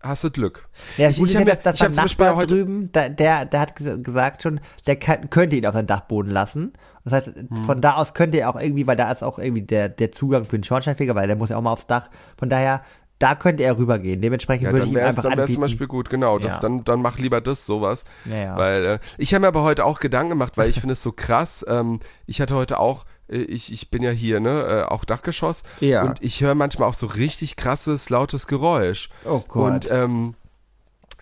hast 0.00 0.22
du 0.24 0.30
Glück. 0.30 0.68
Ja, 0.98 1.06
das 1.08 1.16
Ich- 1.16 1.22
ich 1.22 1.30
ist 1.30 1.34
hab 1.36 1.46
ja, 1.48 1.54
mir- 1.54 1.60
dass, 1.62 1.62
dass 1.62 1.74
ich 1.76 1.82
hab 1.98 2.04
Nachbar 2.06 2.36
heute- 2.36 2.54
drüben, 2.56 2.92
der, 2.92 3.08
der, 3.10 3.44
der 3.46 3.60
hat 3.60 3.78
ges- 3.78 4.02
gesagt 4.02 4.42
schon, 4.42 4.60
der 4.86 4.96
kann, 4.96 5.30
könnte 5.30 5.56
ihn 5.56 5.64
auf 5.66 5.72
seinen 5.74 5.86
Dachboden 5.86 6.30
lassen. 6.30 6.74
Das 7.04 7.12
heißt, 7.12 7.26
Hm. 7.36 7.48
von 7.66 7.80
da 7.80 7.94
aus 7.94 8.14
könnte 8.14 8.38
er 8.38 8.48
auch 8.50 8.60
irgendwie, 8.60 8.86
weil 8.86 8.96
da 8.96 9.10
ist 9.10 9.22
auch 9.22 9.38
irgendwie 9.38 9.62
der, 9.62 9.88
der 9.88 10.12
Zugang 10.12 10.44
für 10.44 10.58
den 10.58 10.64
Schornsteinfeger, 10.64 11.14
weil 11.14 11.26
der 11.26 11.36
muss 11.36 11.50
ja 11.50 11.56
auch 11.56 11.62
mal 11.62 11.72
aufs 11.72 11.86
Dach. 11.86 12.08
Von 12.38 12.48
daher, 12.50 12.82
Da 13.24 13.34
könnte 13.34 13.62
er 13.62 13.78
rübergehen. 13.78 14.20
Dementsprechend 14.20 14.66
Ja, 14.66 14.72
würde 14.72 14.84
ich 14.84 14.92
ihm 14.92 14.96
wäre 14.96 15.08
es 15.08 15.16
einfach 15.16 15.22
dann 15.22 15.30
wär's 15.38 15.40
anbieten. 15.44 15.54
zum 15.54 15.60
Beispiel 15.62 15.86
gut, 15.86 16.10
genau. 16.10 16.38
Das, 16.38 16.54
Ja. 16.54 16.58
dann, 16.60 16.84
dann 16.84 17.00
mach 17.00 17.16
lieber 17.18 17.40
das, 17.40 17.64
sowas. 17.64 18.04
Ja, 18.26 18.36
ja. 18.36 18.56
Weil 18.58 18.84
äh, 18.84 18.98
ich 19.16 19.32
habe 19.32 19.40
mir 19.40 19.48
aber 19.48 19.62
heute 19.62 19.86
auch 19.86 19.98
Gedanken 19.98 20.28
gemacht, 20.30 20.58
weil 20.58 20.68
ich 20.68 20.78
finde 20.80 20.92
es 20.92 21.02
so 21.02 21.10
krass. 21.12 21.64
Ähm, 21.66 22.00
ich 22.26 22.42
hatte 22.42 22.54
heute 22.54 22.78
auch, 22.78 23.06
äh, 23.30 23.38
ich, 23.38 23.72
ich 23.72 23.90
bin 23.90 24.02
ja 24.02 24.10
hier, 24.10 24.40
ne, 24.40 24.84
äh, 24.88 24.92
auch 24.92 25.06
Dachgeschoss. 25.06 25.62
Ja. 25.80 26.02
Und 26.02 26.22
ich 26.22 26.42
höre 26.42 26.54
manchmal 26.54 26.86
auch 26.86 26.94
so 26.94 27.06
richtig 27.06 27.56
krasses, 27.56 28.10
lautes 28.10 28.46
Geräusch. 28.46 29.08
Oh 29.24 29.42
Gott. 29.48 29.72
Und 29.86 29.90
ähm, 29.90 30.34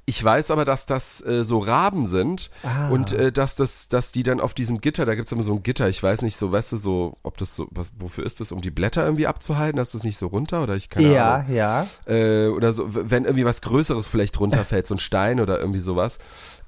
ich 0.05 0.22
weiß 0.22 0.50
aber, 0.50 0.64
dass 0.64 0.84
das 0.84 1.24
äh, 1.24 1.44
so 1.44 1.61
Raben 1.61 2.07
sind 2.07 2.50
Ah. 2.64 2.88
und 2.88 3.12
äh, 3.12 3.30
dass 3.30 3.55
das, 3.55 3.88
dass 3.88 4.11
die 4.11 4.24
dann 4.24 4.40
auf 4.40 4.53
diesem 4.53 4.80
Gitter, 4.80 5.07
da 5.07 5.14
gibt's 5.14 5.30
immer 5.30 5.44
so 5.44 5.53
ein 5.53 5.62
Gitter, 5.62 5.88
ich 5.88 6.03
weiß 6.03 6.22
nicht, 6.22 6.36
so, 6.36 6.50
weißt 6.50 6.72
du, 6.72 6.76
so, 6.76 7.18
ob 7.22 7.38
das 7.38 7.55
so, 7.55 7.68
was, 7.70 7.92
wofür 7.98 8.26
ist 8.26 8.40
das, 8.40 8.50
um 8.50 8.61
die 8.61 8.70
Blätter 8.72 9.05
irgendwie 9.05 9.28
abzuhalten, 9.28 9.76
dass 9.76 9.92
das 9.92 10.03
nicht 10.03 10.18
so 10.18 10.26
runter 10.26 10.62
oder 10.62 10.74
ich 10.74 10.88
keine 10.88 11.12
ja, 11.12 11.34
Ahnung 11.36 11.55
ja. 11.55 11.86
äh, 12.07 12.48
oder 12.48 12.72
so, 12.72 12.88
wenn 12.88 13.24
irgendwie 13.24 13.44
was 13.44 13.62
Größeres 13.62 14.09
vielleicht 14.09 14.38
runterfällt, 14.40 14.86
so 14.88 14.94
ein 14.94 14.98
Stein 14.98 15.38
oder 15.38 15.61
irgendwie 15.61 15.80
sowas, 15.80 16.18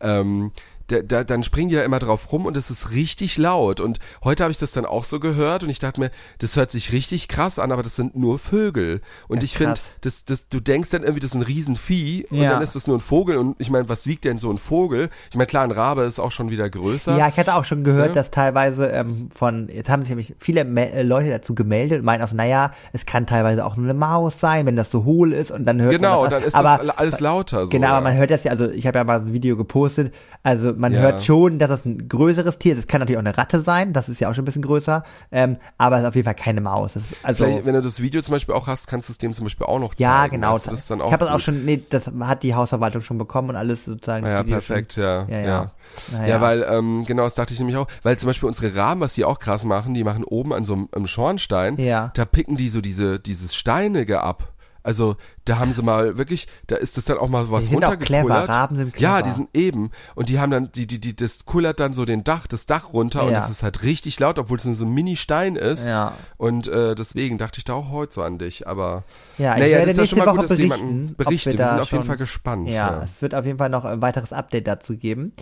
ähm, 0.01 0.53
da, 0.89 1.01
da, 1.03 1.25
dann 1.25 1.43
springen 1.43 1.69
die 1.71 1.75
da 1.77 1.83
immer 1.83 1.99
drauf 1.99 2.31
rum 2.33 2.47
und 2.47 2.57
es 2.57 2.71
ist 2.71 2.91
richtig 2.91 3.39
laut. 3.39 3.81
Und 3.81 3.99
heute 4.23 4.43
habe 4.43 4.51
ich 4.53 4.59
das 4.59 4.73
dann 4.73 4.85
auch 4.85 5.05
so 5.05 5.21
gehört 5.21 5.63
und 5.63 5.71
ich 5.71 5.79
dachte 5.79 6.01
mir, 6.01 6.11
das 6.39 6.57
hört 6.57 6.71
sich 6.71 6.93
richtig 6.93 7.29
krass 7.29 7.59
an, 7.59 7.73
aber 7.73 7.83
das 7.83 7.97
sind 7.97 8.17
nur 8.17 8.39
Vögel. 8.39 9.01
Und 9.29 9.39
Ja, 9.39 9.45
ich 9.45 9.57
finde, 9.57 9.75
das, 10.03 10.25
das, 10.25 10.49
du 10.49 10.61
denkst 10.61 10.91
dann 10.91 11.03
irgendwie, 11.03 11.21
das 11.21 11.31
ist 11.31 11.37
ein 11.37 11.43
Riesenvieh 11.43 12.27
und 12.31 12.39
Ja. 12.39 12.51
dann 12.51 12.63
ist 12.63 12.75
das 12.77 12.87
nur 12.87 12.97
ein 12.99 13.01
Vogel. 13.01 13.37
Und 13.39 13.57
ich 13.59 13.71
meine, 13.71 13.89
was 13.89 14.07
wiegt 14.07 14.25
denn 14.25 14.39
so 14.39 14.51
ein 14.51 14.59
Vogel? 14.59 15.11
Ich 15.31 15.37
meine, 15.37 15.47
klar, 15.47 15.65
ein 15.65 15.71
Rabe 15.71 16.03
ist 16.03 16.19
auch 16.19 16.31
schon 16.33 16.51
wieder 16.51 16.69
größer. 16.69 17.17
Ja, 17.17 17.29
ich 17.29 17.37
hatte 17.37 17.55
auch 17.55 17.65
schon 17.65 17.85
gehört, 17.85 18.09
Ja. 18.09 18.13
dass 18.15 18.31
teilweise 18.31 18.87
ähm, 18.89 19.31
von, 19.35 19.69
jetzt 19.73 19.89
haben 19.89 20.03
sich 20.03 20.11
nämlich 20.11 20.35
viele 20.39 20.65
Me 20.65 20.91
äh, 20.93 21.03
Leute 21.03 21.31
dazu 21.31 21.55
gemeldet 21.55 22.01
und 22.01 22.05
meinen 22.05 22.23
auch 22.23 22.33
naja, 22.33 22.73
es 22.93 23.07
kann 23.07 23.27
teilweise 23.27 23.65
auch 23.65 23.77
nur 23.77 23.87
eine 23.87 23.95
Maus 23.99 24.39
sein, 24.41 24.67
wenn 24.67 24.77
das 24.77 24.91
so 24.91 25.05
hohl 25.05 25.33
ist 25.33 25.51
und 25.51 25.65
dann 25.65 25.81
hört 25.81 25.93
Genau, 25.93 26.23
man 26.23 26.31
das. 26.31 26.41
dann 26.41 26.49
ist 26.49 26.55
aber, 26.55 26.85
das 26.85 26.99
alles 26.99 27.21
lauter. 27.21 27.65
So, 27.67 27.71
Genau, 27.71 27.89
aber 27.89 28.01
man 28.03 28.17
hört 28.17 28.31
das 28.31 28.45
ja, 28.45 28.51
also 28.53 28.69
ich 28.69 28.87
habe 28.87 28.99
ja 28.99 29.05
mal 29.05 29.21
ein 29.21 29.33
Video 29.33 29.57
gepostet, 29.57 30.13
also 30.43 30.74
man 30.79 30.93
Ja. 30.93 31.01
hört 31.01 31.23
schon, 31.23 31.59
dass 31.59 31.69
das 31.69 31.85
ein 31.85 32.09
größeres 32.09 32.59
Tier 32.59 32.73
ist. 32.73 32.79
Es 32.81 32.87
kann 32.87 33.01
natürlich 33.01 33.19
auch 33.19 33.25
eine 33.25 33.37
Ratte 33.37 33.61
sein, 33.61 33.93
das 33.93 34.09
ist 34.09 34.21
ja 34.21 34.29
auch 34.31 34.35
schon 34.35 34.43
ein 34.43 34.47
bisschen 34.47 34.63
größer, 34.63 35.05
ähm, 35.33 35.57
aber 35.79 35.97
es 35.97 36.03
ist 36.03 36.09
auf 36.09 36.15
jeden 36.15 36.25
Fall 36.25 36.35
keine 36.35 36.61
Maus. 36.61 36.93
Also, 37.23 37.45
Vielleicht, 37.45 37.67
wenn 37.67 37.75
du 37.75 37.83
das 37.83 38.01
Video 38.01 38.21
zum 38.23 38.33
Beispiel 38.33 38.55
auch 38.55 38.67
hast, 38.67 38.87
kannst 38.87 39.09
du 39.09 39.13
es 39.13 39.19
dem 39.19 39.35
zum 39.35 39.45
Beispiel 39.45 39.67
auch 39.67 39.79
noch 39.79 39.95
zeigen. 39.95 40.03
ja, 40.03 40.27
genau. 40.27 40.55
weißt 40.55 40.67
du, 40.67 40.71
das 40.71 40.81
ist 40.81 40.91
dann 40.91 41.01
auch 41.01 41.07
ich 41.09 41.13
habe 41.13 41.25
das 41.25 41.35
auch 41.35 41.41
schon, 41.41 41.65
nee, 41.65 41.83
das 41.91 42.05
hat 42.21 42.43
die 42.43 42.55
Hausverwaltung 42.55 43.01
schon 43.03 43.19
bekommen 43.19 43.51
und 43.51 43.57
alles 43.57 43.85
sozusagen. 43.85 44.27
Ja, 44.27 44.43
perfekt, 44.43 44.97
ja. 44.97 45.25
Schon. 45.25 45.33
Ja, 45.35 45.41
ja. 45.41 45.47
ja. 45.47 45.67
Naja. 46.13 46.27
Ja, 46.29 46.41
weil, 46.41 46.67
ähm, 46.69 47.05
genau, 47.07 47.25
das 47.25 47.35
dachte 47.35 47.53
ich 47.55 47.59
nämlich 47.61 47.77
auch, 47.77 47.87
weil 48.03 48.17
zum 48.19 48.27
Beispiel 48.29 48.49
unsere 48.49 48.75
Rahmen, 48.75 49.01
was 49.01 49.15
die 49.15 49.25
auch 49.25 49.39
krass 49.39 49.65
machen, 49.65 49.95
die 49.95 50.05
machen 50.05 50.25
oben 50.25 50.53
an 50.53 50.65
so 50.65 50.75
einem, 50.75 50.89
einem 50.93 51.07
Schornstein, 51.07 51.79
Ja. 51.79 52.11
da 52.15 52.25
picken 52.25 52.57
die 52.57 52.69
so 52.69 52.81
diese, 52.81 53.19
dieses 53.21 53.55
Steinige 53.55 54.23
ab. 54.23 54.49
Also, 54.85 55.17
da 55.47 55.59
haben 55.59 55.73
sie 55.73 55.83
mal 55.83 56.19
wirklich, 56.19 56.47
da 56.67 56.77
ist 56.77 56.97
das 56.99 57.07
dann 57.07 57.17
auch 57.19 57.29
mal 57.29 57.51
was 57.51 57.65
Die 57.65 57.71
sind 57.71 57.83
runtergekullert. 57.83 58.27
clever, 58.27 58.49
Raben 58.49 58.77
sind 58.77 59.01
Ja, 59.01 59.15
clever. 59.15 59.23
die 59.23 59.31
sind 59.35 59.49
eben. 59.55 59.91
Und 60.15 60.29
die 60.29 60.39
haben 60.39 60.51
dann, 60.53 60.71
die, 60.73 60.87
die, 60.87 61.01
die, 61.01 61.17
das 61.17 61.47
kullert 61.47 61.81
dann 61.81 61.95
so 61.95 62.05
den 62.05 62.23
Dach, 62.23 62.47
das 62.47 62.67
Dach 62.67 62.93
runter 62.93 63.25
und 63.25 63.33
Ja. 63.33 63.39
es 63.43 63.49
ist 63.51 63.63
halt 63.63 63.83
richtig 63.83 64.21
laut, 64.21 64.39
obwohl 64.39 64.59
es 64.59 64.65
nur 64.67 64.75
so 64.75 64.85
ein 64.85 64.93
Mini-Stein 64.93 65.57
ist. 65.57 65.87
Ja. 65.87 66.13
Und 66.37 66.69
äh, 66.69 66.95
deswegen 66.95 67.39
dachte 67.39 67.59
ich 67.59 67.65
da 67.65 67.73
auch 67.73 67.91
heute 67.91 68.13
so 68.13 68.23
an 68.23 68.39
dich. 68.39 68.69
Aber 68.69 69.05
Ja, 69.39 69.55
ich 69.55 69.61
naja, 69.63 69.79
werde 69.79 69.87
das 69.87 69.91
ist 69.93 69.97
ja 69.99 70.07
schon 70.07 70.19
mal 70.19 70.27
Woche 70.27 70.35
gut, 70.37 70.45
dass 70.51 70.57
berichten. 70.59 70.79
jemanden 70.79 71.17
berichtet. 71.17 71.53
Wir, 71.55 71.59
da 71.59 71.71
sind 71.71 71.81
auf 71.81 71.91
jeden 71.93 72.05
Fall 72.05 72.17
gespannt. 72.19 72.69
Ja, 72.69 73.03
es 73.03 73.23
wird 73.23 73.35
auf 73.35 73.47
jeden 73.47 73.57
Fall 73.59 73.71
noch 73.71 73.85
ein 73.87 74.03
weiteres 74.03 74.33
Update 74.35 74.67
dazu 74.67 74.97
geben. 74.97 75.33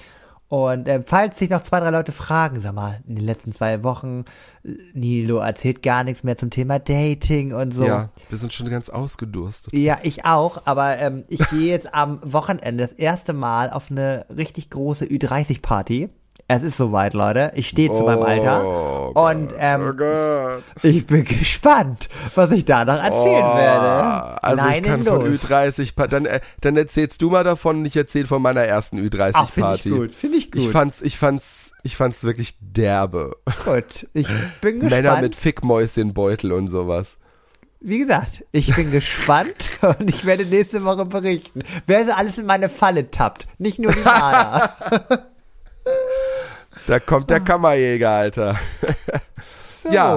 Und 0.53 0.87
ähm, 0.87 1.05
falls 1.07 1.39
sich 1.39 1.49
noch 1.49 1.63
zwei, 1.63 1.81
drei 1.81 1.89
Leute 1.89 2.13
fragen, 2.13 2.61
sag 2.61 2.75
mal, 2.75 3.01
in 3.09 3.15
den 3.15 3.25
letzten 3.25 3.55
zwei 3.55 3.83
Wochen, 3.83 4.27
äh, 4.63 4.73
Nilo 4.93 5.39
erzählt 5.39 5.83
gar 5.83 6.05
nichts 6.05 6.25
mehr 6.25 6.37
zum 6.37 6.51
Thema 6.51 6.79
Dating 6.79 7.55
und 7.55 7.73
so. 7.73 7.87
Ja, 7.87 8.11
wir 8.29 8.37
sind 8.37 8.53
schon 8.53 8.69
ganz 8.69 8.91
ausgedurstet. 8.91 9.73
Ja, 9.73 9.99
ich 10.03 10.27
auch, 10.27 10.67
aber 10.67 10.99
ähm, 10.99 11.25
ich 11.29 11.39
gehe 11.49 11.71
jetzt 11.71 11.95
am 11.95 12.21
Wochenende 12.23 12.85
das 12.85 12.93
erste 12.93 13.33
Mal 13.33 13.71
auf 13.71 13.91
eine 13.91 14.27
richtig 14.29 14.69
große 14.69 15.07
Ü30-Party. 15.07 16.11
Es 16.49 16.63
ist 16.63 16.77
soweit, 16.77 17.15
Leute. 17.15 17.53
Ich 17.55 17.69
stehe 17.69 17.93
zu 17.95 18.03
meinem 18.03 18.23
Alter. 18.23 18.63
Oh 18.65 19.13
Und 19.29 19.49
Gott, 19.49 19.57
ähm, 19.59 19.97
oh 20.01 20.61
ich 20.83 21.07
bin 21.07 21.25
gespannt, 21.25 22.09
was 22.35 22.51
ich 22.51 22.65
da 22.67 22.85
noch 22.85 23.03
erzählen 23.03 23.45
Oh, 23.45 23.57
werde. 23.57 24.43
Also 24.43 24.69
ich 24.69 24.83
kann 24.83 25.05
von 25.05 25.31
los. 25.31 25.45
Ü30, 25.45 25.95
pa- 25.95 26.07
dann, 26.09 26.27
äh, 26.27 26.41
dann 26.61 26.77
erzählst 26.77 27.23
du 27.23 27.31
mal 27.31 27.43
davon 27.45 27.79
und 27.79 27.87
ich 27.87 27.97
erzähle 27.97 28.27
von 28.27 28.43
meiner 28.43 28.63
ersten 28.63 28.97
Ach, 28.99 29.01
finde 29.01 29.17
ich 29.17 29.81
Ü30-Party. 29.81 29.91
gut, 29.91 30.15
finde 30.15 30.37
ich 30.37 30.51
gut. 30.51 30.61
Ich 30.61 30.69
fand's, 30.71 31.01
ich 31.01 31.17
fand's, 31.19 31.73
ich 31.85 31.97
fand's 31.97 32.23
wirklich 32.25 32.55
derbe. 32.61 33.37
gut. 33.65 34.07
Ich 34.13 34.27
bin 34.61 34.81
gespannt. 34.81 34.91
Männer 35.05 35.21
mit 35.23 35.35
Fickmäuschenbeutel 35.37 36.53
und 36.53 36.69
sowas. 36.69 37.17
Wie 37.81 37.99
gesagt, 37.99 38.45
ich 38.53 38.75
bin 38.77 38.91
gespannt 38.93 39.71
und 39.81 40.09
ich 40.09 40.25
werde 40.25 40.45
nächste 40.45 40.85
Woche 40.85 41.05
berichten, 41.05 41.63
wer 41.87 42.05
so 42.07 42.13
alles 42.13 42.39
in 42.39 42.47
meine 42.47 42.69
Falle 42.69 43.11
tappt. 43.11 43.47
Nicht 43.59 43.79
nur 43.79 43.93
die 43.93 44.05
Ada. 44.05 44.77
Da 46.87 46.99
kommt 47.01 47.25
Ah. 47.31 47.35
der 47.37 47.41
Kammerjäger, 47.41 48.11
Alter. 48.11 48.57
So. 49.83 49.89
Ja, 49.91 50.17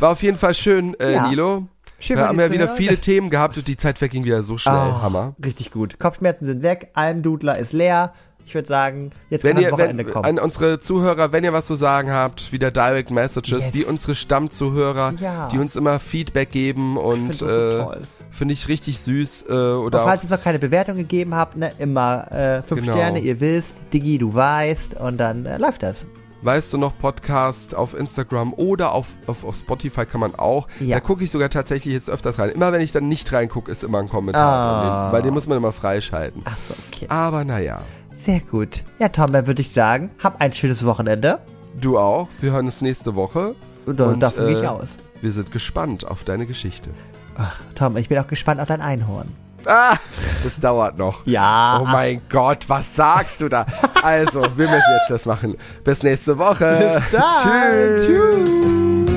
war 0.00 0.10
auf 0.12 0.22
jeden 0.22 0.36
Fall 0.38 0.54
schön, 0.54 0.94
äh, 1.00 1.14
Ja. 1.14 1.28
Nilo. 1.28 1.66
Schön, 1.98 2.18
Wir 2.18 2.28
haben 2.28 2.38
ja 2.38 2.50
wieder 2.52 2.66
hören. 2.66 2.76
viele 2.76 2.98
Themen 2.98 3.30
gehabt 3.30 3.56
und 3.56 3.66
die 3.68 3.76
Zeit 3.78 3.98
verging 3.98 4.24
wieder 4.24 4.42
so 4.42 4.58
schnell. 4.58 4.74
Ah, 4.74 5.00
Hammer. 5.00 5.34
Richtig 5.42 5.70
gut. 5.70 5.98
Kopfschmerzen 5.98 6.44
sind 6.46 6.62
weg, 6.62 6.90
Almdudler 6.92 7.58
ist 7.58 7.72
leer. 7.72 8.12
Ich 8.46 8.54
würde 8.54 8.68
sagen, 8.68 9.10
jetzt 9.28 9.42
Wenn 9.42 9.54
kann 9.54 9.62
ihr, 9.62 9.70
das 9.70 9.78
Wochenende 9.78 10.04
wenn, 10.06 10.12
kommen. 10.12 10.24
an 10.24 10.38
unsere 10.38 10.78
Zuhörer, 10.78 11.32
wenn 11.32 11.42
ihr 11.42 11.52
was 11.52 11.66
zu 11.66 11.74
sagen 11.74 12.12
habt, 12.12 12.52
wieder 12.52 12.70
Direct 12.70 13.10
Messages, 13.10 13.50
Yes. 13.66 13.74
wie 13.74 13.84
unsere 13.84 14.14
Stammzuhörer, 14.14 15.14
Ja. 15.20 15.48
die 15.48 15.58
uns 15.58 15.74
immer 15.74 15.98
Feedback 15.98 16.50
geben 16.52 16.96
und 16.96 17.34
so 17.34 17.48
äh, 17.48 17.84
finde 18.30 18.54
ich 18.54 18.68
richtig 18.68 19.00
süß. 19.00 19.46
Äh, 19.48 19.52
Und 19.52 19.58
oder 19.86 20.02
auch, 20.02 20.06
falls 20.06 20.22
es 20.24 20.30
noch 20.30 20.40
keine 20.40 20.60
Bewertung 20.60 20.96
gegeben 20.96 21.34
habt, 21.34 21.56
ne, 21.56 21.72
immer 21.78 22.30
äh, 22.30 22.62
fünf 22.62 22.82
Genau. 22.82 22.92
Sterne, 22.94 23.18
ihr 23.18 23.40
wisst, 23.40 23.76
Digi, 23.92 24.16
du 24.18 24.32
weißt, 24.32 24.94
und 24.94 25.18
dann 25.18 25.44
äh, 25.44 25.58
läuft 25.58 25.82
das. 25.82 26.04
weißt 26.42 26.72
du 26.72 26.78
noch, 26.78 26.96
Podcast 26.96 27.74
auf 27.74 27.94
Instagram 27.98 28.52
oder 28.54 28.92
auf, 28.92 29.08
auf, 29.26 29.42
auf 29.44 29.56
Spotify 29.56 30.06
kann 30.06 30.20
man 30.20 30.36
auch. 30.36 30.68
Ja. 30.78 30.94
Da 30.96 31.00
gucke 31.00 31.24
ich 31.24 31.32
sogar 31.32 31.50
tatsächlich 31.50 31.92
jetzt 31.94 32.08
öfters 32.08 32.38
rein. 32.38 32.50
Immer 32.50 32.70
wenn 32.70 32.80
ich 32.80 32.92
dann 32.92 33.08
nicht 33.08 33.32
reingucke, 33.32 33.72
ist 33.72 33.82
immer 33.82 33.98
ein 33.98 34.08
Kommentar 34.08 34.44
Ah. 34.44 35.02
drin, 35.06 35.12
weil 35.14 35.22
den 35.22 35.34
muss 35.34 35.48
man 35.48 35.58
immer 35.58 35.72
freischalten. 35.72 36.42
Ach 36.44 36.56
so, 36.68 36.74
okay. 36.92 37.06
Aber 37.08 37.44
naja, 37.44 37.80
Sehr 38.26 38.40
gut. 38.40 38.82
Ja, 38.98 39.08
Tom, 39.08 39.32
dann 39.32 39.46
würde 39.46 39.62
ich 39.62 39.72
sagen, 39.72 40.10
hab 40.20 40.40
ein 40.40 40.52
schönes 40.52 40.84
Wochenende. 40.84 41.38
du 41.80 41.96
auch. 41.96 42.28
Wir 42.40 42.50
hören 42.50 42.66
uns 42.66 42.80
nächste 42.80 43.14
Woche. 43.14 43.54
Und, 43.86 44.00
und 44.00 44.18
davon 44.18 44.48
gehe 44.48 44.56
äh, 44.56 44.62
ich 44.62 44.68
aus. 44.68 44.96
Wir 45.20 45.30
sind 45.30 45.52
gespannt 45.52 46.04
auf 46.04 46.24
deine 46.24 46.44
Geschichte. 46.44 46.90
Ach, 47.38 47.60
Tom, 47.76 47.96
ich 47.96 48.08
bin 48.08 48.18
auch 48.18 48.26
gespannt 48.26 48.60
auf 48.60 48.66
dein 48.66 48.80
Einhorn. 48.80 49.28
Ah, 49.64 49.96
das 50.42 50.58
dauert 50.58 50.98
noch. 50.98 51.24
Ja. 51.24 51.78
Oh 51.80 51.86
mein 51.86 52.20
Gott, 52.28 52.64
was 52.68 52.96
sagst 52.96 53.40
du 53.40 53.48
da? 53.48 53.64
Also, 54.02 54.40
wir 54.56 54.68
müssen 54.68 54.92
jetzt 54.92 55.06
Schluss 55.06 55.26
machen. 55.26 55.56
Bis 55.84 56.02
nächste 56.02 56.36
Woche. 56.36 57.00
Bis 57.12 57.20
dann. 57.20 57.32
Tschüss. 57.42 58.06
Tschüss. 58.06 59.15